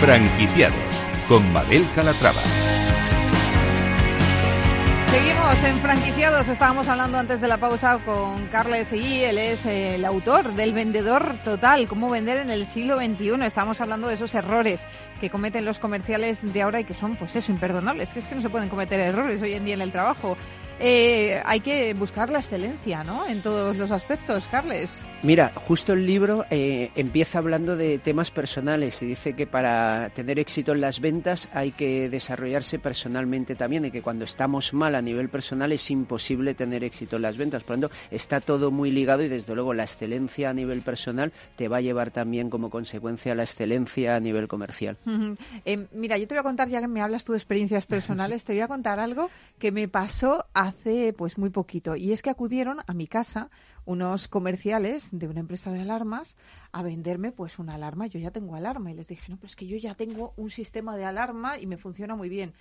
Franquiciados 0.00 1.04
con 1.28 1.52
Mabel 1.52 1.84
Calatrava. 1.94 2.40
Seguimos 5.10 5.62
en 5.62 5.76
franquiciados. 5.76 6.48
Estábamos 6.48 6.88
hablando 6.88 7.18
antes 7.18 7.42
de 7.42 7.48
la 7.48 7.58
pausa 7.58 7.98
con 7.98 8.46
Carles 8.46 8.94
y 8.94 9.24
él 9.24 9.36
es 9.36 9.66
el 9.66 10.06
autor 10.06 10.54
del 10.54 10.72
Vendedor 10.72 11.34
Total, 11.44 11.86
cómo 11.86 12.08
vender 12.08 12.38
en 12.38 12.48
el 12.48 12.64
siglo 12.64 12.96
XXI. 12.96 13.42
Estamos 13.44 13.82
hablando 13.82 14.08
de 14.08 14.14
esos 14.14 14.34
errores 14.34 14.80
que 15.20 15.28
cometen 15.28 15.66
los 15.66 15.78
comerciales 15.78 16.50
de 16.50 16.62
ahora 16.62 16.80
y 16.80 16.84
que 16.84 16.94
son, 16.94 17.16
pues 17.16 17.36
eso, 17.36 17.52
imperdonables. 17.52 18.14
Que 18.14 18.20
es 18.20 18.26
que 18.26 18.34
no 18.34 18.40
se 18.40 18.48
pueden 18.48 18.70
cometer 18.70 19.00
errores 19.00 19.42
hoy 19.42 19.52
en 19.52 19.66
día 19.66 19.74
en 19.74 19.82
el 19.82 19.92
trabajo. 19.92 20.38
Eh, 20.82 21.42
hay 21.44 21.60
que 21.60 21.92
buscar 21.92 22.30
la 22.30 22.38
excelencia, 22.38 23.04
¿no? 23.04 23.26
En 23.26 23.42
todos 23.42 23.76
los 23.76 23.90
aspectos, 23.90 24.48
Carles. 24.50 24.98
Mira, 25.22 25.52
justo 25.54 25.92
el 25.92 26.06
libro 26.06 26.46
eh, 26.48 26.90
empieza 26.94 27.40
hablando 27.40 27.76
de 27.76 27.98
temas 27.98 28.30
personales 28.30 29.02
y 29.02 29.06
dice 29.06 29.34
que 29.34 29.46
para 29.46 30.08
tener 30.14 30.38
éxito 30.38 30.72
en 30.72 30.80
las 30.80 31.00
ventas 31.00 31.50
hay 31.52 31.72
que 31.72 32.08
desarrollarse 32.08 32.78
personalmente 32.78 33.54
también 33.54 33.84
y 33.84 33.90
que 33.90 34.00
cuando 34.00 34.24
estamos 34.24 34.72
mal 34.72 34.94
a 34.94 35.02
nivel 35.02 35.28
personal 35.28 35.72
es 35.72 35.90
imposible 35.90 36.54
tener 36.54 36.82
éxito 36.84 37.16
en 37.16 37.22
las 37.22 37.36
ventas. 37.36 37.64
Por 37.64 37.76
lo 37.76 37.82
tanto, 37.82 37.96
está 38.10 38.40
todo 38.40 38.70
muy 38.70 38.90
ligado 38.90 39.22
y 39.22 39.28
desde 39.28 39.54
luego 39.54 39.74
la 39.74 39.82
excelencia 39.82 40.48
a 40.48 40.54
nivel 40.54 40.80
personal 40.80 41.32
te 41.56 41.68
va 41.68 41.76
a 41.76 41.82
llevar 41.82 42.10
también 42.10 42.48
como 42.48 42.70
consecuencia 42.70 43.34
la 43.34 43.42
excelencia 43.42 44.16
a 44.16 44.20
nivel 44.20 44.48
comercial. 44.48 44.96
Eh, 45.66 45.86
mira, 45.92 46.16
yo 46.16 46.26
te 46.26 46.34
voy 46.34 46.40
a 46.40 46.42
contar, 46.42 46.68
ya 46.68 46.80
que 46.80 46.88
me 46.88 47.02
hablas 47.02 47.24
tú 47.24 47.32
de 47.32 47.38
experiencias 47.38 47.84
personales, 47.84 48.44
te 48.44 48.52
voy 48.52 48.62
a 48.62 48.68
contar 48.68 48.98
algo 48.98 49.30
que 49.58 49.72
me 49.72 49.88
pasó 49.88 50.46
hace 50.70 51.12
pues 51.12 51.38
muy 51.38 51.50
poquito 51.50 51.96
y 51.96 52.12
es 52.12 52.22
que 52.22 52.30
acudieron 52.30 52.78
a 52.86 52.94
mi 52.94 53.06
casa 53.06 53.50
unos 53.84 54.28
comerciales 54.28 55.08
de 55.12 55.28
una 55.28 55.40
empresa 55.40 55.72
de 55.72 55.80
alarmas 55.80 56.36
a 56.72 56.82
venderme 56.82 57.32
pues 57.32 57.58
una 57.58 57.74
alarma. 57.74 58.06
Yo 58.06 58.18
ya 58.18 58.30
tengo 58.30 58.54
alarma 58.54 58.90
y 58.90 58.94
les 58.94 59.08
dije, 59.08 59.30
no, 59.30 59.36
pero 59.36 59.48
es 59.48 59.56
que 59.56 59.66
yo 59.66 59.76
ya 59.76 59.94
tengo 59.94 60.32
un 60.36 60.50
sistema 60.50 60.96
de 60.96 61.04
alarma 61.04 61.58
y 61.58 61.66
me 61.66 61.76
funciona 61.76 62.16
muy 62.16 62.28
bien. 62.28 62.54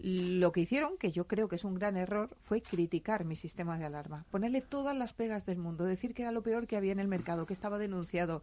Lo 0.00 0.52
que 0.52 0.60
hicieron, 0.60 0.98
que 0.98 1.10
yo 1.10 1.26
creo 1.26 1.48
que 1.48 1.56
es 1.56 1.64
un 1.64 1.74
gran 1.74 1.96
error, 1.96 2.36
fue 2.42 2.62
criticar 2.62 3.24
mi 3.24 3.36
sistema 3.36 3.78
de 3.78 3.86
alarma, 3.86 4.24
ponerle 4.30 4.60
todas 4.60 4.96
las 4.96 5.12
pegas 5.12 5.46
del 5.46 5.58
mundo, 5.58 5.84
decir 5.84 6.14
que 6.14 6.22
era 6.22 6.32
lo 6.32 6.42
peor 6.42 6.66
que 6.66 6.76
había 6.76 6.92
en 6.92 7.00
el 7.00 7.08
mercado, 7.08 7.46
que 7.46 7.54
estaba 7.54 7.78
denunciado. 7.78 8.42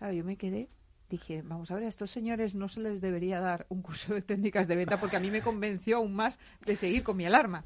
yo 0.00 0.24
me 0.24 0.36
quedé 0.36 0.68
dije, 1.10 1.42
vamos 1.42 1.70
a 1.70 1.74
ver, 1.74 1.84
a 1.84 1.88
estos 1.88 2.10
señores 2.10 2.54
no 2.54 2.68
se 2.68 2.80
les 2.80 3.00
debería 3.00 3.40
dar 3.40 3.66
un 3.68 3.82
curso 3.82 4.14
de 4.14 4.22
técnicas 4.22 4.68
de 4.68 4.76
venta 4.76 4.98
porque 4.98 5.16
a 5.16 5.20
mí 5.20 5.30
me 5.30 5.42
convenció 5.42 5.98
aún 5.98 6.14
más 6.14 6.38
de 6.64 6.76
seguir 6.76 7.02
con 7.02 7.16
mi 7.16 7.26
alarma. 7.26 7.64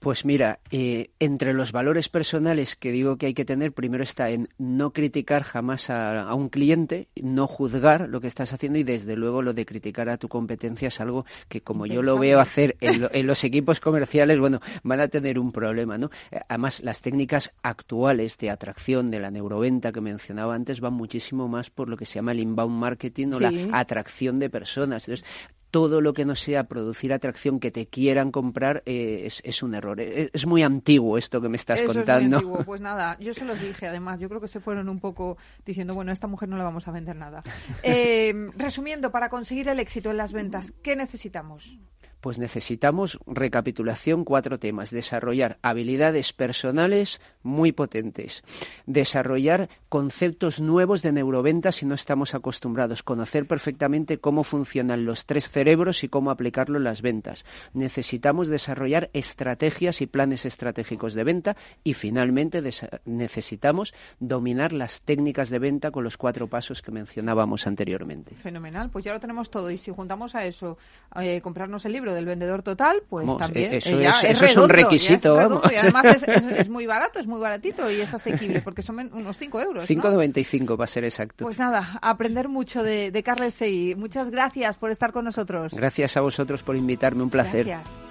Pues 0.00 0.24
mira, 0.24 0.60
eh, 0.70 1.10
entre 1.18 1.52
los 1.52 1.72
valores 1.72 2.08
personales 2.08 2.74
que 2.74 2.90
digo 2.90 3.18
que 3.18 3.26
hay 3.26 3.34
que 3.34 3.44
tener, 3.44 3.74
primero 3.74 4.02
está 4.02 4.30
en 4.30 4.48
no 4.56 4.94
criticar 4.94 5.42
jamás 5.42 5.90
a, 5.90 6.34
un 6.34 6.48
cliente, 6.48 7.08
no 7.16 7.46
juzgar 7.46 8.08
lo 8.08 8.22
que 8.22 8.26
estás 8.26 8.54
haciendo 8.54 8.78
y 8.78 8.82
desde 8.82 9.14
luego 9.14 9.42
lo 9.42 9.52
de 9.52 9.66
criticar 9.66 10.08
a 10.08 10.16
tu 10.16 10.26
competencia 10.26 10.88
es 10.88 11.02
algo 11.02 11.26
que 11.48 11.60
como 11.60 11.84
yo 11.84 12.02
lo 12.02 12.18
veo 12.18 12.40
hacer 12.40 12.78
en, 12.80 13.26
los 13.26 13.44
equipos 13.44 13.78
comerciales, 13.78 14.38
bueno, 14.38 14.60
van 14.84 15.00
a 15.00 15.08
tener 15.08 15.38
un 15.38 15.52
problema, 15.52 15.98
¿no? 15.98 16.08
Además, 16.48 16.80
las 16.80 17.02
técnicas 17.02 17.52
actuales 17.62 18.38
de 18.38 18.48
atracción 18.48 19.10
de 19.10 19.20
la 19.20 19.30
neuroventa 19.30 19.92
que 19.92 20.00
mencionaba 20.00 20.54
antes 20.54 20.80
van 20.80 20.94
muchísimo 20.94 21.46
más 21.46 21.68
por 21.68 21.90
lo 21.90 21.98
que 21.98 22.06
se 22.06 22.14
llama 22.14 22.32
el 22.32 22.40
inbound 22.40 22.74
marketing 22.74 23.32
o 23.34 23.40
la 23.40 23.52
atracción 23.72 24.38
de 24.38 24.48
personas. 24.48 25.06
Entonces, 25.06 25.26
todo 25.70 26.00
lo 26.00 26.12
que 26.12 26.24
no 26.24 26.34
sea 26.34 26.64
producir 26.64 27.12
atracción 27.12 27.60
que 27.60 27.70
te 27.70 27.86
quieran 27.86 28.32
comprar 28.32 28.82
eh, 28.86 29.28
es, 29.42 29.62
un 29.62 29.74
error. 29.74 30.00
Eh, 30.00 30.30
es, 30.32 30.46
muy 30.46 30.62
antiguo 30.62 31.16
esto 31.16 31.40
que 31.40 31.48
me 31.48 31.56
estás 31.56 31.80
contando. 31.82 32.38
Es 32.38 32.44
muy 32.44 32.52
antiguo. 32.52 32.64
Pues 32.70 32.80
nada, 32.80 33.16
yo 33.18 33.34
se 33.34 33.44
los 33.44 33.60
dije 33.60 33.88
además. 33.88 34.20
Yo 34.20 34.28
creo 34.28 34.40
que 34.40 34.48
se 34.48 34.60
fueron 34.60 34.88
un 34.88 35.00
poco 35.00 35.38
diciendo, 35.64 35.94
bueno, 35.94 36.10
a 36.10 36.14
esta 36.14 36.26
mujer 36.26 36.48
no 36.48 36.56
le 36.56 36.62
vamos 36.62 36.86
a 36.88 36.92
vender 36.92 37.16
nada. 37.16 37.42
Eh, 37.82 38.50
resumiendo, 38.56 39.10
para 39.10 39.28
conseguir 39.28 39.68
el 39.68 39.80
éxito 39.80 40.10
en 40.10 40.16
las 40.16 40.32
ventas, 40.32 40.72
¿qué 40.82 40.96
necesitamos? 40.96 41.78
Pues 42.20 42.38
necesitamos, 42.38 43.18
recapitulación, 43.26 44.24
cuatro 44.24 44.58
temas. 44.58 44.90
Desarrollar 44.90 45.58
habilidades 45.62 46.32
personales 46.32 47.20
muy 47.42 47.72
potentes. 47.72 48.42
Desarrollar 48.86 49.68
conceptos 49.88 50.60
nuevos 50.60 51.02
de 51.02 51.12
neuroventa 51.12 51.72
si 51.72 51.86
no 51.86 51.94
estamos 51.94 52.34
acostumbrados. 52.34 53.02
Conocer 53.02 53.46
perfectamente 53.46 54.18
cómo 54.18 54.44
funcionan 54.44 55.04
los 55.04 55.24
tres 55.24 55.50
cerebros 55.50 56.04
y 56.04 56.08
cómo 56.08 56.30
aplicarlo 56.30 56.78
en 56.78 56.84
las 56.84 57.00
ventas. 57.00 57.46
Necesitamos 57.72 58.48
desarrollar 58.48 59.08
estrategias 59.14 60.02
y 60.02 60.06
planes 60.06 60.44
estratégicos 60.44 61.14
de 61.14 61.24
venta. 61.24 61.56
Y 61.84 61.94
finalmente 61.94 62.62
necesitamos 63.06 63.94
dominar 64.18 64.72
las 64.72 65.00
técnicas 65.02 65.48
de 65.48 65.58
venta 65.58 65.90
con 65.90 66.04
los 66.04 66.16
cuatro 66.16 66.48
pasos 66.48 66.82
que 66.82 66.92
mencionábamos 66.92 67.66
anteriormente. 67.66 68.34
Fenomenal. 68.36 68.90
Pues 68.90 69.04
ya 69.04 69.12
lo 69.12 69.20
tenemos 69.20 69.50
todo. 69.50 69.70
Y 69.70 69.78
si 69.78 69.90
juntamos 69.90 70.34
a 70.34 70.44
eso, 70.44 70.76
eh, 71.16 71.40
comprarnos 71.40 71.84
el 71.86 71.92
libro 71.92 72.09
del 72.14 72.26
vendedor 72.26 72.62
total, 72.62 73.02
pues 73.08 73.26
también. 73.38 73.74
Eso, 73.74 73.98
es, 73.98 74.56
un 74.56 74.68
requisito, 74.68 75.36
Y 75.70 75.76
además 75.76 76.04
es, 76.06 76.68
muy 76.68 76.86
barato, 76.86 77.18
es 77.18 77.26
muy 77.26 77.40
baratito 77.40 77.90
y 77.90 78.00
es 78.00 78.12
asequible, 78.12 78.62
porque 78.62 78.82
son 78.82 79.10
unos 79.12 79.36
5 79.36 79.60
euros. 79.60 79.88
5,95 79.88 80.78
va 80.78 80.84
a 80.84 80.86
ser 80.86 81.04
exacto. 81.04 81.44
Pues 81.44 81.58
nada, 81.58 81.98
aprender 82.02 82.48
mucho 82.48 82.82
de, 82.82 83.10
de 83.10 83.22
Carles 83.22 83.54
Sey. 83.54 83.94
Muchas 83.94 84.30
gracias 84.30 84.76
por 84.76 84.90
estar 84.90 85.12
con 85.12 85.24
nosotros. 85.24 85.72
Gracias 85.74 86.16
a 86.16 86.20
vosotros 86.20 86.62
por 86.62 86.76
invitarme, 86.76 87.22
un 87.22 87.30
placer. 87.30 87.66
Gracias. 87.66 88.09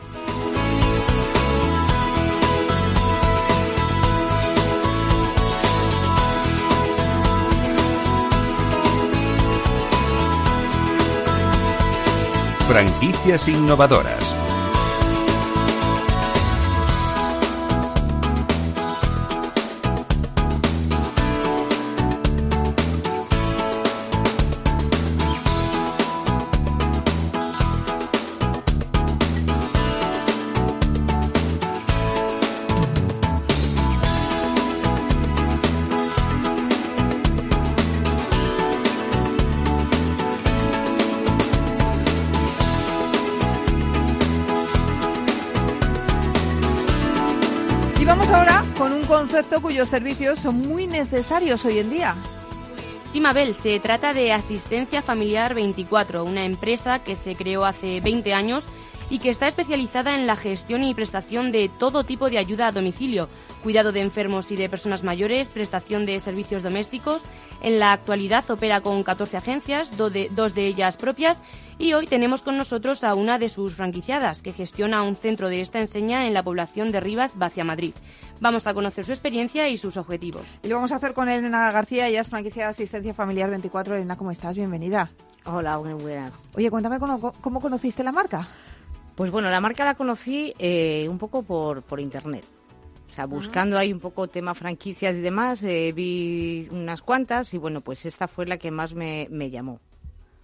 Franquicias 12.69 13.47
innovadoras. 13.47 14.48
Cuyos 49.79 49.89
servicios 49.91 50.39
son 50.39 50.57
muy 50.57 50.87
necesarios 50.87 51.63
hoy 51.63 51.79
en 51.79 51.89
día. 51.89 52.13
Timabel, 53.13 53.55
se 53.55 53.79
trata 53.79 54.11
de 54.11 54.33
Asistencia 54.33 55.01
Familiar 55.01 55.53
24, 55.53 56.25
una 56.25 56.43
empresa 56.43 56.99
que 56.99 57.15
se 57.15 57.33
creó 57.33 57.63
hace 57.63 58.01
20 58.01 58.33
años 58.33 58.67
y 59.09 59.19
que 59.19 59.29
está 59.29 59.47
especializada 59.47 60.15
en 60.15 60.27
la 60.27 60.35
gestión 60.35 60.83
y 60.83 60.93
prestación 60.93 61.51
de 61.51 61.69
todo 61.79 62.03
tipo 62.03 62.29
de 62.29 62.37
ayuda 62.37 62.67
a 62.67 62.71
domicilio, 62.71 63.27
cuidado 63.63 63.91
de 63.91 64.01
enfermos 64.01 64.51
y 64.51 64.55
de 64.55 64.69
personas 64.69 65.03
mayores, 65.03 65.49
prestación 65.49 66.05
de 66.05 66.19
servicios 66.19 66.63
domésticos. 66.63 67.23
En 67.61 67.79
la 67.79 67.91
actualidad 67.91 68.49
opera 68.49 68.81
con 68.81 69.03
14 69.03 69.37
agencias, 69.37 69.97
dos 69.97 70.13
de, 70.13 70.67
ellas 70.67 70.97
propias, 70.97 71.43
y 71.77 71.93
hoy 71.93 72.07
tenemos 72.07 72.41
con 72.41 72.57
nosotros 72.57 73.03
a 73.03 73.15
una 73.15 73.37
de 73.37 73.49
sus 73.49 73.73
franquiciadas, 73.73 74.41
que 74.41 74.53
gestiona 74.53 75.03
un 75.03 75.15
centro 75.15 75.49
de 75.49 75.61
esta 75.61 75.79
enseña 75.79 76.27
en 76.27 76.33
la 76.33 76.43
población 76.43 76.91
de 76.91 76.99
Rivas, 76.99 77.35
hacia 77.39 77.63
Madrid. 77.63 77.93
Vamos 78.39 78.67
a 78.67 78.73
conocer 78.73 79.05
su 79.05 79.13
experiencia 79.13 79.67
y 79.69 79.77
sus 79.77 79.97
objetivos. 79.97 80.43
Y 80.63 80.67
lo 80.67 80.75
vamos 80.75 80.91
a 80.91 80.97
hacer 80.97 81.13
con 81.13 81.29
Elena 81.29 81.71
García, 81.71 82.07
ella 82.07 82.21
es 82.21 82.29
franquiciada 82.29 82.67
de 82.67 82.71
Asistencia 82.71 83.13
Familiar 83.13 83.49
24. 83.49 83.95
Elena, 83.95 84.15
¿cómo 84.17 84.31
estás? 84.31 84.55
Bienvenida. 84.55 85.09
Hola, 85.45 85.77
buenas. 85.77 86.33
Oye, 86.55 86.69
cuéntame 86.69 86.99
cómo, 86.99 87.61
conociste 87.61 88.03
la 88.03 88.11
marca. 88.11 88.47
Pues 89.19 89.31
bueno, 89.31 89.49
la 89.49 89.59
marca 89.59 89.83
la 89.83 89.95
conocí 89.95 90.53
eh, 90.59 91.05
un 91.09 91.17
poco 91.17 91.43
por, 91.43 91.83
por 91.83 91.99
internet. 91.99 92.45
O 93.05 93.09
sea, 93.11 93.25
buscando 93.25 93.77
ahí 93.77 93.91
un 93.91 93.99
poco 93.99 94.29
tema 94.29 94.55
franquicias 94.55 95.13
y 95.13 95.19
demás, 95.19 95.61
eh, 95.63 95.91
vi 95.93 96.69
unas 96.71 97.01
cuantas 97.01 97.53
y 97.53 97.57
bueno, 97.57 97.81
pues 97.81 98.05
esta 98.05 98.29
fue 98.29 98.45
la 98.45 98.57
que 98.57 98.71
más 98.71 98.93
me, 98.93 99.27
me 99.29 99.49
llamó. 99.49 99.81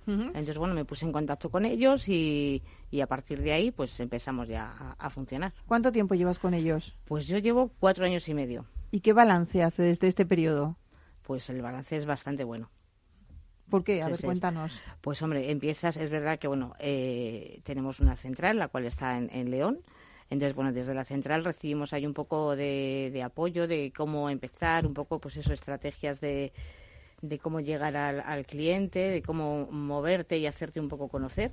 Entonces, 0.06 0.58
bueno, 0.58 0.74
me 0.74 0.84
puse 0.84 1.06
en 1.06 1.14
contacto 1.14 1.50
con 1.50 1.64
ellos 1.64 2.10
y, 2.10 2.64
y 2.92 3.00
a 3.00 3.08
partir 3.08 3.42
de 3.42 3.54
ahí, 3.54 3.72
pues 3.72 3.98
empezamos 4.02 4.50
ya 4.50 4.96
a, 5.00 5.10
funcionar. 5.10 5.54
¿Cuánto 5.68 5.94
tiempo 5.94 6.14
llevas 6.14 6.38
con 6.38 6.54
ellos? 6.54 6.98
Pues 7.06 7.28
yo 7.28 7.38
llevo 7.38 7.72
cuatro 7.80 8.04
años 8.04 8.28
y 8.28 8.34
medio. 8.34 8.66
¿Y 8.92 9.00
qué 9.00 9.14
balance 9.14 9.64
hace 9.64 9.84
desde 9.84 10.10
este 10.10 10.26
periodo? 10.26 10.76
Pues 11.22 11.50
el 11.50 11.62
balance 11.62 11.96
es 11.96 12.06
bastante 12.06 12.44
bueno. 12.44 12.70
¿Por 13.70 13.84
qué? 13.84 14.02
A 14.02 14.10
ver, 14.10 14.20
cuéntanos. 14.22 14.80
Pues 15.02 15.22
hombre, 15.22 15.50
empiezas, 15.52 15.98
es 15.98 16.10
verdad 16.10 16.38
que 16.40 16.48
bueno, 16.48 16.74
eh, 16.80 17.62
tenemos 17.64 18.00
una 18.00 18.16
central, 18.16 18.58
la 18.58 18.68
cual 18.68 18.86
está 18.86 19.18
en, 19.18 19.52
León. 19.52 19.80
Entonces, 20.30 20.56
bueno, 20.56 20.72
desde 20.72 20.94
la 20.94 21.06
central 21.06 21.44
recibimos 21.44 21.94
ahí 21.94 22.06
un 22.06 22.14
poco 22.14 22.56
de, 22.56 23.10
de, 23.14 23.24
apoyo, 23.24 23.68
de 23.68 23.92
cómo 23.96 24.30
empezar, 24.30 24.86
un 24.86 24.94
poco, 24.94 25.20
pues 25.20 25.38
eso, 25.38 25.54
estrategias 25.54 26.20
de, 26.20 26.52
de 27.22 27.40
cómo 27.40 27.60
llegar 27.60 27.96
al, 27.96 28.22
al, 28.22 28.46
cliente, 28.46 29.00
de 29.00 29.22
cómo 29.22 29.68
moverte 29.72 30.38
y 30.38 30.48
hacerte 30.48 30.80
un 30.80 30.88
poco 30.88 31.08
conocer. 31.10 31.52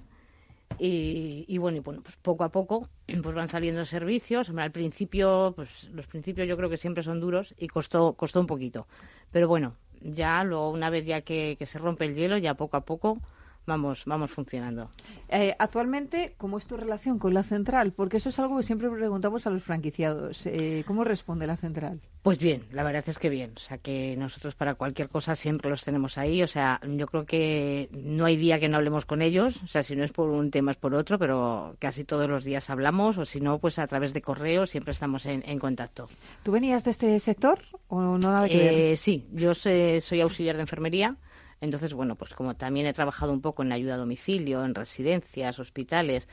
Y, 0.79 1.59
bueno, 1.59 1.79
y 1.79 1.81
bueno, 1.81 2.03
pues 2.03 2.16
poco 2.16 2.44
a 2.44 2.51
poco 2.51 2.88
pues 3.22 3.35
van 3.35 3.48
saliendo 3.48 3.85
servicios. 3.85 4.51
al 4.51 4.72
principio, 4.72 5.53
pues 5.55 5.90
los 5.92 6.07
principios 6.07 6.48
yo 6.48 6.57
creo 6.57 6.70
que 6.70 6.77
siempre 6.77 7.03
son 7.03 7.20
duros 7.20 7.55
y 7.59 7.68
costó, 7.68 8.14
costó 8.14 8.40
un 8.40 8.46
poquito. 8.46 8.87
Pero 9.31 9.48
bueno, 9.48 9.77
ya 10.04 10.44
luego 10.44 10.70
una 10.70 10.90
vez 10.90 11.04
ya 11.06 11.22
que, 11.22 11.56
que 11.58 11.66
se 11.66 11.78
rompe 11.78 12.04
el 12.06 12.14
hielo, 12.14 12.38
ya 12.38 12.54
poco 12.54 12.76
a 12.76 12.84
poco 12.84 13.20
vamos, 13.66 14.05
vamos 14.07 14.31
funcionando. 14.31 14.90
Eh, 15.29 15.55
actualmente, 15.59 16.35
¿cómo 16.38 16.59
es 16.59 16.66
tu 16.66 16.77
relación 16.77 17.18
con 17.18 17.35
la 17.35 17.42
central? 17.42 17.92
Porque 17.92 18.18
eso 18.18 18.29
es 18.29 18.38
algo 18.38 18.57
que 18.57 18.62
siempre 18.62 18.90
preguntamos 18.90 19.46
a 19.46 19.51
los 19.51 19.62
franquiciados. 19.62 20.46
Eh, 20.46 20.85
¿Cómo 20.87 21.05
responde 21.05 21.46
la 21.46 21.57
central? 21.57 22.01
Pues 22.22 22.38
bien, 22.38 22.62
la 22.70 22.83
verdad 22.83 23.05
es 23.07 23.18
que 23.18 23.29
bien. 23.29 23.53
O 23.57 23.61
sea, 23.61 23.79
que 23.79 24.16
nosotros 24.16 24.55
para 24.55 24.75
cualquier 24.75 25.09
cosa 25.09 25.35
siempre 25.35 25.70
los 25.70 25.85
tenemos 25.85 26.18
ahí. 26.18 26.42
O 26.42 26.46
sea, 26.46 26.81
yo 26.87 27.07
creo 27.07 27.27
que 27.27 27.88
no 27.92 28.25
hay 28.25 28.37
día 28.37 28.61
que 28.61 28.68
no 28.68 28.77
hablemos 28.77 29.07
con 29.07 29.22
ellos. 29.22 29.61
O 29.62 29.66
sea, 29.66 29.83
si 29.83 29.96
no 29.96 30.05
es 30.05 30.12
por 30.12 30.29
un 30.29 30.51
tema 30.51 30.72
es 30.72 30.77
por 30.77 30.94
otro, 30.94 31.18
pero 31.18 31.77
casi 31.79 32.05
todos 32.05 32.29
los 32.29 32.44
días 32.44 32.70
hablamos. 32.70 33.18
O 33.18 33.25
si 33.25 33.40
no, 33.40 33.59
pues 33.59 33.79
a 33.79 33.87
través 33.87 34.12
de 34.12 34.22
correo 34.22 34.66
siempre 34.66 34.92
estamos 34.92 35.27
en, 35.27 35.59
contacto. 35.59 36.09
¿Tú 36.42 36.53
venías 36.53 36.85
de 36.85 36.90
este 36.90 37.20
sector 37.20 37.61
o 37.88 38.01
no 38.01 38.18
nada 38.18 38.48
que 38.48 38.57
ver? 38.57 38.72
Eh, 38.72 38.96
sí, 38.96 39.27
yo 39.33 39.55
soy 39.55 40.20
auxiliar 40.20 40.57
de 40.57 40.62
enfermería. 40.62 41.16
Entonces, 41.62 41.94
bueno, 41.94 42.16
pues 42.16 42.35
como 42.35 42.57
también 42.57 42.87
he 42.87 42.92
trabajado 42.92 43.33
un 43.33 43.40
poco 43.40 43.62
en 43.62 43.72
ayuda 43.72 43.94
a 43.94 43.96
domicilio, 43.96 44.64
en 44.64 44.75
residencias, 44.75 45.59
hospitales, 45.59 46.29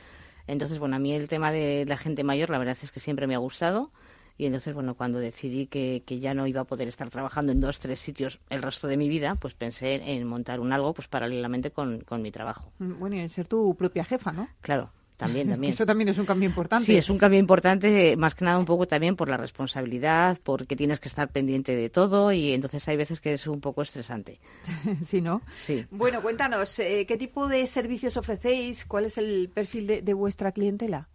entonces, 0.46 0.80
bueno, 0.80 0.96
a 0.96 0.98
mí 0.98 1.14
el 1.14 1.28
tema 1.28 1.52
de 1.52 1.84
la 1.86 1.96
gente 1.96 2.24
mayor, 2.24 2.50
la 2.50 2.58
verdad 2.58 2.76
es 2.82 2.90
que 2.90 2.98
siempre 2.98 3.28
me 3.28 3.36
ha 3.36 3.38
gustado. 3.38 3.92
Y 4.36 4.46
entonces, 4.46 4.74
bueno, 4.74 4.96
cuando 4.96 5.20
decidí 5.20 5.66
que, 5.66 6.02
que, 6.04 6.18
ya 6.18 6.34
no 6.34 6.46
iba 6.48 6.62
a 6.62 6.64
poder 6.64 6.88
estar 6.88 7.08
trabajando 7.10 7.52
en 7.52 7.60
dos, 7.60 7.78
tres 7.78 8.00
sitios 8.00 8.40
el 8.48 8.62
resto 8.62 8.88
de 8.88 8.96
mi 8.96 9.08
vida, 9.08 9.36
pues 9.36 9.54
pensé 9.54 10.02
en 10.12 10.26
montar 10.26 10.58
un 10.58 10.72
algo 10.72 10.92
pues 10.92 11.06
paralelamente 11.06 11.70
con, 11.70 12.00
con 12.00 12.22
mi 12.22 12.32
trabajo. 12.32 12.72
Bueno, 12.78 13.16
y 13.16 13.20
en 13.20 13.28
ser 13.28 13.46
tu 13.46 13.76
propia 13.76 14.02
jefa, 14.02 14.32
¿no? 14.32 14.48
Claro, 14.62 14.90
también, 15.20 15.48
también. 15.50 15.72
Eso 15.72 15.86
también 15.86 16.08
es 16.08 16.18
un 16.18 16.26
cambio 16.26 16.48
importante. 16.48 16.86
Sí, 16.86 16.96
es 16.96 17.10
un 17.10 17.18
cambio 17.18 17.38
importante, 17.38 18.16
más 18.16 18.34
que 18.34 18.44
nada 18.44 18.58
un 18.58 18.64
poco 18.64 18.88
también 18.88 19.14
por 19.14 19.28
la 19.28 19.36
responsabilidad, 19.36 20.38
porque 20.42 20.74
tienes 20.74 20.98
que 20.98 21.08
estar 21.08 21.28
pendiente 21.30 21.76
de 21.76 21.90
todo 21.90 22.32
y 22.32 22.52
entonces 22.52 22.88
hay 22.88 22.96
veces 22.96 23.20
que 23.20 23.34
es 23.34 23.46
un 23.46 23.60
poco 23.60 23.82
estresante. 23.82 24.40
sí, 25.04 25.20
¿no? 25.20 25.42
Sí. 25.58 25.86
Bueno, 25.90 26.22
cuéntanos, 26.22 26.78
eh, 26.78 27.04
¿qué 27.06 27.16
tipo 27.16 27.46
de 27.46 27.66
servicios 27.66 28.16
ofrecéis? 28.16 28.86
¿Cuál 28.86 29.04
es 29.04 29.18
el 29.18 29.50
perfil 29.52 29.86
de, 29.86 30.14
vuestra 30.14 30.52
clientela? 30.52 31.08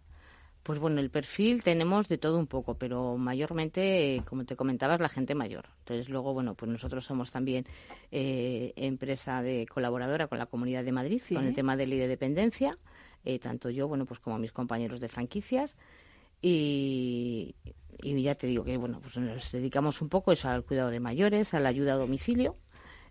Pues 0.62 0.78
bueno, 0.78 1.00
el 1.00 1.10
perfil 1.10 1.62
tenemos 1.62 2.08
de 2.08 2.18
todo 2.18 2.38
un 2.38 2.48
poco, 2.48 2.74
pero 2.74 3.16
mayormente, 3.16 4.22
como 4.24 4.44
te 4.44 4.56
comentabas, 4.56 5.00
la 5.00 5.08
gente 5.08 5.34
mayor. 5.34 5.66
Entonces 5.80 6.08
luego, 6.08 6.34
bueno, 6.34 6.54
pues 6.54 6.70
nosotros 6.70 7.04
somos 7.04 7.30
también 7.30 7.66
eh, 8.10 8.72
empresa 8.76 9.42
de 9.42 9.66
colaboradora 9.66 10.26
con 10.26 10.38
la 10.38 10.46
Comunidad 10.46 10.82
de 10.84 10.92
Madrid 10.92 11.22
con 11.32 11.44
el 11.44 11.54
tema 11.54 11.76
de 11.76 11.86
ley 11.86 11.98
de 11.98 12.08
dependencia. 12.08 12.78
Eh, 13.26 13.40
tanto 13.40 13.70
yo, 13.70 13.88
bueno, 13.88 14.06
pues 14.06 14.20
como 14.20 14.38
mis 14.38 14.52
compañeros 14.52 15.00
de 15.00 15.08
franquicias. 15.08 15.74
Y, 16.40 17.56
ya 18.00 18.36
te 18.36 18.46
digo 18.46 18.62
que, 18.62 18.76
bueno, 18.76 19.00
pues 19.00 19.16
nos 19.16 19.50
dedicamos 19.50 20.00
un 20.00 20.08
poco 20.08 20.30
eso 20.30 20.48
al 20.48 20.64
cuidado 20.64 20.90
de 20.90 21.00
mayores, 21.00 21.52
a 21.52 21.58
la 21.58 21.70
ayuda 21.70 21.94
a 21.94 21.96
domicilio, 21.96 22.56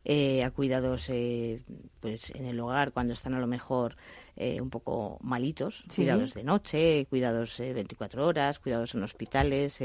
eh, 0.05 0.45
a 0.45 0.51
cuidados 0.51 1.09
eh, 1.09 1.63
pues 1.99 2.29
en 2.29 2.45
el 2.45 2.57
hogar 2.61 2.93
cuando 2.93 3.13
están 3.13 3.33
a 3.33 3.39
lo 3.39 3.47
mejor 3.47 3.97
un 4.37 4.69
poco 4.69 5.17
malitos, 5.21 5.83
cuidados 5.95 6.33
de 6.33 6.43
noche, 6.43 7.07
cuidados 7.09 7.57
24 7.57 8.25
horas, 8.25 8.59
cuidados 8.59 8.93
en 8.93 9.03
hospitales, 9.03 9.79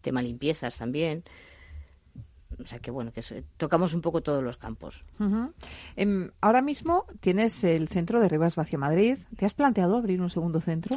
tema 0.00 0.22
limpiezas 0.22 0.78
también. 0.78 1.24
O 2.62 2.66
sea 2.66 2.78
que 2.78 2.90
bueno, 2.90 3.12
que 3.12 3.22
tocamos 3.56 3.94
un 3.94 4.00
poco 4.00 4.22
todos 4.22 4.42
los 4.42 4.56
campos. 4.56 5.04
Em, 5.96 6.30
ahora 6.40 6.62
mismo 6.62 7.06
tienes 7.20 7.64
el 7.64 7.88
centro 7.88 8.20
de 8.20 8.28
Rivas 8.28 8.56
Vacia 8.56 8.78
Madrid. 8.78 9.18
¿Te 9.36 9.46
has 9.46 9.54
planteado 9.54 9.96
abrir 9.96 10.20
un 10.20 10.30
segundo 10.30 10.60
centro? 10.60 10.96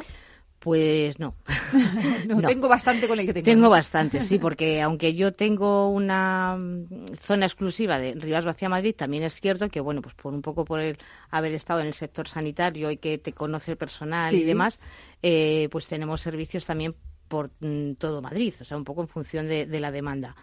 Pues 0.58 1.20
no. 1.20 1.36
no. 2.26 2.40
Tengo 2.42 2.68
bastante 2.68 3.06
con 3.06 3.20
el 3.20 3.26
que 3.26 3.34
tengo. 3.34 3.44
Tengo 3.44 3.70
bastante, 3.70 4.22
sí, 4.22 4.38
porque 4.40 4.80
aunque 4.82 5.14
yo 5.14 5.32
tengo 5.32 5.90
una 5.90 6.56
mm, 6.56 7.14
zona 7.14 7.46
exclusiva 7.46 7.98
de 7.98 8.14
Rivas 8.14 8.44
Vacia 8.44 8.68
Madrid, 8.68 8.94
también 8.96 9.22
es 9.22 9.40
cierto 9.40 9.68
que, 9.68 9.80
bueno, 9.80 10.02
pues 10.02 10.14
por 10.14 10.34
un 10.34 10.42
poco 10.42 10.64
por 10.64 10.80
el 10.80 10.98
haber 11.30 11.52
estado 11.52 11.80
en 11.80 11.86
el 11.86 11.94
sector 11.94 12.26
sanitario 12.26 12.90
y 12.90 12.96
que 12.96 13.18
te 13.18 13.32
conoce 13.32 13.72
el 13.72 13.76
personal 13.76 14.34
y 14.34 14.44
demás, 14.44 14.80
eh, 15.22 15.68
pues 15.70 15.86
tenemos 15.86 16.20
servicios 16.20 16.64
también 16.64 16.96
por 17.28 17.50
mm, 17.60 17.92
todo 17.92 18.22
Madrid, 18.22 18.54
o 18.60 18.64
sea, 18.64 18.76
un 18.76 18.84
poco 18.84 19.02
en 19.02 19.08
función 19.08 19.46
de 19.46 19.80
la 19.80 19.90
demanda. 19.90 20.34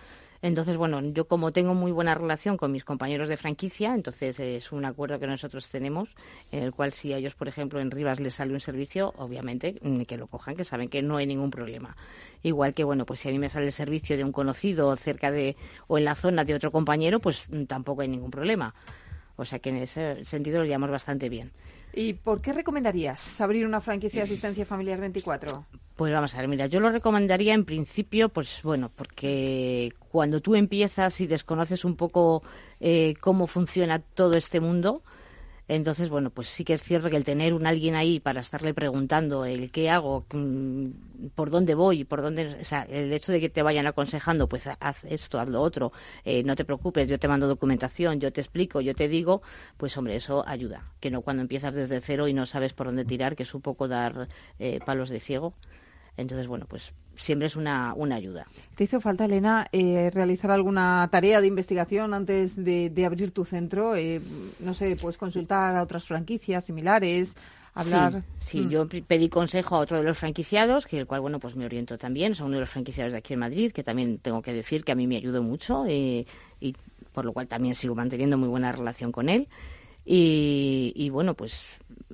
Entonces, 0.43 0.75
bueno, 0.75 0.99
yo 1.01 1.25
como 1.25 1.53
tengo 1.53 1.73
muy 1.73 1.93
buena 1.93 2.15
relación 2.15 2.58
con 2.58 2.69
mis 2.69 2.84
compañeros 2.84 3.29
de 3.29 3.38
franquicia, 3.38 3.95
entonces 3.95 4.38
es 4.41 4.73
un 4.73 4.84
acuerdo 4.84 5.17
que 5.17 5.25
nosotros 5.25 5.69
tenemos 5.69 6.10
en 6.51 6.63
el 6.63 6.73
cual 6.73 6.91
si 6.91 7.13
a 7.13 7.17
ellos, 7.17 7.34
por 7.34 7.47
ejemplo, 7.47 7.79
en 7.79 7.89
Rivas 7.89 8.19
les 8.19 8.36
sale 8.36 8.53
un 8.53 8.60
servicio, 8.60 9.13
obviamente 9.15 9.79
mm, 9.82 10.01
que 10.01 10.17
lo 10.17 10.27
cojan, 10.27 10.58
que 10.58 10.65
saben 10.65 10.89
que 10.89 11.01
no 11.01 11.15
hay 11.15 11.27
ningún 11.27 11.49
problema. 11.49 11.95
Igual 12.43 12.73
que, 12.73 12.84
bueno, 12.84 13.06
pues 13.06 13.21
si 13.21 13.29
a 13.29 13.32
mí 13.32 13.39
me 13.39 13.47
sale 13.47 13.67
el 13.67 13.71
servicio 13.71 14.17
de 14.17 14.25
un 14.25 14.34
conocido 14.34 14.93
cerca 14.97 15.32
de 15.32 15.56
o 15.88 15.97
en 15.97 16.03
la 16.03 16.13
zona 16.13 16.43
de 16.43 16.56
otro 16.56 16.73
compañero, 16.73 17.21
pues 17.21 17.47
mm, 17.49 17.63
tampoco 17.63 18.01
hay 18.01 18.10
ningún 18.10 18.29
problema. 18.29 18.75
O 19.38 19.45
sea 19.45 19.60
que 19.60 19.69
en 19.69 19.77
ese 19.77 20.25
sentido 20.25 20.60
lo 20.60 20.65
llevamos 20.65 20.91
bastante 20.91 21.29
bien. 21.29 21.53
¿Y 21.93 22.13
por 22.13 22.41
qué 22.41 22.53
recomendarías 22.53 23.39
abrir 23.39 23.65
una 23.65 23.79
franquicia 23.79 24.21
de 24.21 24.25
asistencia 24.25 24.65
familiar 24.65 24.99
24? 24.99 25.65
Pues 25.95 26.12
vamos 26.12 26.34
a 26.34 26.38
ver, 26.38 26.47
mira, 26.47 26.65
yo 26.65 26.79
lo 26.79 26.89
recomendaría 26.89 27.53
en 27.53 27.65
principio, 27.65 28.29
pues 28.29 28.62
bueno, 28.63 28.91
porque 28.95 29.93
cuando 30.10 30.41
tú 30.41 30.56
empiezas 30.56 31.21
y 31.21 31.27
desconoces 31.27 31.86
un 31.86 31.95
poco 31.95 32.41
eh, 32.79 33.13
cómo 33.19 33.45
funciona 33.45 33.99
todo 33.99 34.34
este 34.34 34.60
mundo, 34.60 35.03
entonces, 35.67 36.10
bueno, 36.10 36.30
pues 36.30 36.49
sí 36.49 36.65
que 36.65 36.73
es 36.73 36.84
cierto 36.84 37.10
que 37.10 37.15
el 37.15 37.23
tener 37.23 37.54
un 37.54 37.65
alguien 37.65 37.95
ahí 37.95 38.19
para 38.19 38.41
estarle 38.41 38.73
preguntando 38.73 39.45
el 39.45 39.71
qué 39.71 39.89
hago, 39.89 40.26
mm, 40.34 40.88
por 41.36 41.49
dónde 41.52 41.73
voy, 41.73 42.04
por 42.04 42.21
dónde, 42.21 42.58
o 42.60 42.63
sea, 42.65 42.84
el 42.84 43.13
hecho 43.13 43.32
de 43.32 43.39
que 43.39 43.49
te 43.49 43.62
vayan 43.62 43.88
aconsejando, 43.88 44.49
pues 44.49 44.67
haz 44.67 45.04
esto, 45.06 45.39
haz 45.39 45.47
lo 45.47 45.62
otro, 45.62 45.93
eh, 46.26 46.43
no 46.43 46.56
te 46.56 46.65
preocupes, 46.65 47.08
yo 47.08 47.17
te 47.17 47.30
mando 47.30 47.47
documentación, 47.47 48.19
yo 48.19 48.34
te 48.34 48.41
explico, 48.41 48.82
yo 48.82 48.93
te 48.93 49.08
digo, 49.08 49.41
pues 49.78 49.97
hombre, 49.97 50.17
eso 50.17 50.43
ayuda. 50.47 50.91
Que 50.99 51.12
no 51.12 51.21
cuando 51.21 51.41
empiezas 51.41 51.73
desde 51.73 52.02
cero 52.02 52.28
y 52.28 52.34
no 52.34 52.45
sabes 52.45 52.73
por 52.73 52.88
dónde 52.88 53.06
tirar, 53.06 53.36
que 53.36 53.43
es 53.43 53.54
un 53.54 53.62
poco 53.62 53.88
dar 53.88 54.28
eh, 54.60 54.80
palos 54.86 55.10
de 55.10 55.19
ciego. 55.21 55.54
Entonces, 56.17 56.47
bueno, 56.47 56.65
pues 56.67 56.93
siempre 57.15 57.47
es 57.47 57.56
una, 57.56 57.93
una 57.95 58.15
ayuda. 58.15 58.47
¿Te 58.76 58.86
hizo 58.86 58.99
falta, 59.02 59.26
Elena, 59.26 59.67
eh, 59.71 60.10
realizar 60.13 60.52
alguna 60.52 61.08
tarea 61.12 61.41
de 61.41 61.47
investigación 61.47 62.13
antes 62.13 62.56
de, 62.56 63.06
abrir 63.06 63.32
tu 63.32 63.45
centro? 63.45 63.95
Eh, 63.95 64.21
no 64.60 64.73
sé, 64.73 64.97
pues 64.99 65.17
consultar 65.17 65.76
a 65.76 65.84
otras 65.84 66.06
franquicias 66.06 66.65
similares, 66.65 67.36
hablar. 67.73 68.23
Sí, 68.39 68.62
mm. 68.62 68.69
yo 68.69 68.88
pedí 68.88 69.30
consejo 69.30 69.76
a 69.76 69.80
otro 69.80 69.97
de 69.97 70.04
los 70.04 70.17
franquiciados, 70.17 70.86
que 70.86 70.99
el 70.99 71.08
cual, 71.08 71.21
bueno, 71.21 71.39
pues 71.39 71.56
me 71.56 71.65
oriento 71.65 71.97
también. 71.97 72.34
Es 72.34 72.39
uno 72.39 72.56
de 72.56 72.62
los 72.62 72.69
franquiciados 72.69 73.12
de 73.12 73.19
aquí 73.19 73.34
en 73.34 73.39
Madrid, 73.39 73.71
que 73.71 73.84
también 73.84 74.17
tengo 74.19 74.41
que 74.41 74.54
decir 74.54 74.84
que 74.84 74.91
a 74.91 74.95
mí 74.95 75.08
me 75.08 75.17
ayudó 75.17 75.43
mucho 75.43 75.86
eh, 75.88 76.26
y 76.60 76.76
por 77.12 77.26
lo 77.26 77.34
cual 77.34 77.47
también 77.47 77.76
sigo 77.76 77.95
manteniendo 77.95 78.38
muy 78.38 78.49
buena 78.49 78.71
relación 78.71 79.12
con 79.12 79.30
él. 79.30 79.47
Y, 80.06 81.10
bueno, 81.12 81.34
pues 81.34 81.63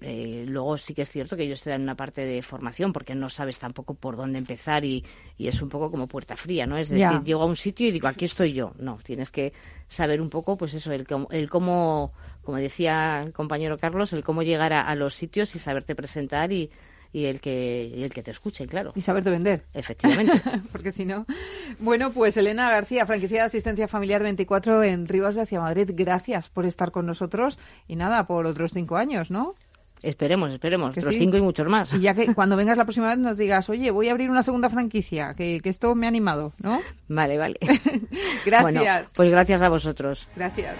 eh, 0.01 0.45
luego 0.47 0.77
sí 0.77 0.93
que 0.93 1.03
es 1.03 1.09
cierto 1.09 1.35
que 1.35 1.43
ellos 1.43 1.61
te 1.61 1.69
dan 1.69 1.81
una 1.81 1.95
parte 1.95 2.25
de 2.25 2.41
formación 2.41 2.93
porque 2.93 3.15
no 3.15 3.29
sabes 3.29 3.59
tampoco 3.59 3.93
por 3.93 4.15
dónde 4.15 4.37
empezar 4.37 4.85
y, 4.85 5.05
es 5.37 5.61
un 5.61 5.69
poco 5.69 5.89
como 5.89 6.07
puerta 6.07 6.35
fría, 6.35 6.67
¿no? 6.67 6.77
Es 6.77 6.89
decir, 6.89 7.23
llego 7.23 7.43
a 7.43 7.45
un 7.45 7.55
sitio 7.55 7.87
y 7.87 7.91
digo, 7.91 8.07
aquí 8.07 8.25
estoy 8.25 8.53
yo. 8.53 8.73
No, 8.77 8.99
tienes 9.03 9.31
que 9.31 9.53
saber 9.87 10.21
un 10.21 10.29
poco, 10.29 10.57
pues 10.57 10.73
eso, 10.73 10.91
el, 10.91 11.07
el 11.31 11.49
cómo, 11.49 12.13
como 12.43 12.57
decía 12.57 13.21
el 13.23 13.33
compañero 13.33 13.77
Carlos, 13.77 14.13
el 14.13 14.23
cómo 14.23 14.43
llegar 14.43 14.73
a 14.73 14.93
los 14.95 15.15
sitios 15.15 15.55
y 15.55 15.59
saberte 15.59 15.95
presentar 15.95 16.51
y, 16.51 16.69
y 17.11 17.25
el 17.25 17.41
que, 17.41 18.03
el 18.03 18.13
que 18.13 18.21
te 18.21 18.31
escuche, 18.31 18.67
claro. 18.67 18.91
Y 18.95 19.01
saberte 19.01 19.29
vender. 19.29 19.65
Efectivamente. 19.73 20.41
Porque 20.71 20.91
si 20.91 21.05
no. 21.05 21.25
Bueno, 21.79 22.11
pues 22.11 22.37
Elena 22.37 22.69
García, 22.69 23.05
franquicia 23.05 23.39
de 23.39 23.45
asistencia 23.45 23.87
familiar 23.87 24.21
24 24.21 24.83
en 24.83 25.07
Rivas 25.07 25.37
hacia 25.37 25.59
Madrid. 25.59 25.91
Gracias 25.93 26.49
por 26.49 26.65
estar 26.65 26.91
con 26.91 27.05
nosotros 27.05 27.57
y 27.87 27.95
nada, 27.95 28.27
por 28.27 28.45
otros 28.45 28.71
cinco 28.73 28.97
años, 28.97 29.31
¿no? 29.31 29.55
Esperemos, 30.01 30.51
esperemos, 30.51 30.97
otros 30.97 31.15
cinco 31.15 31.37
y 31.37 31.41
muchos 31.41 31.67
más. 31.67 31.93
Y 31.93 31.99
ya 31.99 32.13
que 32.13 32.33
cuando 32.35 32.55
vengas 32.55 32.77
la 32.77 32.85
próxima 32.85 33.09
vez 33.09 33.17
nos 33.17 33.37
digas, 33.37 33.69
oye, 33.69 33.91
voy 33.91 34.07
a 34.07 34.11
abrir 34.11 34.29
una 34.29 34.43
segunda 34.43 34.69
franquicia, 34.69 35.33
que, 35.35 35.59
que 35.61 35.69
esto 35.69 35.93
me 35.95 36.05
ha 36.05 36.09
animado, 36.09 36.53
¿no? 36.59 36.79
Vale, 37.07 37.37
vale. 37.37 37.57
gracias. 38.45 39.11
pues 39.15 39.29
gracias 39.29 39.61
a 39.61 39.69
vosotros. 39.69 40.27
Gracias. 40.35 40.79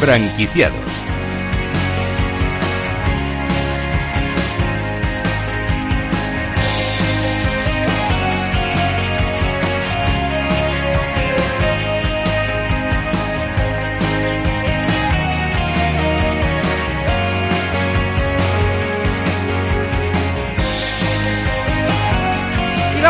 Franquiciados. 0.00 1.09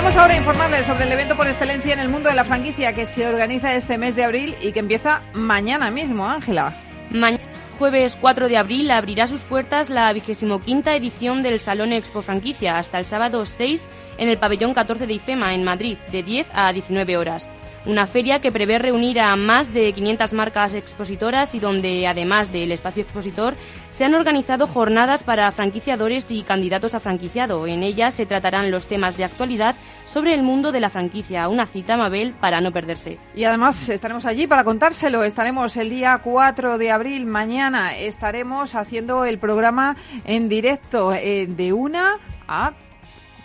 Queremos 0.01 0.16
ahora 0.16 0.34
informarles 0.34 0.86
sobre 0.86 1.05
el 1.05 1.12
evento 1.12 1.36
por 1.36 1.46
excelencia 1.46 1.92
en 1.92 2.01
el 2.01 2.09
mundo 2.09 2.30
de 2.30 2.34
la 2.34 2.44
franquicia 2.44 2.94
que 2.94 3.05
se 3.05 3.28
organiza 3.28 3.74
este 3.74 3.98
mes 3.98 4.16
de 4.16 4.24
abril 4.24 4.57
y 4.62 4.72
que 4.72 4.78
empieza 4.78 5.20
mañana 5.34 5.90
mismo, 5.90 6.26
Ángela. 6.26 6.72
Mañana, 7.11 7.44
jueves 7.78 8.16
4 8.18 8.48
de 8.48 8.57
abril, 8.57 8.90
abrirá 8.92 9.26
sus 9.26 9.42
puertas 9.42 9.90
la 9.90 10.11
25 10.11 10.62
edición 10.88 11.42
del 11.42 11.61
Salón 11.61 11.92
Expo 11.92 12.22
Franquicia 12.22 12.78
hasta 12.78 12.98
el 12.98 13.05
sábado 13.05 13.44
6 13.44 13.86
en 14.16 14.30
el 14.30 14.38
pabellón 14.38 14.72
14 14.72 15.07
de 15.07 15.12
IFEMA 15.12 15.53
en 15.53 15.64
Madrid, 15.64 15.98
de 16.11 16.22
10 16.22 16.48
a 16.55 16.72
19 16.72 17.18
horas. 17.18 17.51
Una 17.87 18.07
feria 18.07 18.41
que 18.41 18.53
prevé 18.53 18.78
reunir 18.78 19.20
a 19.20 19.35
más 19.37 19.72
de 19.72 19.93
500 19.95 20.35
marcas 20.35 20.74
expositoras 20.74 21.55
y 21.55 21.61
donde, 21.61 22.07
además 22.07 22.53
del 22.53 22.72
espacio 22.72 23.03
expositor, 23.03 23.55
se 23.89 24.05
han 24.05 24.14
organizado 24.14 24.66
jornadas 24.66 25.24
para 25.24 25.51
franquiciadores 25.51 26.31
y 26.31 26.43
candidatos 26.43 26.95
a 26.95 27.01
franquiciado. 27.01 27.66
En 27.66 27.83
ellas 27.83 28.14
se 28.14 28.26
tratarán 28.26 28.70
los 28.70 28.85
temas 28.85 29.16
de 29.16 29.24
actualidad 29.24 29.74
sobre 30.05 30.35
el 30.35 30.43
mundo 30.43 30.72
de 30.72 30.81
la 30.81 30.91
franquicia. 30.91 31.49
Una 31.49 31.66
cita, 31.66 31.97
Mabel, 31.97 32.35
para 32.39 32.61
no 32.61 32.70
perderse. 32.70 33.18
Y 33.35 33.45
además 33.45 33.89
estaremos 33.89 34.26
allí 34.26 34.47
para 34.47 34.64
contárselo. 34.64 35.24
Estaremos 35.24 35.76
el 35.78 35.89
día 35.89 36.20
4 36.22 36.76
de 36.76 36.91
abril, 36.91 37.24
mañana. 37.24 37.97
Estaremos 37.97 38.74
haciendo 38.74 39.24
el 39.24 39.39
programa 39.39 39.97
en 40.24 40.51
directo 40.51 41.14
eh, 41.14 41.47
de 41.47 41.72
una 41.72 42.18
a 42.47 42.72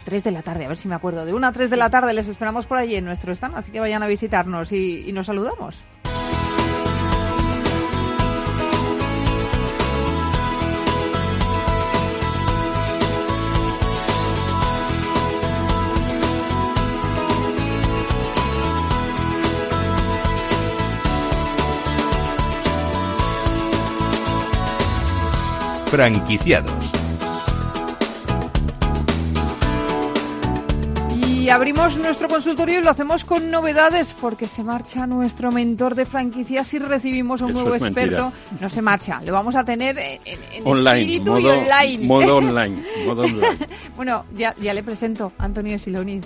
3 0.06 0.24
de 0.24 0.32
la 0.32 0.43
tarde, 0.43 0.66
a 0.66 0.68
ver 0.70 0.78
si 0.78 0.88
me 0.88 0.95
acuerdo. 0.95 1.26
De 1.26 1.34
1 1.34 1.47
a 1.47 1.51
3 1.51 1.70
de 1.70 1.78
la 1.78 1.89
tarde 1.89 2.14
les 2.14 2.28
esperamos 2.28 2.66
por 2.68 2.78
allí 2.78 2.95
en 2.95 3.06
nuestro 3.06 3.34
stand, 3.34 3.58
así 3.58 3.72
que 3.72 3.80
vayan 3.82 4.03
a 4.03 4.08
visitarnos 4.08 4.72
y, 4.72 5.03
y 5.06 5.12
nos 5.12 5.26
saludamos. 5.26 5.84
Franquiciados. 25.88 26.95
Abrimos 31.56 31.95
nuestro 31.97 32.28
consultorio 32.28 32.80
y 32.80 32.84
lo 32.84 32.89
hacemos 32.89 33.24
con 33.24 33.49
novedades 33.49 34.14
porque 34.20 34.45
se 34.45 34.62
marcha 34.62 35.08
nuestro 35.08 35.53
mentor 35.53 35.95
de 35.95 36.06
franquicias 36.06 36.74
y 36.74 36.80
recibimos 36.80 37.41
a 37.41 37.45
un 37.45 37.51
Eso 37.51 37.62
nuevo 37.62 37.80
mentira. 37.80 38.06
experto. 38.06 38.34
No 38.60 38.70
se 38.70 38.82
marcha, 38.82 39.22
lo 39.22 39.32
vamos 39.32 39.56
a 39.56 39.64
tener 39.64 39.97
en, 39.97 40.20
Online, 40.66 40.99
espíritu 40.99 41.38
y 41.38 41.43
modo, 41.43 41.53
online. 41.53 41.97
modo 42.06 42.36
online, 42.38 42.84
modo 43.06 43.22
online. 43.24 43.58
bueno, 43.95 44.26
ya, 44.34 44.53
ya 44.60 44.74
le 44.74 44.84
presento, 44.84 45.32
Antonio 45.38 45.80
Siloni. 45.80 46.20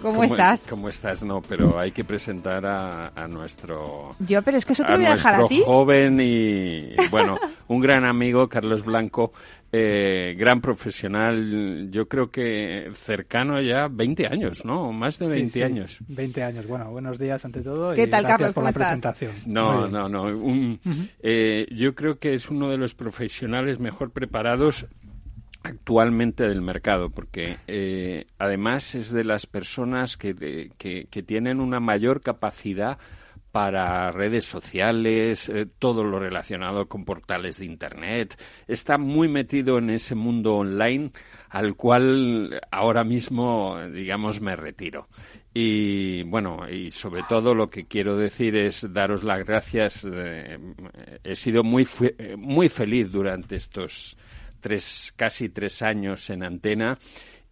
¿Cómo 0.00 0.22
estás? 0.22 0.66
¿Cómo 0.68 0.88
estás? 0.88 1.24
No, 1.24 1.40
pero 1.40 1.78
hay 1.78 1.90
que 1.90 2.04
presentar 2.04 2.64
a, 2.66 3.12
a 3.16 3.26
nuestro... 3.26 4.14
Yo, 4.20 4.42
pero 4.42 4.58
es 4.58 4.64
que 4.64 4.74
eso 4.74 4.84
te 4.84 4.92
lo 4.92 4.98
voy 4.98 5.06
a 5.06 5.14
dejar 5.14 5.42
a 5.42 5.48
ti. 5.48 5.62
joven 5.64 6.20
y, 6.20 6.94
bueno, 7.10 7.38
un 7.68 7.80
gran 7.80 8.04
amigo, 8.04 8.48
Carlos 8.48 8.84
Blanco, 8.84 9.32
eh, 9.72 10.34
gran 10.38 10.60
profesional, 10.60 11.88
yo 11.90 12.06
creo 12.06 12.30
que 12.30 12.90
cercano 12.92 13.60
ya 13.62 13.88
20 13.88 14.26
años, 14.26 14.64
¿no? 14.64 14.92
Más 14.92 15.18
de 15.18 15.26
Sí, 15.26 15.32
20 15.32 15.50
sí, 15.50 15.62
años. 15.62 15.98
20 16.08 16.42
años. 16.44 16.66
Bueno, 16.66 16.90
buenos 16.90 17.18
días 17.18 17.42
ante 17.44 17.62
todo. 17.62 17.94
¿Qué 17.94 18.02
y 18.04 18.06
tal, 18.06 18.22
gracias 18.22 18.38
Carlos? 18.38 18.54
por 18.54 18.54
¿Cómo 18.54 18.64
la 18.64 18.70
estás? 18.70 18.86
presentación. 19.18 19.52
No, 19.52 19.88
no, 19.88 20.08
no. 20.08 20.22
un- 20.24 20.78
eh, 21.22 21.66
yo 21.74 21.94
creo 21.94 22.18
que 22.18 22.34
es 22.34 22.50
uno 22.50 22.70
de 22.70 22.76
los 22.76 22.94
profesionales 22.94 23.78
mejor 23.80 24.10
preparados 24.10 24.86
actualmente 25.62 26.46
del 26.48 26.60
mercado, 26.60 27.10
porque 27.10 27.56
eh, 27.68 28.26
además 28.38 28.94
es 28.94 29.12
de 29.12 29.24
las 29.24 29.46
personas 29.46 30.16
que, 30.16 30.34
de- 30.34 30.70
que, 30.76 31.06
que 31.10 31.22
tienen 31.22 31.60
una 31.60 31.80
mayor 31.80 32.20
capacidad 32.20 32.98
para 33.52 34.10
redes 34.10 34.46
sociales, 34.46 35.48
eh, 35.48 35.66
todo 35.78 36.02
lo 36.02 36.18
relacionado 36.18 36.88
con 36.88 37.04
portales 37.04 37.58
de 37.58 37.66
Internet. 37.66 38.40
Está 38.66 38.98
muy 38.98 39.28
metido 39.28 39.78
en 39.78 39.90
ese 39.90 40.14
mundo 40.14 40.56
online 40.56 41.12
al 41.50 41.76
cual 41.76 42.60
ahora 42.70 43.04
mismo, 43.04 43.78
digamos, 43.92 44.40
me 44.40 44.56
retiro. 44.56 45.08
Y 45.54 46.22
bueno, 46.22 46.66
y 46.68 46.90
sobre 46.90 47.22
todo 47.28 47.54
lo 47.54 47.68
que 47.68 47.84
quiero 47.84 48.16
decir 48.16 48.56
es 48.56 48.90
daros 48.90 49.22
las 49.22 49.44
gracias. 49.44 50.08
eh, 50.10 50.58
he 51.22 51.36
sido 51.36 51.62
muy, 51.62 51.86
muy 52.38 52.70
feliz 52.70 53.12
durante 53.12 53.56
estos 53.56 54.16
tres, 54.60 55.12
casi 55.14 55.50
tres 55.50 55.82
años 55.82 56.30
en 56.30 56.42
antena 56.42 56.98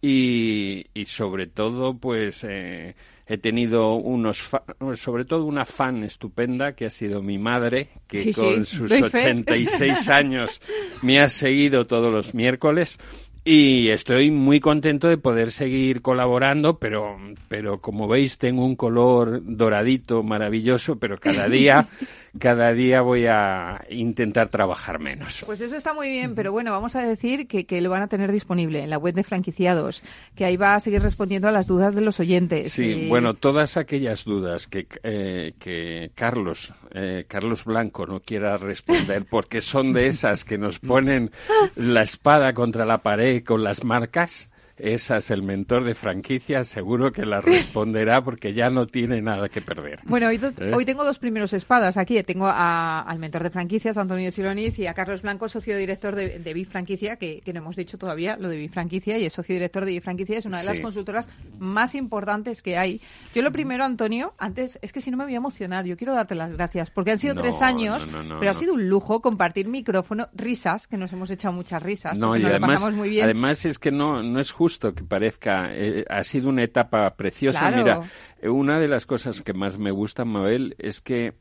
y, 0.01 0.87
y 0.95 1.05
sobre 1.05 1.45
todo, 1.45 1.93
pues 1.95 2.43
eh, 2.49 2.95
he 3.27 3.37
tenido 3.37 3.95
unos, 3.95 4.49
sobre 4.95 5.25
todo 5.25 5.45
una 5.45 5.65
fan 5.65 6.03
estupenda 6.03 6.73
que 6.73 6.85
ha 6.85 6.89
sido 6.89 7.21
mi 7.21 7.37
madre, 7.37 7.89
que 8.07 8.19
Sí, 8.19 8.33
sí, 8.33 8.41
con 8.41 8.65
sus 8.65 8.89
doy 8.89 9.03
fe. 9.03 9.31
86 9.31 10.09
años 10.09 10.61
me 11.01 11.19
ha 11.19 11.29
seguido 11.29 11.87
todos 11.87 12.11
los 12.11 12.33
miércoles. 12.33 12.99
Y 13.43 13.89
estoy 13.89 14.29
muy 14.29 14.59
contento 14.59 15.07
de 15.07 15.17
poder 15.17 15.51
seguir 15.51 16.03
colaborando, 16.03 16.77
pero, 16.77 17.17
pero 17.47 17.81
como 17.81 18.07
veis 18.07 18.37
tengo 18.37 18.63
un 18.63 18.75
color 18.75 19.41
doradito 19.43 20.21
maravilloso, 20.21 20.99
pero 20.99 21.17
cada 21.17 21.49
día, 21.49 21.87
cada 22.39 22.73
día 22.73 23.01
voy 23.01 23.25
a 23.27 23.85
intentar 23.89 24.49
trabajar 24.49 24.99
menos. 24.99 25.43
Pues 25.45 25.61
eso 25.61 25.75
está 25.75 25.93
muy 25.93 26.09
bien, 26.09 26.35
pero 26.35 26.51
bueno, 26.51 26.71
vamos 26.71 26.95
a 26.95 27.01
decir 27.01 27.47
que, 27.47 27.65
que 27.65 27.81
lo 27.81 27.89
van 27.89 28.01
a 28.01 28.07
tener 28.07 28.31
disponible 28.31 28.83
en 28.83 28.89
la 28.89 28.97
web 28.97 29.13
de 29.13 29.23
franquiciados, 29.23 30.01
que 30.35 30.45
ahí 30.45 30.57
va 30.57 30.75
a 30.75 30.79
seguir 30.79 31.01
respondiendo 31.01 31.47
a 31.47 31.51
las 31.51 31.67
dudas 31.67 31.95
de 31.95 32.01
los 32.01 32.19
oyentes. 32.19 32.71
Sí, 32.71 32.91
Eh, 32.91 33.07
bueno, 33.09 33.33
todas 33.33 33.77
aquellas 33.77 34.23
dudas 34.23 34.67
que, 34.67 34.87
eh, 35.03 35.53
que 35.59 36.11
Carlos, 36.15 36.73
eh, 36.93 37.25
Carlos 37.27 37.65
Blanco 37.65 38.05
no 38.05 38.19
quiera 38.19 38.57
responder, 38.57 39.25
porque 39.29 39.61
son 39.61 39.93
de 39.93 40.07
esas 40.07 40.45
que 40.45 40.57
nos 40.57 40.79
ponen 40.79 41.31
la 41.75 42.01
espada 42.03 42.53
contra 42.53 42.85
la 42.85 42.99
pared 42.99 43.43
con 43.43 43.63
las 43.63 43.83
marcas, 43.83 44.49
esas 44.81 45.29
el 45.31 45.43
mentor 45.43 45.83
de 45.83 45.95
franquicia 45.95 46.63
seguro 46.65 47.11
que 47.11 47.25
las 47.25 47.43
responderá 47.45 48.23
porque 48.23 48.53
ya 48.53 48.69
no 48.69 48.87
tiene 48.87 49.21
nada 49.21 49.49
que 49.49 49.61
perder. 49.61 49.99
Bueno, 50.05 50.27
hoy, 50.27 50.39
¿Eh? 50.59 50.71
hoy 50.73 50.85
tengo 50.85 51.03
dos 51.03 51.19
primeros 51.19 51.53
espadas 51.53 51.97
aquí. 51.97 52.21
Tengo 52.23 52.47
a- 52.47 53.01
al 53.01 53.19
mentor 53.19 53.43
de 53.43 53.49
franquicias, 53.49 53.97
Antonio 53.97 54.31
Siloniz, 54.31 54.77
y 54.79 54.87
a 54.87 54.93
Carlos 54.93 55.21
Blanco, 55.21 55.47
socio 55.47 55.77
director 55.77 56.15
de, 56.15 56.39
de 56.39 56.53
Bifranquicia, 56.53 57.15
que, 57.17 57.41
que 57.41 57.53
no 57.53 57.59
hemos 57.59 57.75
dicho 57.75 57.97
todavía 57.97 58.37
lo 58.37 58.49
de 58.49 58.57
Bifranquicia, 58.57 59.17
y 59.17 59.25
es 59.25 59.33
socio 59.33 59.53
director 59.55 59.85
de 59.85 59.91
Bifranquicia, 59.91 60.37
es 60.37 60.45
una 60.45 60.59
de 60.59 60.65
las 60.65 60.79
consultoras 60.79 61.29
más 61.59 61.95
importantes 61.95 62.61
que 62.61 62.77
hay. 62.77 63.01
Yo 63.33 63.41
lo 63.41 63.51
primero, 63.51 63.83
Antonio, 63.83 64.33
antes, 64.37 64.79
es 64.81 64.91
que 64.91 65.01
si 65.01 65.11
no 65.11 65.17
me 65.17 65.23
voy 65.25 65.33
a 65.33 65.37
emocionar, 65.37 65.85
yo 65.85 65.95
quiero 65.97 66.13
darte 66.13 66.35
las 66.35 66.51
gracias, 66.53 66.89
porque 66.91 67.11
han 67.11 67.17
sido 67.17 67.33
No, 67.35 67.41
tres 67.41 67.61
años, 67.61 68.07
no, 68.07 68.23
no, 68.23 68.35
no, 68.35 68.39
pero 68.39 68.51
ha 68.51 68.55
sido 68.55 68.73
un 68.73 68.89
lujo 68.89 69.21
compartir 69.21 69.67
micrófono, 69.67 70.27
risas, 70.33 70.87
que 70.87 70.97
nos 70.97 71.13
hemos 71.13 71.29
echado 71.29 71.53
muchas 71.53 71.81
risas, 71.83 72.17
No, 72.17 72.35
y 72.35 72.39
nos 72.39 72.43
lo 72.43 72.55
además, 72.55 72.71
pasamos 72.71 72.93
muy 72.95 73.09
bien. 73.09 73.25
además 73.25 73.65
es 73.65 73.77
que 73.77 73.91
no, 73.91 74.23
no 74.23 74.39
es 74.39 74.51
justo 74.51 74.70
que 74.79 75.03
parezca, 75.03 75.69
eh, 75.73 76.05
ha 76.09 76.23
sido 76.23 76.49
una 76.49 76.63
etapa 76.63 77.15
preciosa. 77.15 77.59
Claro. 77.59 77.77
Mira, 77.77 77.99
eh, 78.41 78.49
una 78.49 78.79
de 78.79 78.87
las 78.87 79.05
cosas 79.05 79.41
que 79.41 79.53
más 79.53 79.77
me 79.77 79.91
gusta, 79.91 80.25
Mabel, 80.25 80.75
es 80.79 81.01
que 81.01 81.33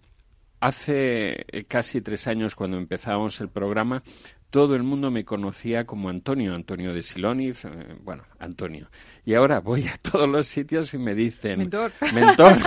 hace 0.61 1.47
eh, 1.49 1.65
casi 1.67 2.01
tres 2.01 2.27
años 2.27 2.55
cuando 2.55 2.77
empezábamos 2.77 3.41
el 3.41 3.49
programa, 3.49 4.03
todo 4.51 4.75
el 4.75 4.83
mundo 4.83 5.11
me 5.11 5.25
conocía 5.25 5.87
como 5.87 6.09
Antonio, 6.09 6.55
Antonio 6.55 6.93
de 6.93 7.03
Siloniz, 7.03 7.65
eh, 7.65 7.97
bueno, 8.03 8.25
Antonio. 8.39 8.91
Y 9.25 9.35
ahora 9.35 9.61
voy 9.61 9.87
a 9.87 9.97
todos 9.99 10.29
los 10.29 10.47
sitios 10.47 10.93
y 10.93 10.99
me 10.99 11.15
dicen... 11.15 11.59
Mentor. 11.61 11.93
Mentor, 12.15 12.59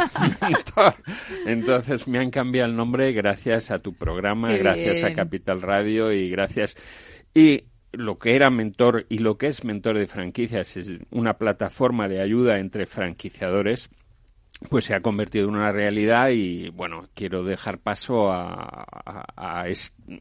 mentor. 0.41 0.95
Entonces 1.45 2.07
me 2.07 2.19
han 2.19 2.31
cambiado 2.31 2.69
el 2.69 2.75
nombre 2.75 3.11
gracias 3.11 3.69
a 3.69 3.79
tu 3.79 3.93
programa, 3.93 4.49
Qué 4.49 4.59
gracias 4.59 5.01
bien. 5.01 5.11
a 5.11 5.15
Capital 5.15 5.61
Radio 5.61 6.11
y 6.11 6.29
gracias... 6.29 6.75
Y 7.35 7.65
lo 7.93 8.19
que 8.19 8.35
era 8.35 8.49
mentor 8.49 9.05
y 9.09 9.19
lo 9.19 9.37
que 9.37 9.47
es 9.47 9.63
mentor 9.63 9.97
de 9.97 10.07
franquicias 10.07 10.77
es 10.77 10.91
una 11.11 11.35
plataforma 11.37 12.07
de 12.07 12.21
ayuda 12.21 12.59
entre 12.59 12.85
franquiciadores 12.85 13.89
pues 14.69 14.85
se 14.85 14.95
ha 14.95 15.01
convertido 15.01 15.49
en 15.49 15.55
una 15.55 15.71
realidad 15.71 16.29
y 16.29 16.69
bueno 16.69 17.07
quiero 17.15 17.43
dejar 17.43 17.79
paso 17.79 18.31
a, 18.31 18.85
a- 19.05 19.25
a 19.63 19.65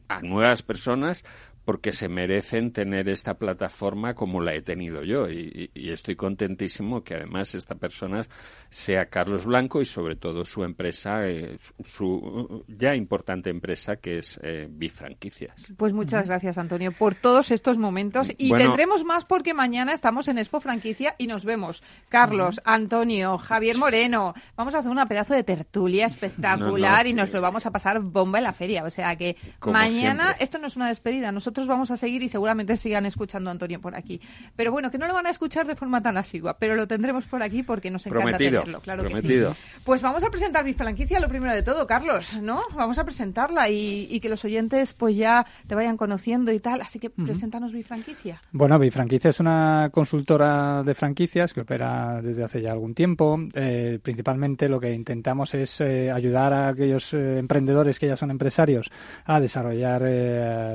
a 0.09 0.21
nuevas 0.21 0.63
personas 0.63 1.23
porque 1.65 1.93
se 1.93 2.09
merecen 2.09 2.71
tener 2.71 3.09
esta 3.09 3.35
plataforma 3.35 4.13
como 4.13 4.41
la 4.41 4.53
he 4.53 4.61
tenido 4.61 5.03
yo 5.03 5.29
y, 5.29 5.69
estoy 5.75 6.15
contentísimo 6.15 7.03
que 7.03 7.13
además 7.15 7.53
esta 7.55 7.75
persona 7.75 8.23
sea 8.69 9.05
Carlos 9.05 9.45
Blanco 9.45 9.81
y 9.81 9.85
sobre 9.85 10.15
todo 10.15 10.43
su 10.43 10.63
empresa 10.63 11.27
eh, 11.27 11.57
su 11.83 12.63
ya 12.67 12.95
importante 12.95 13.49
empresa 13.49 13.97
que 13.97 14.17
es 14.17 14.39
eh, 14.41 14.67
Bifranquicias 14.69 15.73
Pues 15.77 15.93
muchas 15.93 16.25
gracias, 16.25 16.57
Antonio, 16.57 16.91
por 16.91 17.15
todos 17.15 17.51
estos 17.51 17.77
momentos. 17.77 18.31
Y 18.37 18.49
Bueno. 18.49 18.65
tendremos 18.65 19.03
más 19.03 19.25
porque 19.25 19.53
mañana 19.53 19.93
estamos 19.93 20.27
en 20.27 20.37
Expo 20.37 20.59
Franquicia 20.59 21.15
y 21.17 21.27
nos 21.27 21.45
vemos. 21.45 21.83
Carlos, 22.09 22.59
Antonio, 22.65 23.37
Javier 23.37 23.77
Moreno. 23.77 24.33
Vamos 24.55 24.75
a 24.75 24.79
hacer 24.79 24.91
una 24.91 25.07
pedazo 25.07 25.33
de 25.33 25.43
tertulia 25.43 26.07
espectacular 26.07 27.03
No, 27.03 27.03
no. 27.03 27.09
y 27.09 27.13
nos 27.13 27.31
lo 27.31 27.41
vamos 27.41 27.65
a 27.65 27.71
pasar 27.71 27.99
bomba 27.99 28.39
en 28.39 28.45
la 28.45 28.53
feria. 28.53 28.83
O 28.83 28.89
sea 28.89 29.15
que 29.15 29.35
mañana, 29.65 30.23
siempre. 30.23 30.43
esto 30.43 30.57
no 30.57 30.67
es 30.67 30.75
una 30.75 30.87
despedida. 30.87 31.31
Nosotros 31.31 31.52
nosotros 31.53 31.67
vamos 31.67 31.91
a 31.91 31.97
seguir 31.97 32.23
y 32.23 32.29
seguramente 32.29 32.75
sigan 32.77 33.05
escuchando 33.05 33.51
a 33.51 33.53
Antonio 33.53 33.79
por 33.79 33.95
aquí. 33.95 34.19
Pero 34.55 34.71
bueno, 34.71 34.89
que 34.89 34.97
no 34.97 35.05
lo 35.05 35.13
van 35.13 35.27
a 35.27 35.29
escuchar 35.29 35.67
de 35.67 35.75
forma 35.75 36.01
tan 36.01 36.17
asigua, 36.17 36.57
pero 36.57 36.73
lo 36.75 36.87
tendremos 36.87 37.25
por 37.25 37.43
aquí 37.43 37.61
porque 37.61 37.91
nos 37.91 38.07
encanta 38.07 38.39
tenerlo, 38.39 38.79
claro 38.81 39.03
que 39.03 39.21
sí. 39.21 39.39
Pues 39.83 40.01
vamos 40.01 40.23
a 40.23 40.31
presentar 40.31 40.65
mi 40.65 40.73
franquicia, 40.73 41.19
lo 41.19 41.29
primero 41.29 41.53
de 41.53 41.61
todo, 41.61 41.85
Carlos, 41.85 42.33
¿no? 42.41 42.61
Vamos 42.75 42.97
a 42.97 43.03
presentarla 43.03 43.69
y, 43.69 44.19
que 44.19 44.29
los 44.29 44.43
oyentes 44.45 44.95
pues 44.95 45.15
ya 45.15 45.45
te 45.67 45.75
vayan 45.75 45.95
conociendo 45.95 46.51
y 46.51 46.59
tal, 46.59 46.81
así 46.81 46.97
que 46.97 47.11
preséntanos 47.11 47.71
mi 47.71 47.83
franquicia. 47.83 48.41
Bueno, 48.51 48.79
mi 48.79 48.89
franquicia 48.89 49.29
es 49.29 49.39
una 49.39 49.89
consultora 49.91 50.81
de 50.81 50.95
franquicias 50.95 51.53
que 51.53 51.61
opera 51.61 52.19
desde 52.21 52.43
hace 52.43 52.61
ya 52.61 52.71
algún 52.71 52.95
tiempo. 52.95 53.37
Eh, 53.53 53.99
principalmente 54.01 54.69
lo 54.69 54.79
que 54.79 54.91
intentamos 54.91 55.53
es 55.53 55.81
eh, 55.81 56.09
ayudar 56.09 56.53
a 56.53 56.69
aquellos 56.69 57.13
eh, 57.13 57.37
emprendedores 57.37 57.99
que 57.99 58.07
ya 58.07 58.17
son 58.17 58.31
empresarios 58.31 58.89
a 59.25 59.39
desarrollar, 59.39 60.01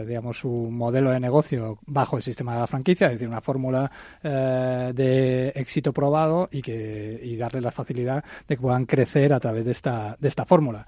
digamos, 0.06 0.38
su 0.38 0.67
modelo 0.76 1.10
de 1.10 1.20
negocio 1.20 1.78
bajo 1.86 2.16
el 2.16 2.22
sistema 2.22 2.54
de 2.54 2.60
la 2.60 2.66
franquicia, 2.66 3.06
es 3.08 3.14
decir, 3.14 3.28
una 3.28 3.40
fórmula 3.40 3.90
de 4.22 5.48
éxito 5.54 5.92
probado 5.92 6.48
y 6.50 6.62
que 6.62 7.20
y 7.22 7.36
darle 7.36 7.60
la 7.60 7.70
facilidad 7.70 8.24
de 8.46 8.56
que 8.56 8.62
puedan 8.62 8.86
crecer 8.86 9.32
a 9.32 9.40
través 9.40 9.64
de 9.64 9.72
esta 9.72 10.16
de 10.18 10.28
esta 10.28 10.44
fórmula. 10.44 10.86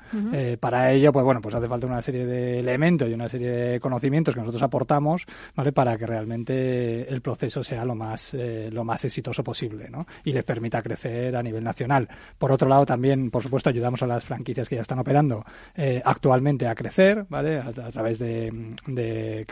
para 0.59 0.93
ello, 0.93 1.13
pues 1.13 1.25
bueno, 1.25 1.41
pues 1.41 1.55
hace 1.55 1.69
falta 1.69 1.87
una 1.87 2.03
serie 2.03 2.27
de 2.27 2.61
elementos 2.61 3.09
y 3.09 3.15
una 3.15 3.29
serie 3.29 3.51
de 3.51 3.81
conocimientos 3.81 4.35
que 4.35 4.41
nosotros 4.41 4.63
aportamos, 4.63 5.27
¿vale? 5.55 5.73
Para 5.73 5.97
que 5.97 6.07
realmente 6.07 7.09
el 7.09 7.21
proceso 7.21 7.63
sea 7.63 7.85
lo 7.85 7.95
más 7.95 8.35
lo 8.35 8.85
más 8.85 9.05
exitoso 9.05 9.43
posible, 9.43 9.89
¿no? 9.91 10.07
Y 10.25 10.33
les 10.33 10.45
permita 10.45 10.83
crecer 10.83 11.37
a 11.37 11.43
nivel 11.43 11.65
nacional. 11.65 12.09
Por 12.39 12.53
otro 12.53 12.69
lado, 12.69 12.87
también, 12.87 13.31
por 13.31 13.43
supuesto, 13.43 13.71
ayudamos 13.71 14.03
a 14.03 14.07
las 14.07 14.25
franquicias 14.25 14.69
que 14.69 14.77
ya 14.77 14.83
están 14.83 14.99
operando 14.99 15.45
eh, 15.75 16.01
actualmente 16.05 16.67
a 16.67 16.75
crecer, 16.75 17.27
¿vale? 17.29 17.59
A, 17.59 17.73
través 17.73 18.19
de, 18.19 19.45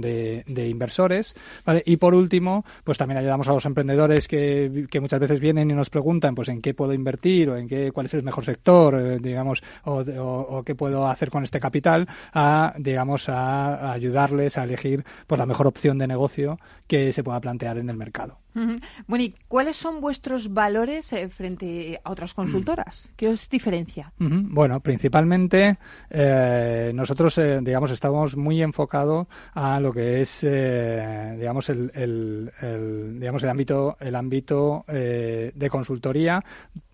de, 0.00 0.68
inversores, 0.68 1.34
¿vale? 1.64 1.82
Y 1.86 1.96
por 1.96 2.14
último, 2.14 2.64
pues 2.84 2.98
también 2.98 3.18
ayudamos 3.18 3.48
a 3.48 3.52
los 3.52 3.64
emprendedores 3.66 4.28
que, 4.28 4.88
muchas 5.00 5.20
veces 5.20 5.40
vienen 5.40 5.70
y 5.70 5.74
nos 5.74 5.90
preguntan, 5.90 6.34
pues, 6.34 6.48
en 6.48 6.60
qué 6.60 6.74
puedo 6.74 6.92
invertir 6.92 7.50
o 7.50 7.56
en 7.56 7.68
qué, 7.68 7.90
cuál 7.92 8.06
es 8.06 8.14
el 8.14 8.22
mejor 8.22 8.44
sector, 8.44 8.94
eh, 8.94 9.18
digamos, 9.20 9.62
o, 9.84 10.62
qué 10.64 10.74
puedo 10.74 11.08
hacer 11.08 11.30
con 11.30 11.42
este 11.44 11.60
capital, 11.60 12.08
a, 12.32 12.74
digamos, 12.78 13.28
a, 13.28 13.92
ayudarles 13.92 14.58
a 14.58 14.64
elegir, 14.64 15.04
pues, 15.26 15.38
la 15.38 15.46
mejor 15.46 15.66
opción 15.66 15.98
de 15.98 16.06
negocio 16.06 16.58
que 16.86 17.12
se 17.12 17.24
pueda 17.24 17.40
plantear 17.40 17.78
en 17.78 17.90
el 17.90 17.96
mercado. 17.96 18.41
Bueno, 18.54 19.24
¿y 19.24 19.34
cuáles 19.48 19.76
son 19.76 20.00
vuestros 20.00 20.52
valores 20.52 21.12
eh, 21.12 21.28
frente 21.28 22.00
a 22.04 22.10
otras 22.10 22.34
consultoras? 22.34 23.10
¿Qué 23.16 23.28
os 23.28 23.48
diferencia? 23.48 24.12
Bueno, 24.18 24.80
principalmente 24.80 25.78
eh, 26.10 26.92
nosotros, 26.94 27.38
eh, 27.38 27.60
digamos, 27.62 27.90
estamos 27.90 28.36
muy 28.36 28.62
enfocados 28.62 29.26
a 29.54 29.80
lo 29.80 29.92
que 29.92 30.20
es, 30.20 30.40
digamos, 30.42 31.68
el, 31.68 31.90
el, 31.94 33.18
digamos, 33.18 33.42
el 33.42 33.48
ámbito, 33.48 33.96
el 34.00 34.14
ámbito 34.14 34.84
de 34.88 35.68
consultoría 35.70 36.44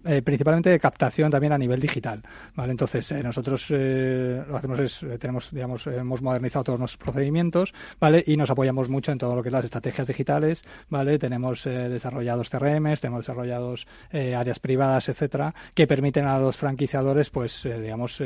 eh, 0.05 0.23
principalmente 0.23 0.71
de 0.71 0.79
captación 0.79 1.31
también 1.31 1.53
a 1.53 1.59
nivel 1.59 1.81
digital. 1.81 2.23
¿vale? 2.55 2.71
Entonces, 2.71 3.11
eh, 3.11 3.23
nosotros 3.23 3.67
eh, 3.71 4.43
lo 4.49 4.57
hacemos 4.57 4.79
es, 4.79 5.05
tenemos, 5.19 5.51
digamos, 5.51 5.87
hemos 5.89 6.23
modernizado 6.23 6.65
todos 6.65 6.79
nuestros 6.79 7.03
procedimientos, 7.03 7.75
¿vale? 7.99 8.23
Y 8.27 8.37
nos 8.37 8.49
apoyamos 8.51 8.89
mucho 8.89 9.11
en 9.11 9.19
todo 9.19 9.35
lo 9.35 9.43
que 9.43 9.49
es 9.49 9.53
las 9.53 9.65
estrategias 9.65 10.07
digitales, 10.07 10.63
¿vale? 10.89 11.19
Tenemos 11.19 11.65
desarrollados 11.65 12.49
CRMs, 12.49 13.01
tenemos 13.01 13.23
desarrollados 13.23 13.87
áreas 14.13 14.59
privadas, 14.61 15.09
etcétera, 15.09 15.55
que 15.75 15.87
permiten 15.87 16.27
a 16.27 16.39
los 16.39 16.57
franquiciadores, 16.57 17.31
pues, 17.31 17.67
digamos, 17.81 18.23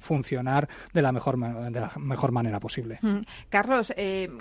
funcionar 0.00 0.68
de 0.92 1.02
la 1.02 1.12
mejor 1.12 1.38
de 1.38 1.80
la 1.80 1.92
mejor 1.96 2.32
manera 2.32 2.58
posible. 2.60 2.98
Mm. 3.02 3.20
Carlos, 3.48 3.92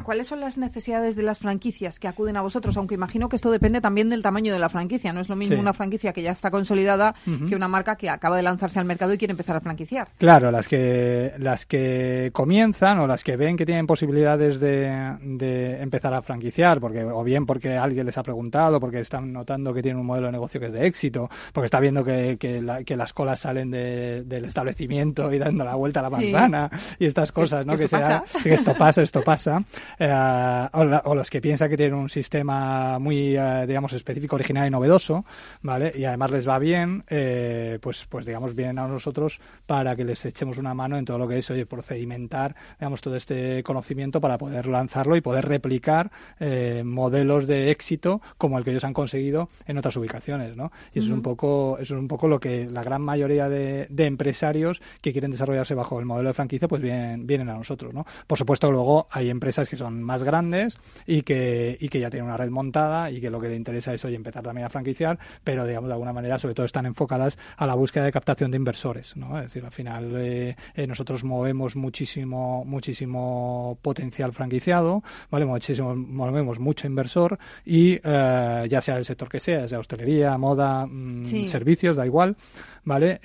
¿cuáles 0.03 0.27
son 0.27 0.39
las 0.39 0.57
necesidades 0.57 1.15
de 1.15 1.23
las 1.23 1.39
franquicias 1.39 1.99
que 1.99 2.07
acuden 2.07 2.37
a 2.37 2.41
vosotros? 2.41 2.77
Aunque 2.77 2.95
imagino 2.95 3.29
que 3.29 3.35
esto 3.35 3.51
depende 3.51 3.81
también 3.81 4.09
del 4.09 4.21
tamaño 4.21 4.53
de 4.53 4.59
la 4.59 4.69
franquicia. 4.69 5.13
No 5.13 5.21
es 5.21 5.29
lo 5.29 5.35
mismo 5.35 5.59
una 5.59 5.73
franquicia 5.73 6.13
que 6.13 6.21
ya 6.21 6.31
está 6.31 6.44
consolidada 6.51 7.15
que 7.47 7.55
una 7.55 7.67
marca 7.67 7.95
que 7.95 8.09
acaba 8.09 8.37
de 8.37 8.43
lanzarse 8.43 8.79
al 8.79 8.85
mercado 8.85 9.13
y 9.13 9.17
quiere 9.17 9.31
empezar 9.31 9.55
a 9.55 9.61
franquiciar. 9.61 10.09
Claro, 10.17 10.51
las 10.51 10.67
que 10.67 11.33
las 11.37 11.65
que 11.65 12.29
comienzan 12.33 12.99
o 12.99 13.07
las 13.07 13.23
que 13.23 13.35
ven 13.35 13.57
que 13.57 13.65
tienen 13.65 13.87
posibilidades 13.87 14.59
de, 14.59 15.15
de 15.21 15.81
empezar 15.81 16.13
a 16.13 16.21
franquiciar, 16.21 16.79
porque 16.79 17.03
o 17.03 17.23
bien 17.23 17.45
porque 17.45 17.77
alguien 17.77 18.05
les 18.05 18.17
ha 18.17 18.23
preguntado, 18.23 18.79
porque 18.79 18.99
están 18.99 19.31
notando 19.31 19.73
que 19.73 19.81
tienen 19.81 19.99
un 19.99 20.05
modelo 20.05 20.27
de 20.27 20.33
negocio 20.33 20.59
que 20.59 20.67
es 20.67 20.73
de 20.73 20.85
éxito, 20.85 21.29
porque 21.53 21.65
está 21.65 21.79
viendo 21.79 22.03
que, 22.03 22.37
que, 22.37 22.95
las 22.95 23.13
colas 23.13 23.41
salen 23.41 23.71
del 23.71 24.45
establecimiento 24.45 25.31
y 25.31 25.37
dando 25.37 25.65
la 25.65 25.75
vuelta 25.75 25.99
a 25.99 26.03
la 26.03 26.09
manzana 26.09 26.69
y 26.99 27.05
estas 27.05 27.31
cosas, 27.31 27.65
¿no? 27.65 27.75
Que, 27.77 27.85
esto, 27.85 27.97
pasa. 27.97 28.23
esto 28.45 28.73
pasa, 28.77 29.01
esto 29.01 29.23
pasa. 29.23 29.63
Eh, 29.99 30.67
o, 30.73 31.15
los 31.15 31.29
que 31.29 31.41
piensan 31.41 31.69
que 31.69 31.77
tienen 31.77 31.95
un 31.95 32.09
sistema 32.09 32.99
muy, 32.99 33.35
eh, 33.37 33.65
digamos, 33.67 33.93
específico, 33.93 34.35
original 34.35 34.67
y 34.67 34.69
novedoso, 34.69 35.25
¿vale? 35.61 35.91
Y 35.95 36.05
además 36.05 36.31
les 36.35 36.47
va 36.47 36.59
bien, 36.59 37.03
eh, 37.09 37.79
pues, 37.81 38.05
pues 38.05 38.25
digamos, 38.25 38.55
vienen 38.55 38.79
a 38.79 38.87
nosotros 38.87 39.39
para 39.65 39.95
que 39.95 40.03
les 40.03 40.23
echemos 40.25 40.57
una 40.57 40.73
mano 40.73 40.97
en 40.97 41.05
todo 41.05 41.17
lo 41.17 41.27
que 41.27 41.37
es, 41.37 41.49
oye, 41.49 41.65
procedimentar, 41.65 42.55
digamos, 42.79 43.01
todo 43.01 43.15
este 43.15 43.63
conocimiento 43.63 44.21
para 44.21 44.37
poder 44.37 44.67
lanzarlo 44.67 45.15
y 45.15 45.21
poder 45.21 45.47
replicar 45.47 46.11
eh, 46.39 46.83
modelos 46.85 47.47
de 47.47 47.71
éxito 47.71 48.21
como 48.37 48.57
el 48.57 48.63
que 48.63 48.71
ellos 48.71 48.83
han 48.83 48.93
conseguido 48.93 49.49
en 49.65 49.77
otras 49.77 49.95
ubicaciones, 49.95 50.55
¿no? 50.55 50.71
Y 50.93 50.99
eso 50.99 51.07
es 51.07 51.13
un 51.13 51.21
poco, 51.21 51.77
eso 51.79 51.95
es 51.95 51.99
un 51.99 52.07
poco 52.07 52.27
lo 52.27 52.39
que 52.39 52.69
la 52.69 52.83
gran 52.83 53.01
mayoría 53.01 53.49
de, 53.49 53.87
empresarios 54.05 54.81
que 55.01 55.11
quieren 55.11 55.31
desarrollarse 55.31 55.73
bajo 55.73 55.99
el 55.99 56.05
modelo 56.05 56.29
de 56.29 56.33
franquicia, 56.33 56.67
pues 56.67 56.81
vienen, 56.81 57.25
vienen 57.25 57.49
a 57.49 57.55
nosotros, 57.55 57.93
¿no? 57.93 58.05
Por 58.27 58.37
supuesto, 58.37 58.71
luego 58.71 59.07
hay 59.09 59.29
empresas 59.29 59.67
que 59.67 59.77
son 59.77 60.03
más 60.03 60.23
grandes 60.23 60.77
y 61.07 61.23
que, 61.23 61.77
y 61.79 61.89
que 61.89 61.99
ya 61.99 62.09
tienen 62.09 62.27
una 62.27 62.37
red 62.37 62.49
montada 62.49 63.09
y 63.09 63.19
que 63.19 63.29
lo 63.29 63.39
que 63.39 63.49
le 63.49 63.55
interesa 63.55 63.93
es, 63.93 64.05
oye, 64.05 64.15
empezar 64.15 64.43
también 64.43 64.65
a 64.65 64.69
franquiciar, 64.69 65.17
pero 65.43 65.65
digamos, 65.65 65.87
de 65.87 65.93
alguna 65.93 66.13
manera 66.13 66.24
sobre 66.37 66.55
todo 66.55 66.65
están 66.65 66.85
enfocadas 66.85 67.37
a 67.57 67.65
la 67.65 67.75
búsqueda 67.75 68.03
de 68.05 68.11
captación 68.11 68.51
de 68.51 68.57
inversores, 68.57 69.15
¿no? 69.15 69.37
Es 69.37 69.45
decir, 69.45 69.63
al 69.65 69.71
final 69.71 70.13
eh, 70.17 70.55
eh, 70.75 70.87
nosotros 70.87 71.23
movemos 71.23 71.75
muchísimo, 71.75 72.63
muchísimo 72.65 73.77
potencial 73.81 74.33
franquiciado, 74.33 75.03
¿vale? 75.29 75.45
Muchísimo, 75.45 75.95
movemos 75.95 76.59
mucho 76.59 76.87
inversor 76.87 77.37
y 77.65 77.99
eh, 78.03 78.67
ya 78.69 78.81
sea 78.81 78.97
el 78.97 79.05
sector 79.05 79.29
que 79.29 79.39
sea, 79.39 79.67
sea 79.67 79.79
hostelería, 79.79 80.37
moda, 80.37 80.85
mm, 80.85 81.45
servicios, 81.47 81.95
da 81.95 82.05
igual, 82.05 82.35
¿vale? 82.83 83.19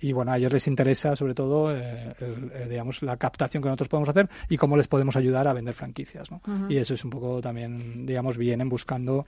y 0.00 0.12
bueno, 0.12 0.32
a 0.32 0.38
ellos 0.38 0.52
les 0.52 0.66
interesa 0.66 1.16
sobre 1.16 1.34
todo, 1.34 1.74
digamos, 2.68 3.02
la 3.02 3.16
captación 3.16 3.62
que 3.62 3.68
nosotros 3.68 3.88
podemos 3.88 4.08
hacer 4.10 4.28
y 4.48 4.56
cómo 4.56 4.76
les 4.76 4.86
podemos 4.86 5.16
ayudar 5.16 5.48
a 5.48 5.52
vender 5.52 5.74
franquicias, 5.74 6.30
¿no? 6.30 6.40
Y 6.68 6.76
eso 6.76 6.94
es 6.94 7.04
un 7.04 7.10
poco 7.10 7.40
también, 7.40 8.04
digamos, 8.04 8.36
vienen 8.36 8.68
buscando 8.68 9.26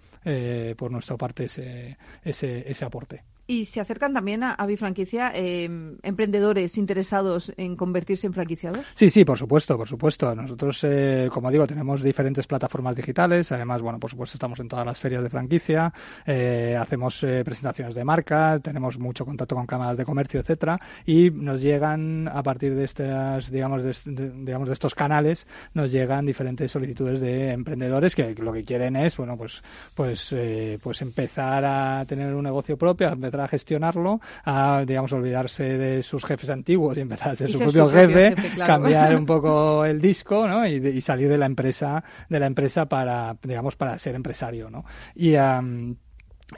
por 0.77 0.91
nuestra 0.91 1.16
parte 1.16 1.45
ese, 1.45 1.97
ese, 2.23 2.71
ese 2.71 2.85
aporte. 2.85 3.10
Y 3.51 3.65
se 3.65 3.81
acercan 3.81 4.13
también 4.15 4.45
a, 4.45 4.53
a 4.53 4.65
Bifranquicia 4.65 5.33
eh, 5.35 5.65
emprendedores 6.05 6.79
interesados 6.79 7.53
en 7.57 7.75
convertirse 7.75 8.29
en 8.29 8.33
franquiciados. 8.33 8.87
Sí, 8.95 9.11
sí, 9.11 9.25
por 9.25 9.39
supuesto, 9.39 9.77
por 9.77 9.89
supuesto. 9.89 10.33
Nosotros, 10.37 10.85
eh, 10.85 11.29
como 11.33 11.51
digo, 11.51 11.67
tenemos 11.67 12.01
diferentes 12.01 12.47
plataformas 12.47 12.95
digitales. 12.95 13.51
Además, 13.51 13.83
bueno, 13.83 13.99
por 13.99 14.09
supuesto, 14.09 14.37
estamos 14.37 14.61
en 14.61 14.69
todas 14.69 14.87
las 14.87 15.01
ferias 15.01 15.25
de 15.25 15.31
franquicia. 15.31 15.93
Eh, 16.25 16.79
hacemos 16.81 17.27
presentaciones 17.45 17.97
de 17.97 18.05
marca, 18.05 18.61
tenemos 18.61 19.01
mucho 19.01 19.27
contacto 19.27 19.57
con 19.57 19.67
cámaras 19.67 19.97
de 19.97 20.05
comercio, 20.05 20.39
etcétera, 20.39 20.79
y 21.05 21.33
nos 21.33 21.61
llegan 21.61 22.29
a 22.29 22.45
partir 22.45 22.77
de 22.77 22.85
estas, 22.85 23.51
digamos, 23.51 23.83
de, 23.83 24.31
digamos, 24.45 24.69
de 24.69 24.75
estos 24.75 24.95
canales, 24.95 25.49
nos 25.75 25.91
llegan 25.91 26.25
diferentes 26.25 26.71
solicitudes 26.71 27.21
de 27.21 27.51
emprendedores 27.51 28.15
que 28.15 28.33
lo 28.37 28.53
que 28.53 28.63
quieren 28.63 28.95
es, 28.95 29.17
bueno, 29.17 29.37
pues, 29.37 29.61
pues, 29.93 30.37
pues 30.81 31.03
empezar 31.03 31.65
a 31.65 32.05
tener 32.07 32.33
un 32.33 32.45
negocio 32.45 32.79
propio, 32.79 33.09
empezar 33.09 33.39
a 33.41 33.49
gestionarlo, 33.49 34.20
a, 34.45 34.84
digamos, 34.86 35.12
olvidarse 35.12 35.78
de 35.78 36.03
sus 36.03 36.24
jefes 36.24 36.51
antiguos 36.51 36.97
y 36.97 37.01
empezar 37.01 37.32
a 37.32 37.36
ser 37.36 37.51
su, 37.53 37.59
propio, 37.59 37.88
jefe, 37.88 38.34
cambiar 38.59 39.16
un 39.16 39.26
poco 39.26 39.84
el 39.84 40.01
disco, 40.01 40.47
¿no? 40.47 40.66
Y, 40.66 41.01
salir 41.01 41.28
de 41.28 41.38
la 41.38 41.47
empresa, 41.47 42.05
de 42.28 42.38
la 42.38 42.47
empresa 42.47 42.86
para, 42.86 43.36
digamos, 43.43 43.76
para 43.76 43.99
ser 43.99 44.14
empresario, 44.14 44.70
¿no? 44.70 44.84
Y, 45.14 45.34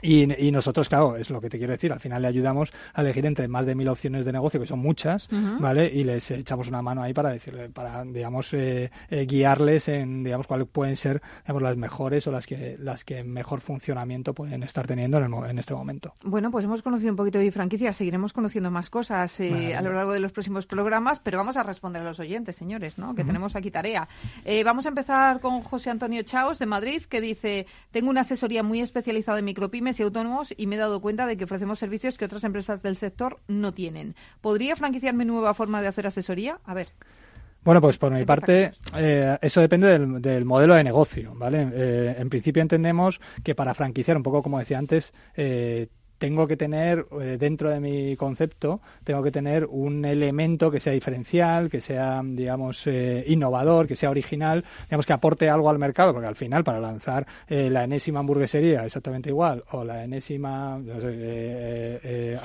y, 0.01 0.51
nosotros, 0.51 0.89
claro, 0.89 1.15
es 1.15 1.29
lo 1.29 1.39
que 1.39 1.49
te 1.49 1.57
quiero 1.57 1.73
decir, 1.73 1.91
al 1.91 1.99
final 1.99 2.21
le 2.21 2.27
ayudamos 2.27 2.73
a 2.93 3.01
elegir 3.01 3.25
entre 3.25 3.47
más 3.47 3.65
de 3.65 3.75
mil 3.75 3.87
opciones 3.87 4.25
de 4.25 4.31
negocio, 4.31 4.59
que 4.59 4.65
son 4.65 4.79
muchas, 4.79 5.27
¿vale? 5.59 5.91
Y 5.93 6.03
les 6.03 6.29
echamos 6.31 6.67
una 6.67 6.81
mano 6.81 7.03
ahí 7.03 7.13
para 7.13 7.31
decirle, 7.31 7.69
para, 7.69 8.03
digamos, 8.03 8.53
eh, 8.53 8.91
eh, 9.09 9.25
guiarles 9.25 9.87
en, 9.87 10.23
digamos, 10.23 10.47
cuáles 10.47 10.67
pueden 10.67 10.95
ser, 10.95 11.21
digamos, 11.43 11.61
las 11.61 11.77
mejores 11.77 12.27
o 12.27 12.31
las 12.31 12.47
que, 12.47 12.77
las 12.79 13.03
que 13.03 13.23
mejor 13.23 13.61
funcionamiento 13.61 14.33
pueden 14.33 14.63
estar 14.63 14.87
teniendo 14.87 15.19
en, 15.19 15.33
en 15.33 15.59
este 15.59 15.73
momento. 15.73 16.15
Bueno, 16.23 16.51
pues 16.51 16.65
hemos 16.65 16.81
conocido 16.81 17.11
un 17.11 17.17
poquito 17.17 17.39
de 17.39 17.51
franquicia, 17.51 17.93
seguiremos 17.93 18.33
conociendo 18.33 18.71
más 18.71 18.89
cosas 18.89 19.39
eh, 19.39 19.75
a 19.75 19.81
lo 19.81 19.93
largo 19.93 20.13
de 20.13 20.19
los 20.19 20.31
próximos 20.31 20.65
programas, 20.65 21.19
pero 21.19 21.37
vamos 21.37 21.57
a 21.57 21.63
responder 21.63 22.01
a 22.01 22.05
los 22.05 22.19
oyentes, 22.19 22.55
señores, 22.55 22.97
¿no? 22.97 23.15
Que 23.15 23.23
tenemos 23.23 23.55
aquí 23.55 23.71
tarea. 23.71 24.07
vamos 24.65 24.85
a 24.85 24.89
empezar 24.89 25.39
con 25.39 25.61
José 25.61 25.89
Antonio 25.89 26.23
Chaos 26.23 26.59
de 26.59 26.65
Madrid, 26.65 27.03
que 27.03 27.21
dice, 27.21 27.67
tengo 27.91 28.09
una 28.09 28.21
asesoría 28.21 28.63
muy 28.63 28.81
especializada 28.81 29.39
en 29.39 29.45
micropymes 29.45 29.82
y 29.99 30.03
autónomos 30.03 30.53
y 30.55 30.67
me 30.67 30.75
he 30.75 30.79
dado 30.79 31.01
cuenta 31.01 31.25
de 31.25 31.37
que 31.37 31.43
ofrecemos 31.43 31.79
servicios 31.79 32.17
que 32.17 32.25
otras 32.25 32.43
empresas 32.43 32.81
del 32.81 32.95
sector 32.95 33.39
no 33.47 33.73
tienen. 33.73 34.15
¿Podría 34.41 34.75
franquiciar 34.75 35.13
mi 35.13 35.25
nueva 35.25 35.53
forma 35.53 35.81
de 35.81 35.87
hacer 35.87 36.07
asesoría? 36.07 36.59
A 36.65 36.73
ver. 36.73 36.87
Bueno, 37.63 37.79
pues 37.79 37.97
por 37.97 38.11
mi 38.11 38.25
parte, 38.25 38.73
eh, 38.97 39.37
eso 39.41 39.61
depende 39.61 39.87
del, 39.87 40.21
del, 40.21 40.43
modelo 40.43 40.75
de 40.75 40.83
negocio, 40.83 41.33
¿vale? 41.35 41.69
Eh, 41.73 42.15
en 42.17 42.29
principio 42.29 42.61
entendemos 42.61 43.21
que 43.41 43.55
para 43.55 43.73
franquiciar, 43.73 44.17
un 44.17 44.23
poco 44.23 44.43
como 44.43 44.59
decía 44.59 44.77
antes, 44.77 45.13
eh, 45.35 45.87
tengo 46.23 46.47
que 46.47 46.55
tener, 46.55 47.05
eh, 47.19 47.35
dentro 47.37 47.69
de 47.69 47.81
mi 47.81 48.15
concepto, 48.15 48.79
tengo 49.03 49.21
que 49.21 49.29
tener 49.29 49.65
un 49.65 50.05
elemento 50.05 50.71
que 50.71 50.79
sea 50.79 50.93
diferencial, 50.93 51.69
que 51.69 51.81
sea, 51.81 52.21
digamos, 52.23 52.87
eh, 52.87 53.25
innovador, 53.27 53.87
que 53.87 53.97
sea 53.97 54.09
original, 54.09 54.63
digamos, 54.85 55.05
que 55.05 55.11
aporte 55.11 55.49
algo 55.49 55.69
al 55.69 55.79
mercado, 55.79 56.13
porque 56.13 56.29
al 56.29 56.37
final, 56.37 56.63
para 56.63 56.79
lanzar 56.79 57.27
eh, 57.49 57.69
la 57.69 57.83
enésima 57.83 58.21
hamburguesería 58.21 58.85
exactamente 58.85 59.31
igual, 59.31 59.65
o 59.71 59.83
la 59.83 60.05
enésima 60.05 60.79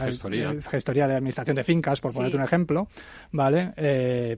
gestoría. 0.01 0.55
gestoría. 0.69 1.07
de 1.07 1.15
administración 1.15 1.55
de 1.55 1.63
fincas, 1.63 2.01
por 2.01 2.13
ponerte 2.13 2.37
un 2.37 2.43
ejemplo, 2.43 2.89
¿vale? 3.31 3.75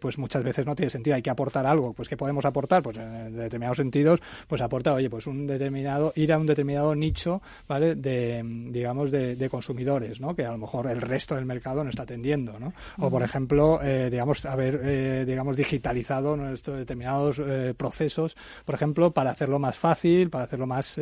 pues 0.03 0.18
muchas 0.18 0.45
veces 0.45 0.66
no 0.66 0.74
tiene 0.74 0.91
sentido, 0.91 1.16
hay 1.16 1.22
que 1.22 1.30
aportar 1.30 1.64
algo. 1.64 1.95
Pues, 1.95 2.11
¿qué 2.11 2.16
podemos 2.18 2.45
aportar? 2.45 2.82
Pues 2.82 2.99
en 2.99 3.34
determinados 3.34 3.78
sentidos, 3.78 4.20
pues 4.47 4.61
aporta, 4.61 4.93
oye, 4.93 5.09
pues 5.09 5.26
un 5.26 5.47
determinado, 5.47 6.12
ir 6.14 6.30
a 6.30 6.38
un 6.38 6.47
determinado 6.47 6.95
nicho, 6.95 7.41
¿vale? 7.66 7.95
De, 7.95 8.43
digamos, 8.45 9.11
de 9.11 9.30
de, 9.37 9.51
consumidores, 9.51 10.20
¿no? 10.20 10.35
Que 10.35 10.45
a 10.45 10.53
lo 10.53 10.59
mejor 10.59 10.89
el 10.89 11.01
resto 11.01 11.35
del 11.35 11.45
mercado 11.45 11.83
no 11.83 11.91
está 11.91 12.05
atendiendo, 12.05 12.59
¿no? 12.59 12.72
O, 12.99 13.11
por 13.11 13.22
ejemplo, 13.22 13.81
eh, 13.83 14.09
digamos, 14.11 14.45
haber, 14.45 14.81
eh, 14.85 15.24
digamos, 15.26 15.57
digitalizado 15.57 16.37
nuestros 16.37 16.78
determinados 16.78 17.41
eh, 17.41 17.74
procesos, 17.76 18.37
por 18.64 18.74
ejemplo, 18.74 19.11
para 19.12 19.31
hacerlo 19.31 19.59
más 19.59 19.78
fácil, 19.78 20.31
para 20.31 20.45
hacerlo 20.45 20.66
más, 20.66 21.01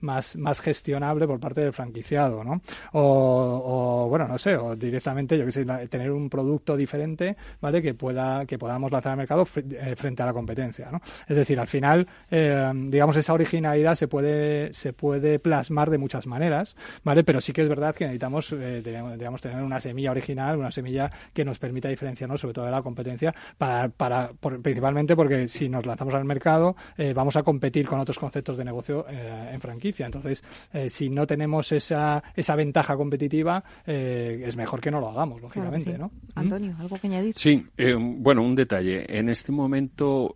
más, 0.00 0.36
más 0.36 0.60
gestionable 0.60 1.26
por 1.26 1.40
parte 1.40 1.62
del 1.62 1.72
franquiciado, 1.72 2.44
¿no? 2.44 2.60
O, 2.92 4.06
bueno, 4.08 4.28
no 4.28 4.38
sé, 4.38 4.56
o 4.56 4.76
directamente, 4.76 5.38
yo 5.38 5.46
que 5.46 5.52
sé, 5.52 5.64
tener 5.64 6.10
un 6.10 6.28
producto 6.28 6.76
diferente, 6.76 7.36
¿vale? 7.60 7.80
Que 7.82 7.94
pueda, 7.94 8.44
que 8.46 8.58
podamos 8.58 8.90
lanzar 8.90 9.12
al 9.12 9.18
mercado 9.18 9.44
frente 9.44 10.22
a 10.22 10.26
la 10.26 10.32
competencia, 10.32 10.90
¿no? 10.90 11.00
Es 11.26 11.36
decir, 11.36 11.58
al 11.58 11.68
final, 11.68 12.06
digamos, 12.30 13.16
esa 13.16 13.32
originalidad 13.32 13.94
se 13.94 14.08
puede, 14.08 14.72
se 14.74 14.92
puede 14.92 15.38
plasmar 15.38 15.90
de 15.90 15.98
muchas 15.98 16.26
maneras, 16.26 16.76
¿vale? 17.04 17.24
Pero 17.24 17.39
sí 17.40 17.52
que 17.52 17.62
es 17.62 17.68
verdad 17.68 17.94
que 17.94 18.04
necesitamos, 18.04 18.52
eh, 18.52 18.82
digamos, 19.16 19.40
tener 19.40 19.62
una 19.62 19.80
semilla 19.80 20.10
original, 20.10 20.58
una 20.58 20.70
semilla 20.70 21.10
que 21.32 21.44
nos 21.44 21.58
permita 21.58 21.88
diferenciarnos 21.88 22.40
sobre 22.40 22.54
todo 22.54 22.64
de 22.64 22.70
la 22.70 22.82
competencia, 22.82 23.34
para, 23.56 23.88
para 23.88 24.32
principalmente 24.32 25.16
porque 25.16 25.48
si 25.48 25.68
nos 25.68 25.86
lanzamos 25.86 26.14
al 26.14 26.24
mercado 26.24 26.76
eh, 26.96 27.12
vamos 27.12 27.36
a 27.36 27.42
competir 27.42 27.86
con 27.86 28.00
otros 28.00 28.18
conceptos 28.18 28.56
de 28.56 28.64
negocio 28.64 29.06
eh, 29.08 29.50
en 29.52 29.60
franquicia. 29.60 30.06
Entonces, 30.06 30.42
si 30.88 31.10
no 31.10 31.26
tenemos 31.26 31.72
esa, 31.72 32.22
esa 32.34 32.56
ventaja 32.56 32.96
competitiva, 32.96 33.62
es 33.86 34.56
mejor 34.56 34.80
que 34.80 34.90
no 34.90 35.00
lo 35.00 35.10
hagamos, 35.10 35.40
lógicamente. 35.40 35.96
¿no? 35.98 36.10
Antonio, 36.34 36.74
¿algo 36.78 36.98
que 36.98 37.06
añadir? 37.06 37.34
Sí, 37.36 37.64
bueno, 37.96 38.42
un 38.42 38.54
detalle. 38.54 39.04
En 39.08 39.28
este 39.28 39.52
momento 39.52 40.34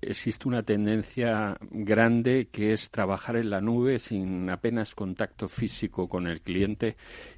existe 0.00 0.48
una 0.48 0.62
tendencia 0.62 1.56
grande 1.70 2.48
que 2.50 2.72
es 2.72 2.90
trabajar 2.90 3.36
en 3.36 3.50
la 3.50 3.60
nube 3.60 3.98
sin 3.98 4.50
apenas 4.50 4.94
contacto 4.94 5.48
físico 5.48 6.08
con 6.08 6.26
el 6.26 6.37
cliente 6.40 6.96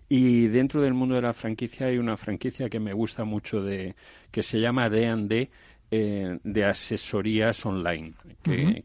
y 0.09 0.47
dentro 0.49 0.81
del 0.83 0.95
mundo 0.95 1.15
de 1.15 1.23
la 1.23 1.33
franquicia 1.33 1.87
hay 1.87 1.99
una 1.99 2.17
franquicia 2.17 2.69
que 2.69 2.81
me 2.81 2.93
gusta 2.93 3.25
mucho 3.25 3.63
de 3.63 3.95
que 4.31 4.43
se 4.43 4.61
llama 4.61 4.89
D&D 4.89 5.51
eh, 5.93 6.39
de 6.43 6.65
asesorías 6.65 7.67
online 7.67 8.15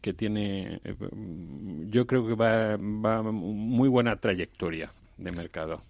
que, 0.00 0.12
tiene 0.12 0.80
eh, 0.84 0.94
yo 1.88 2.06
creo 2.06 2.26
que 2.26 2.34
va, 2.34 2.76
va 2.76 3.22
muy 3.22 3.88
buena 3.88 4.16
trayectoria 4.16 4.92
de 5.16 5.32
mercado. 5.32 5.82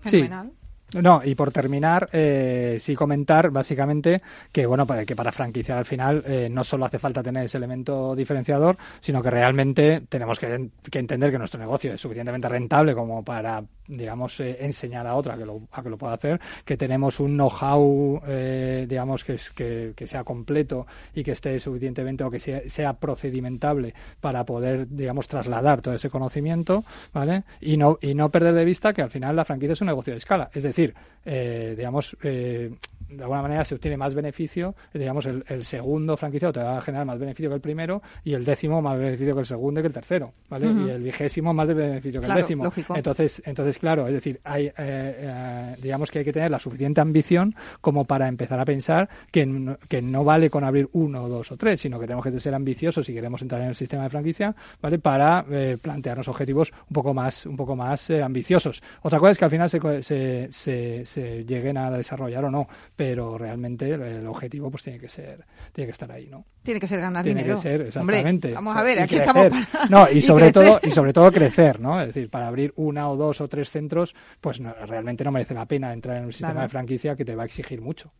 Fenomenal. 0.00 0.52
No, 0.94 1.20
y 1.24 1.34
por 1.34 1.50
terminar, 1.50 2.08
eh, 2.12 2.76
sí 2.78 2.94
comentar 2.94 3.50
básicamente 3.50 4.22
que 4.52 4.66
bueno, 4.66 4.86
que 5.04 5.16
para 5.16 5.32
franquiciar 5.32 5.78
al 5.78 5.84
final 5.84 6.22
eh, 6.24 6.48
no 6.48 6.62
solo 6.62 6.84
hace 6.84 7.00
falta 7.00 7.24
tener 7.24 7.44
ese 7.44 7.58
elemento 7.58 8.14
diferenciador, 8.14 8.76
sino 9.00 9.20
que 9.20 9.30
realmente 9.30 10.02
tenemos 10.08 10.38
que, 10.38 10.70
entender 10.92 11.32
que 11.32 11.38
nuestro 11.38 11.58
negocio 11.58 11.92
es 11.92 12.00
suficientemente 12.00 12.48
rentable 12.48 12.94
como 12.94 13.24
para, 13.24 13.64
digamos, 13.88 14.38
eh, 14.38 14.58
enseñar 14.60 15.08
a 15.08 15.16
otra 15.16 15.36
que 15.36 15.44
lo, 15.44 15.62
a 15.72 15.82
que 15.82 15.90
lo 15.90 15.98
pueda 15.98 16.14
hacer, 16.14 16.40
que 16.64 16.76
tenemos 16.76 17.18
un 17.18 17.36
know-how, 17.36 18.22
eh, 18.28 18.86
digamos, 18.88 19.24
que, 19.24 19.34
es, 19.34 19.50
que, 19.50 19.92
que, 19.96 20.06
sea 20.06 20.22
completo 20.22 20.86
y 21.14 21.24
que 21.24 21.32
esté 21.32 21.58
suficientemente 21.58 22.22
o 22.22 22.30
que 22.30 22.38
sea, 22.38 22.60
sea 22.68 22.92
procedimentable 22.92 23.92
para 24.20 24.44
poder, 24.44 24.86
digamos, 24.88 25.26
trasladar 25.26 25.82
todo 25.82 25.94
ese 25.94 26.10
conocimiento, 26.10 26.84
¿vale? 27.12 27.42
Y 27.60 27.76
no, 27.76 27.98
y 28.00 28.14
no 28.14 28.30
perder 28.30 28.54
de 28.54 28.64
vista 28.64 28.92
que 28.92 29.02
al 29.02 29.10
final 29.10 29.34
la 29.34 29.44
franquicia 29.44 29.72
es 29.72 29.80
un 29.80 29.88
negocio 29.88 30.12
de 30.12 30.18
escala. 30.18 30.48
Es 30.54 30.62
decir, 30.62 30.75
decir, 30.76 30.94
eh, 31.24 31.74
digamos, 31.76 32.16
eh, 32.22 32.70
de 33.08 33.22
alguna 33.22 33.42
manera 33.42 33.64
se 33.64 33.74
obtiene 33.74 33.96
más 33.96 34.14
beneficio, 34.14 34.74
digamos, 34.92 35.26
el, 35.26 35.64
segundo 35.64 36.16
franquiciado 36.16 36.52
te 36.52 36.60
va 36.60 36.78
a 36.78 36.80
generar 36.80 37.06
más 37.06 37.18
beneficio 37.18 37.48
que 37.48 37.56
el 37.56 37.60
primero 37.60 38.02
y 38.24 38.34
el 38.34 38.44
décimo 38.44 38.82
más 38.82 38.98
beneficio 38.98 39.34
que 39.34 39.40
el 39.40 39.46
segundo 39.46 39.80
y 39.80 39.82
que 39.82 39.88
el 39.88 39.92
tercero, 39.92 40.32
¿vale? 40.48 40.66
Y 40.66 40.90
el 40.90 41.02
vigésimo 41.02 41.52
más 41.52 41.68
de 41.68 41.74
beneficio 41.74 42.20
que 42.20 42.26
el 42.26 42.34
décimo. 42.34 42.72
Entonces, 42.94 43.42
entonces, 43.44 43.78
claro, 43.78 44.06
es 44.06 44.14
decir, 44.14 44.40
hay, 44.44 44.70
eh, 44.76 45.76
digamos 45.80 46.10
que 46.10 46.20
hay 46.20 46.24
que 46.24 46.32
tener 46.32 46.50
la 46.50 46.58
suficiente 46.58 47.00
ambición 47.00 47.54
como 47.80 48.04
para 48.04 48.28
empezar 48.28 48.60
a 48.60 48.64
pensar 48.64 49.08
que 49.30 49.46
no, 49.46 49.78
que 49.88 50.02
no 50.02 50.24
vale 50.24 50.50
con 50.50 50.64
abrir 50.64 50.88
uno, 50.92 51.28
dos 51.28 51.52
o 51.52 51.56
tres, 51.56 51.80
sino 51.80 51.98
que 51.98 52.06
tenemos 52.06 52.24
que 52.24 52.38
ser 52.40 52.54
ambiciosos 52.54 53.06
si 53.06 53.14
queremos 53.14 53.42
entrar 53.42 53.60
en 53.62 53.68
el 53.68 53.74
sistema 53.74 54.04
de 54.04 54.10
franquicia, 54.10 54.54
¿vale? 54.80 54.98
Para 54.98 55.44
plantearnos 55.80 56.28
objetivos 56.28 56.72
un 56.88 56.94
poco 56.94 57.14
más, 57.14 57.46
un 57.46 57.56
poco 57.56 57.76
más 57.76 58.10
ambiciosos. 58.10 58.82
Otra 59.02 59.18
cosa 59.18 59.32
es 59.32 59.38
que 59.38 59.44
al 59.44 59.50
final 59.50 59.70
se, 59.70 60.02
se 60.02 60.76
se, 61.04 61.44
lleguen 61.44 61.76
a 61.76 61.90
desarrollar 61.90 62.44
o 62.44 62.50
no, 62.50 62.68
pero 62.96 63.38
realmente 63.38 63.92
el 63.92 64.26
objetivo 64.26 64.70
pues 64.70 64.82
tiene 64.82 64.98
que 64.98 65.08
ser, 65.08 65.44
tiene 65.72 65.86
que 65.86 65.92
estar 65.92 66.10
ahí, 66.10 66.26
¿no? 66.26 66.44
Tiene 66.62 66.80
que 66.80 66.88
ser 66.88 67.00
ganar 67.00 67.22
tiene 67.22 67.42
dinero. 67.42 67.56
Que 67.56 67.62
ser, 67.62 67.80
exactamente. 67.82 68.52
vamos 68.52 68.76
a 68.76 68.82
ver, 68.82 69.00
aquí 69.00 69.16
estamos 69.16 69.52
No, 69.88 70.10
y, 70.10 70.20
sobre 70.22 70.50
todo 70.50 70.80
y 70.82 70.90
sobre 70.90 71.12
todo 71.12 71.30
crecer, 71.30 71.78
¿no? 71.78 72.00
Es 72.00 72.08
decir, 72.08 72.28
para 72.28 72.48
abrir 72.48 72.72
una 72.76 73.08
o 73.08 73.16
dos 73.16 73.40
o 73.40 73.48
tres 73.48 73.70
centros, 73.70 74.14
pues 74.40 74.58
realmente 74.58 75.22
no 75.22 75.30
merece 75.30 75.54
la 75.54 75.66
pena 75.66 75.92
entrar 75.92 76.16
en 76.16 76.24
un 76.24 76.32
sistema 76.32 76.62
de 76.62 76.68
franquicia 76.68 77.14
que 77.14 77.24
te 77.24 77.36
va 77.36 77.44
a 77.44 77.46
exigir 77.46 77.80
mucho. 77.80 78.10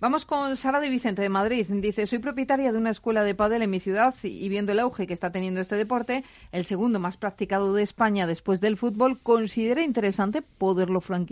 Vamos 0.00 0.24
con 0.24 0.56
Sara 0.56 0.80
de 0.80 0.88
Vicente 0.88 1.20
de 1.20 1.28
Madrid. 1.28 1.66
Dice, 1.68 2.06
soy 2.06 2.20
propietaria 2.20 2.72
de 2.72 2.78
una 2.78 2.90
escuela 2.90 3.24
de 3.24 3.34
pádel 3.34 3.62
en 3.62 3.70
mi 3.70 3.80
ciudad 3.80 4.14
y 4.22 4.48
viendo 4.48 4.72
el 4.72 4.78
auge 4.78 5.06
que 5.06 5.12
está 5.12 5.30
teniendo 5.30 5.60
este 5.60 5.76
deporte, 5.76 6.24
el 6.52 6.64
segundo 6.64 6.98
más 7.00 7.16
practicado 7.16 7.74
de 7.74 7.82
España 7.82 8.26
después 8.26 8.60
del 8.60 8.76
fútbol, 8.76 9.20
considera 9.20 9.82
interesante 9.82 10.40
poderlo 10.42 11.00
franquiciar 11.00 11.24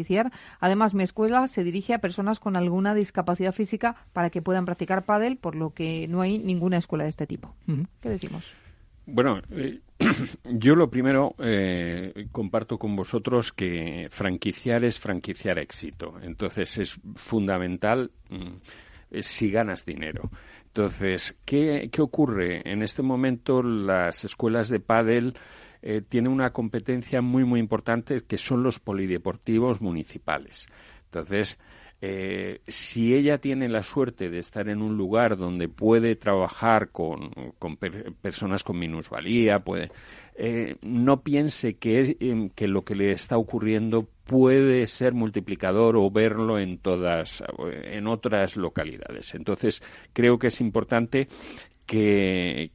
Además, 0.60 0.94
mi 0.94 1.02
escuela 1.02 1.48
se 1.48 1.64
dirige 1.64 1.94
a 1.94 1.98
personas 1.98 2.40
con 2.40 2.56
alguna 2.72 2.94
discapacidad 2.94 3.52
física 3.52 3.96
para 4.14 4.30
que 4.30 4.40
puedan 4.40 4.64
practicar 4.64 5.04
pádel, 5.04 5.36
por 5.36 5.54
lo 5.54 5.74
que 5.74 6.08
no 6.08 6.22
hay 6.22 6.38
ninguna 6.38 6.78
escuela 6.78 7.04
de 7.04 7.10
este 7.10 7.26
tipo. 7.26 7.54
¿Qué 8.00 8.08
decimos? 8.08 8.54
Bueno, 9.04 9.42
eh, 9.50 9.80
yo 10.44 10.74
lo 10.74 10.88
primero 10.88 11.34
eh, 11.38 12.28
comparto 12.32 12.78
con 12.78 12.96
vosotros 12.96 13.52
que 13.52 14.06
franquiciar 14.10 14.84
es 14.84 14.98
franquiciar 14.98 15.58
éxito. 15.58 16.14
Entonces 16.22 16.78
es 16.78 17.00
fundamental 17.14 18.10
mm, 18.30 19.18
si 19.20 19.50
ganas 19.50 19.84
dinero. 19.84 20.30
Entonces, 20.68 21.36
¿qué, 21.44 21.90
¿qué, 21.92 22.00
ocurre? 22.00 22.62
En 22.64 22.82
este 22.82 23.02
momento 23.02 23.62
las 23.62 24.24
escuelas 24.24 24.70
de 24.70 24.80
pádel 24.80 25.34
eh, 25.82 26.00
tiene 26.08 26.30
una 26.30 26.50
competencia 26.54 27.20
muy, 27.20 27.44
muy 27.44 27.60
importante 27.60 28.22
que 28.22 28.38
son 28.38 28.62
los 28.62 28.78
polideportivos 28.78 29.82
municipales. 29.82 30.66
Entonces, 31.12 31.58
eh, 32.04 32.62
si 32.66 33.14
ella 33.14 33.38
tiene 33.38 33.68
la 33.68 33.84
suerte 33.84 34.28
de 34.28 34.40
estar 34.40 34.68
en 34.68 34.82
un 34.82 34.96
lugar 34.96 35.36
donde 35.36 35.68
puede 35.68 36.16
trabajar 36.16 36.88
con, 36.90 37.30
personas 38.20 38.64
con 38.64 38.76
minusvalía, 38.76 39.60
puede, 39.60 39.92
eh, 40.34 40.74
no 40.82 41.22
piense 41.22 41.74
que, 41.74 42.16
em, 42.18 42.48
que 42.48 42.66
lo 42.66 42.82
que 42.82 42.96
le 42.96 43.12
está 43.12 43.38
ocurriendo 43.38 44.08
puede 44.24 44.88
ser 44.88 45.12
multiplicador 45.12 45.96
o 45.96 46.10
verlo 46.10 46.58
en 46.58 46.78
todas 46.78 47.44
en 47.60 48.08
otras 48.08 48.56
localidades. 48.56 49.36
Entonces, 49.36 49.80
creo 50.12 50.40
que 50.40 50.48
es 50.48 50.60
importante 50.60 51.28
que, 51.86 52.72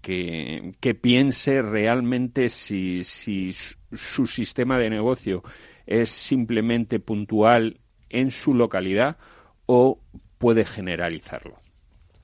piense 1.01 1.61
realmente 1.61 2.47
si 2.47 3.03
su 3.03 4.25
sistema 4.25 4.79
de 4.79 4.89
negocio 4.89 5.43
es 5.85 6.11
simplemente 6.11 7.01
puntual 7.01 7.81
en 8.09 8.31
su 8.31 8.53
localidad 8.53 9.17
o 9.65 9.99
puede 10.37 10.65
generalizarlo. 10.65 11.59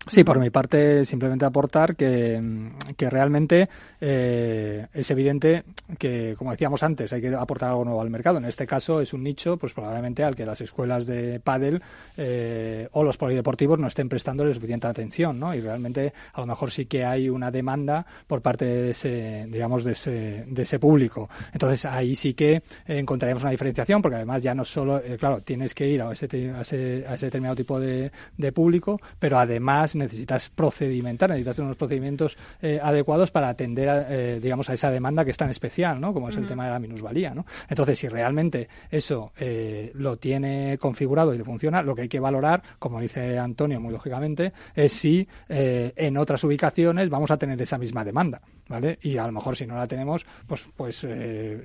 Sí, 0.07 0.25
por 0.25 0.37
mi 0.37 0.49
parte, 0.49 1.05
simplemente 1.05 1.45
aportar 1.45 1.95
que, 1.95 2.71
que 2.97 3.09
realmente 3.09 3.69
eh, 4.01 4.85
es 4.93 5.09
evidente 5.11 5.63
que, 5.97 6.35
como 6.37 6.51
decíamos 6.51 6.83
antes, 6.83 7.13
hay 7.13 7.21
que 7.21 7.33
aportar 7.33 7.69
algo 7.69 7.85
nuevo 7.85 8.01
al 8.01 8.09
mercado. 8.09 8.37
En 8.37 8.43
este 8.43 8.67
caso 8.67 8.99
es 8.99 9.13
un 9.13 9.23
nicho, 9.23 9.55
pues 9.55 9.71
probablemente 9.71 10.23
al 10.25 10.35
que 10.35 10.45
las 10.45 10.59
escuelas 10.59 11.05
de 11.05 11.39
pádel 11.39 11.81
eh, 12.17 12.89
o 12.91 13.03
los 13.03 13.15
polideportivos 13.15 13.79
no 13.79 13.87
estén 13.87 14.09
prestándole 14.09 14.53
suficiente 14.53 14.87
atención, 14.87 15.39
¿no? 15.39 15.55
Y 15.55 15.61
realmente 15.61 16.11
a 16.33 16.41
lo 16.41 16.47
mejor 16.47 16.69
sí 16.69 16.85
que 16.85 17.05
hay 17.05 17.29
una 17.29 17.49
demanda 17.49 18.05
por 18.27 18.41
parte 18.41 18.65
de 18.65 18.91
ese, 18.91 19.47
digamos, 19.49 19.85
de 19.85 19.93
ese, 19.93 20.43
de 20.47 20.63
ese 20.63 20.79
público. 20.79 21.29
Entonces 21.53 21.85
ahí 21.85 22.15
sí 22.15 22.33
que 22.33 22.61
encontraremos 22.85 23.43
una 23.43 23.51
diferenciación, 23.51 24.01
porque 24.01 24.17
además 24.17 24.43
ya 24.43 24.53
no 24.53 24.65
solo, 24.65 24.97
eh, 24.97 25.15
claro, 25.17 25.39
tienes 25.39 25.73
que 25.73 25.87
ir 25.87 26.01
a 26.01 26.11
ese, 26.11 26.25
a 26.51 26.61
ese, 26.61 27.05
a 27.07 27.13
ese 27.13 27.27
determinado 27.27 27.55
tipo 27.55 27.79
de, 27.79 28.11
de 28.37 28.51
público, 28.51 28.99
pero 29.17 29.39
además 29.39 29.92
necesitas 29.95 30.49
procedimentar, 30.49 31.29
necesitas 31.29 31.59
unos 31.59 31.77
procedimientos 31.77 32.37
eh, 32.61 32.79
adecuados 32.81 33.31
para 33.31 33.49
atender, 33.49 33.89
a, 33.89 34.05
eh, 34.09 34.39
digamos, 34.39 34.69
a 34.69 34.73
esa 34.73 34.91
demanda 34.91 35.25
que 35.25 35.31
es 35.31 35.37
tan 35.37 35.49
especial, 35.49 35.99
¿no? 35.99 36.13
Como 36.13 36.29
es 36.29 36.37
el 36.37 36.47
tema 36.47 36.65
de 36.65 36.71
la 36.71 36.79
minusvalía, 36.79 37.33
¿no? 37.33 37.45
Entonces, 37.69 37.99
si 37.99 38.07
realmente 38.07 38.67
eso 38.89 39.31
eh, 39.37 39.91
lo 39.95 40.17
tiene 40.17 40.77
configurado 40.77 41.33
y 41.33 41.37
le 41.37 41.43
funciona, 41.43 41.81
lo 41.81 41.95
que 41.95 42.03
hay 42.03 42.07
que 42.07 42.19
valorar, 42.19 42.61
como 42.79 42.99
dice 42.99 43.37
Antonio 43.37 43.79
muy 43.79 43.91
lógicamente, 43.91 44.53
es 44.75 44.91
si 44.91 45.27
en 45.49 46.17
otras 46.17 46.43
ubicaciones 46.43 47.09
vamos 47.09 47.31
a 47.31 47.37
tener 47.37 47.61
esa 47.61 47.77
misma 47.77 48.03
demanda, 48.03 48.41
¿vale? 48.67 48.97
Y 49.01 49.17
a 49.17 49.25
lo 49.25 49.31
mejor 49.31 49.55
si 49.55 49.65
no 49.65 49.75
la 49.75 49.87
tenemos, 49.87 50.25
pues, 50.47 50.67
pues 50.75 51.07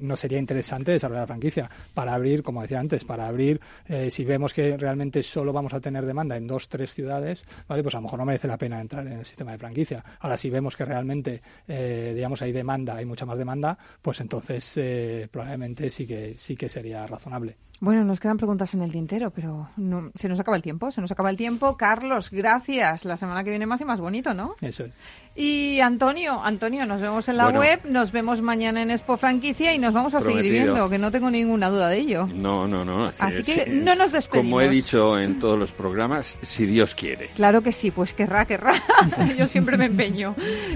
no 0.00 0.16
sería 0.16 0.38
interesante 0.38 0.92
desarrollar 0.92 1.22
la 1.22 1.26
franquicia 1.26 1.70
para 1.94 2.14
abrir, 2.14 2.42
como 2.42 2.62
decía 2.62 2.80
antes, 2.80 3.04
para 3.04 3.26
abrir, 3.26 3.60
si 4.08 4.24
vemos 4.24 4.54
que 4.54 4.76
realmente 4.76 5.22
solo 5.22 5.52
vamos 5.52 5.74
a 5.74 5.80
tener 5.80 6.06
demanda 6.06 6.36
en 6.36 6.46
dos, 6.46 6.68
tres 6.68 6.92
ciudades, 6.92 7.44
¿vale? 7.66 7.82
Pues 7.82 7.94
a 7.94 7.98
lo 7.98 8.02
mejor 8.02 8.17
no 8.18 8.24
merece 8.24 8.48
la 8.48 8.58
pena 8.58 8.80
entrar 8.80 9.06
en 9.06 9.14
el 9.14 9.24
sistema 9.24 9.52
de 9.52 9.58
franquicia. 9.58 10.04
Ahora, 10.20 10.36
si 10.36 10.50
vemos 10.50 10.76
que 10.76 10.84
realmente, 10.84 11.40
eh, 11.66 12.12
digamos, 12.14 12.42
hay 12.42 12.52
demanda, 12.52 12.96
hay 12.96 13.06
mucha 13.06 13.24
más 13.24 13.38
demanda, 13.38 13.78
pues 14.02 14.20
entonces 14.20 14.74
eh, 14.76 15.28
probablemente 15.30 15.88
sí 15.88 16.06
que, 16.06 16.36
sí 16.36 16.56
que 16.56 16.68
sería 16.68 17.06
razonable. 17.06 17.56
Bueno, 17.80 18.02
nos 18.04 18.18
quedan 18.18 18.38
preguntas 18.38 18.74
en 18.74 18.82
el 18.82 18.90
tintero, 18.90 19.30
pero 19.30 19.68
no, 19.76 20.10
se 20.16 20.28
nos 20.28 20.40
acaba 20.40 20.56
el 20.56 20.62
tiempo, 20.62 20.90
se 20.90 21.00
nos 21.00 21.12
acaba 21.12 21.30
el 21.30 21.36
tiempo. 21.36 21.76
Carlos, 21.76 22.30
gracias. 22.30 23.04
La 23.04 23.16
semana 23.16 23.44
que 23.44 23.50
viene 23.50 23.66
más 23.66 23.80
y 23.80 23.84
más 23.84 24.00
bonito, 24.00 24.34
¿no? 24.34 24.56
Eso 24.60 24.84
es. 24.84 25.00
Y 25.36 25.78
Antonio, 25.78 26.42
Antonio, 26.42 26.86
nos 26.86 27.00
vemos 27.00 27.28
en 27.28 27.36
la 27.36 27.50
web, 27.50 27.80
nos 27.84 28.10
vemos 28.10 28.42
mañana 28.42 28.82
en 28.82 28.90
Expo 28.90 29.16
Franquicia 29.16 29.72
y 29.74 29.78
nos 29.78 29.94
vamos 29.94 30.12
a 30.14 30.20
seguir 30.20 30.50
viendo, 30.50 30.90
que 30.90 30.98
no 30.98 31.12
tengo 31.12 31.30
ninguna 31.30 31.70
duda 31.70 31.88
de 31.88 31.98
ello. 31.98 32.28
No, 32.34 32.66
no, 32.66 32.84
no. 32.84 33.12
Así 33.18 33.42
que 33.44 33.70
no 33.70 33.94
nos 33.94 34.10
despedimos. 34.10 34.50
Como 34.50 34.60
he 34.60 34.68
dicho 34.68 35.16
en 35.18 35.38
todos 35.38 35.56
los 35.56 35.70
programas, 35.70 36.36
si 36.42 36.66
Dios 36.66 36.96
quiere. 36.96 37.28
Claro 37.36 37.62
que 37.62 37.70
sí, 37.70 37.92
pues 37.92 38.12
querrá, 38.12 38.44
querrá. 38.44 38.72
Yo 39.38 39.46
siempre 39.46 39.76
me 39.76 39.86
empeño. 39.86 40.34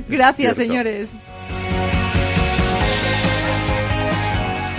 Gracias, 0.08 0.56
señores. 0.56 1.18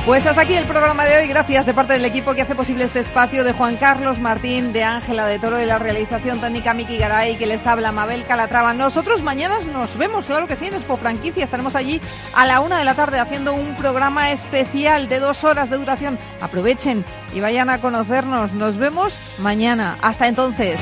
Pues 0.05 0.25
hasta 0.25 0.41
aquí 0.41 0.53
el 0.53 0.65
programa 0.65 1.05
de 1.05 1.17
hoy. 1.17 1.27
Gracias 1.27 1.65
de 1.65 1.73
parte 1.73 1.93
del 1.93 2.03
equipo 2.03 2.33
que 2.33 2.41
hace 2.41 2.55
posible 2.55 2.83
este 2.83 2.99
espacio 2.99 3.45
de 3.45 3.53
Juan 3.53 3.77
Carlos 3.77 4.19
Martín, 4.19 4.73
de 4.73 4.83
Ángela 4.83 5.25
de 5.27 5.39
Toro, 5.39 5.55
de 5.55 5.65
la 5.65 5.79
realización 5.79 6.41
técnica 6.41 6.73
Miki 6.73 6.97
Garay, 6.97 7.37
que 7.37 7.45
les 7.45 7.65
habla 7.65 7.93
Mabel 7.93 8.25
Calatrava. 8.25 8.73
Nosotros 8.73 9.23
mañana 9.23 9.59
nos 9.71 9.97
vemos, 9.97 10.25
claro 10.25 10.45
que 10.45 10.57
sí, 10.57 10.65
en 10.65 10.73
Expo 10.73 10.97
Franquicia. 10.97 11.45
Estaremos 11.45 11.77
allí 11.77 12.01
a 12.35 12.45
la 12.45 12.59
una 12.59 12.79
de 12.79 12.83
la 12.83 12.95
tarde 12.95 13.19
haciendo 13.19 13.53
un 13.53 13.77
programa 13.77 14.31
especial 14.31 15.07
de 15.07 15.19
dos 15.19 15.45
horas 15.45 15.69
de 15.69 15.77
duración. 15.77 16.19
Aprovechen 16.41 17.05
y 17.33 17.39
vayan 17.39 17.69
a 17.69 17.79
conocernos. 17.79 18.51
Nos 18.51 18.75
vemos 18.75 19.17
mañana. 19.39 19.95
Hasta 20.01 20.27
entonces. 20.27 20.81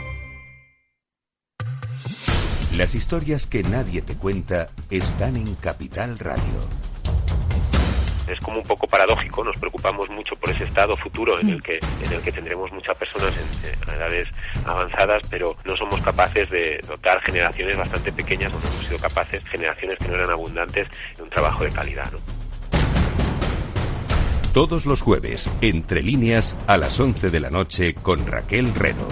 Las 2.77 2.95
historias 2.95 3.47
que 3.47 3.63
nadie 3.63 4.01
te 4.01 4.15
cuenta 4.15 4.69
están 4.89 5.35
en 5.35 5.55
Capital 5.55 6.17
Radio. 6.17 6.41
Es 8.29 8.39
como 8.39 8.59
un 8.59 8.63
poco 8.63 8.87
paradójico, 8.87 9.43
nos 9.43 9.57
preocupamos 9.59 10.09
mucho 10.09 10.37
por 10.37 10.51
ese 10.51 10.63
estado 10.63 10.95
futuro 10.95 11.37
en 11.37 11.49
el 11.49 11.61
que, 11.61 11.79
en 12.01 12.13
el 12.13 12.21
que 12.21 12.31
tendremos 12.31 12.71
muchas 12.71 12.95
personas 12.97 13.35
en, 13.37 13.93
edades 13.93 14.29
avanzadas, 14.65 15.21
pero 15.29 15.57
no 15.65 15.75
somos 15.75 15.99
capaces 15.99 16.49
de 16.49 16.79
dotar 16.87 17.21
generaciones 17.23 17.77
bastante 17.77 18.09
pequeñas, 18.13 18.53
no 18.53 18.59
hemos 18.59 18.85
sido 18.85 18.99
capaces, 18.99 19.43
generaciones 19.49 19.97
que 19.97 20.07
no 20.07 20.15
eran 20.15 20.29
abundantes, 20.29 20.87
de 21.17 21.23
un 21.23 21.29
trabajo 21.29 21.65
de 21.65 21.71
calidad. 21.71 22.09
¿no? 22.13 22.19
Todos 24.53 24.85
los 24.85 25.01
jueves, 25.01 25.49
entre 25.59 26.01
líneas, 26.03 26.55
a 26.67 26.77
las 26.77 26.97
11 26.97 27.31
de 27.31 27.39
la 27.41 27.49
noche, 27.49 27.95
con 27.95 28.25
Raquel 28.25 28.73
Rero. 28.73 29.09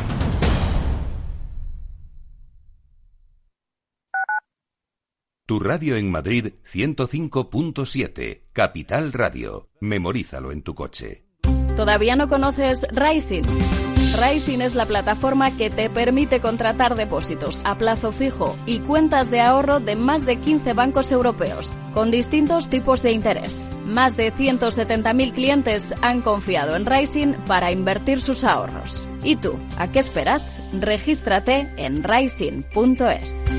Tu 5.49 5.59
radio 5.59 5.95
en 5.95 6.11
Madrid 6.11 6.53
105.7, 6.71 8.41
Capital 8.53 9.11
Radio. 9.11 9.67
Memorízalo 9.79 10.51
en 10.51 10.61
tu 10.61 10.75
coche. 10.75 11.23
¿Todavía 11.75 12.15
no 12.15 12.29
conoces 12.29 12.85
Rising? 12.91 13.41
Rising 14.21 14.61
es 14.61 14.75
la 14.75 14.85
plataforma 14.85 15.49
que 15.57 15.71
te 15.71 15.89
permite 15.89 16.39
contratar 16.39 16.93
depósitos 16.93 17.63
a 17.65 17.79
plazo 17.79 18.11
fijo 18.11 18.55
y 18.67 18.77
cuentas 18.81 19.31
de 19.31 19.39
ahorro 19.39 19.79
de 19.79 19.95
más 19.95 20.27
de 20.27 20.35
15 20.35 20.73
bancos 20.73 21.11
europeos, 21.11 21.75
con 21.95 22.11
distintos 22.11 22.69
tipos 22.69 23.01
de 23.01 23.13
interés. 23.13 23.71
Más 23.87 24.15
de 24.17 24.31
170.000 24.31 25.33
clientes 25.33 25.95
han 26.03 26.21
confiado 26.21 26.75
en 26.75 26.85
Rising 26.85 27.33
para 27.47 27.71
invertir 27.71 28.21
sus 28.21 28.43
ahorros. 28.43 29.03
¿Y 29.23 29.35
tú? 29.35 29.57
¿A 29.79 29.91
qué 29.91 29.97
esperas? 29.97 30.61
Regístrate 30.79 31.67
en 31.77 32.03
rising.es. 32.03 33.58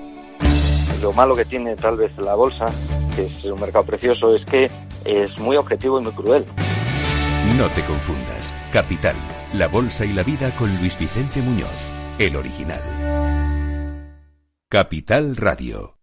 Lo 1.01 1.13
malo 1.13 1.35
que 1.35 1.45
tiene 1.45 1.75
tal 1.75 1.97
vez 1.97 2.15
la 2.17 2.35
bolsa, 2.35 2.65
que 3.15 3.25
es 3.25 3.43
un 3.45 3.59
mercado 3.59 3.85
precioso, 3.85 4.35
es 4.35 4.45
que 4.45 4.69
es 5.05 5.37
muy 5.39 5.57
objetivo 5.57 5.99
y 5.99 6.03
muy 6.03 6.11
cruel. 6.13 6.45
No 7.57 7.67
te 7.69 7.81
confundas. 7.83 8.55
Capital, 8.71 9.15
la 9.53 9.67
bolsa 9.67 10.05
y 10.05 10.13
la 10.13 10.23
vida 10.23 10.51
con 10.57 10.69
Luis 10.77 10.97
Vicente 10.99 11.41
Muñoz, 11.41 11.69
el 12.19 12.35
original. 12.35 12.81
Capital 14.69 15.35
Radio. 15.35 16.00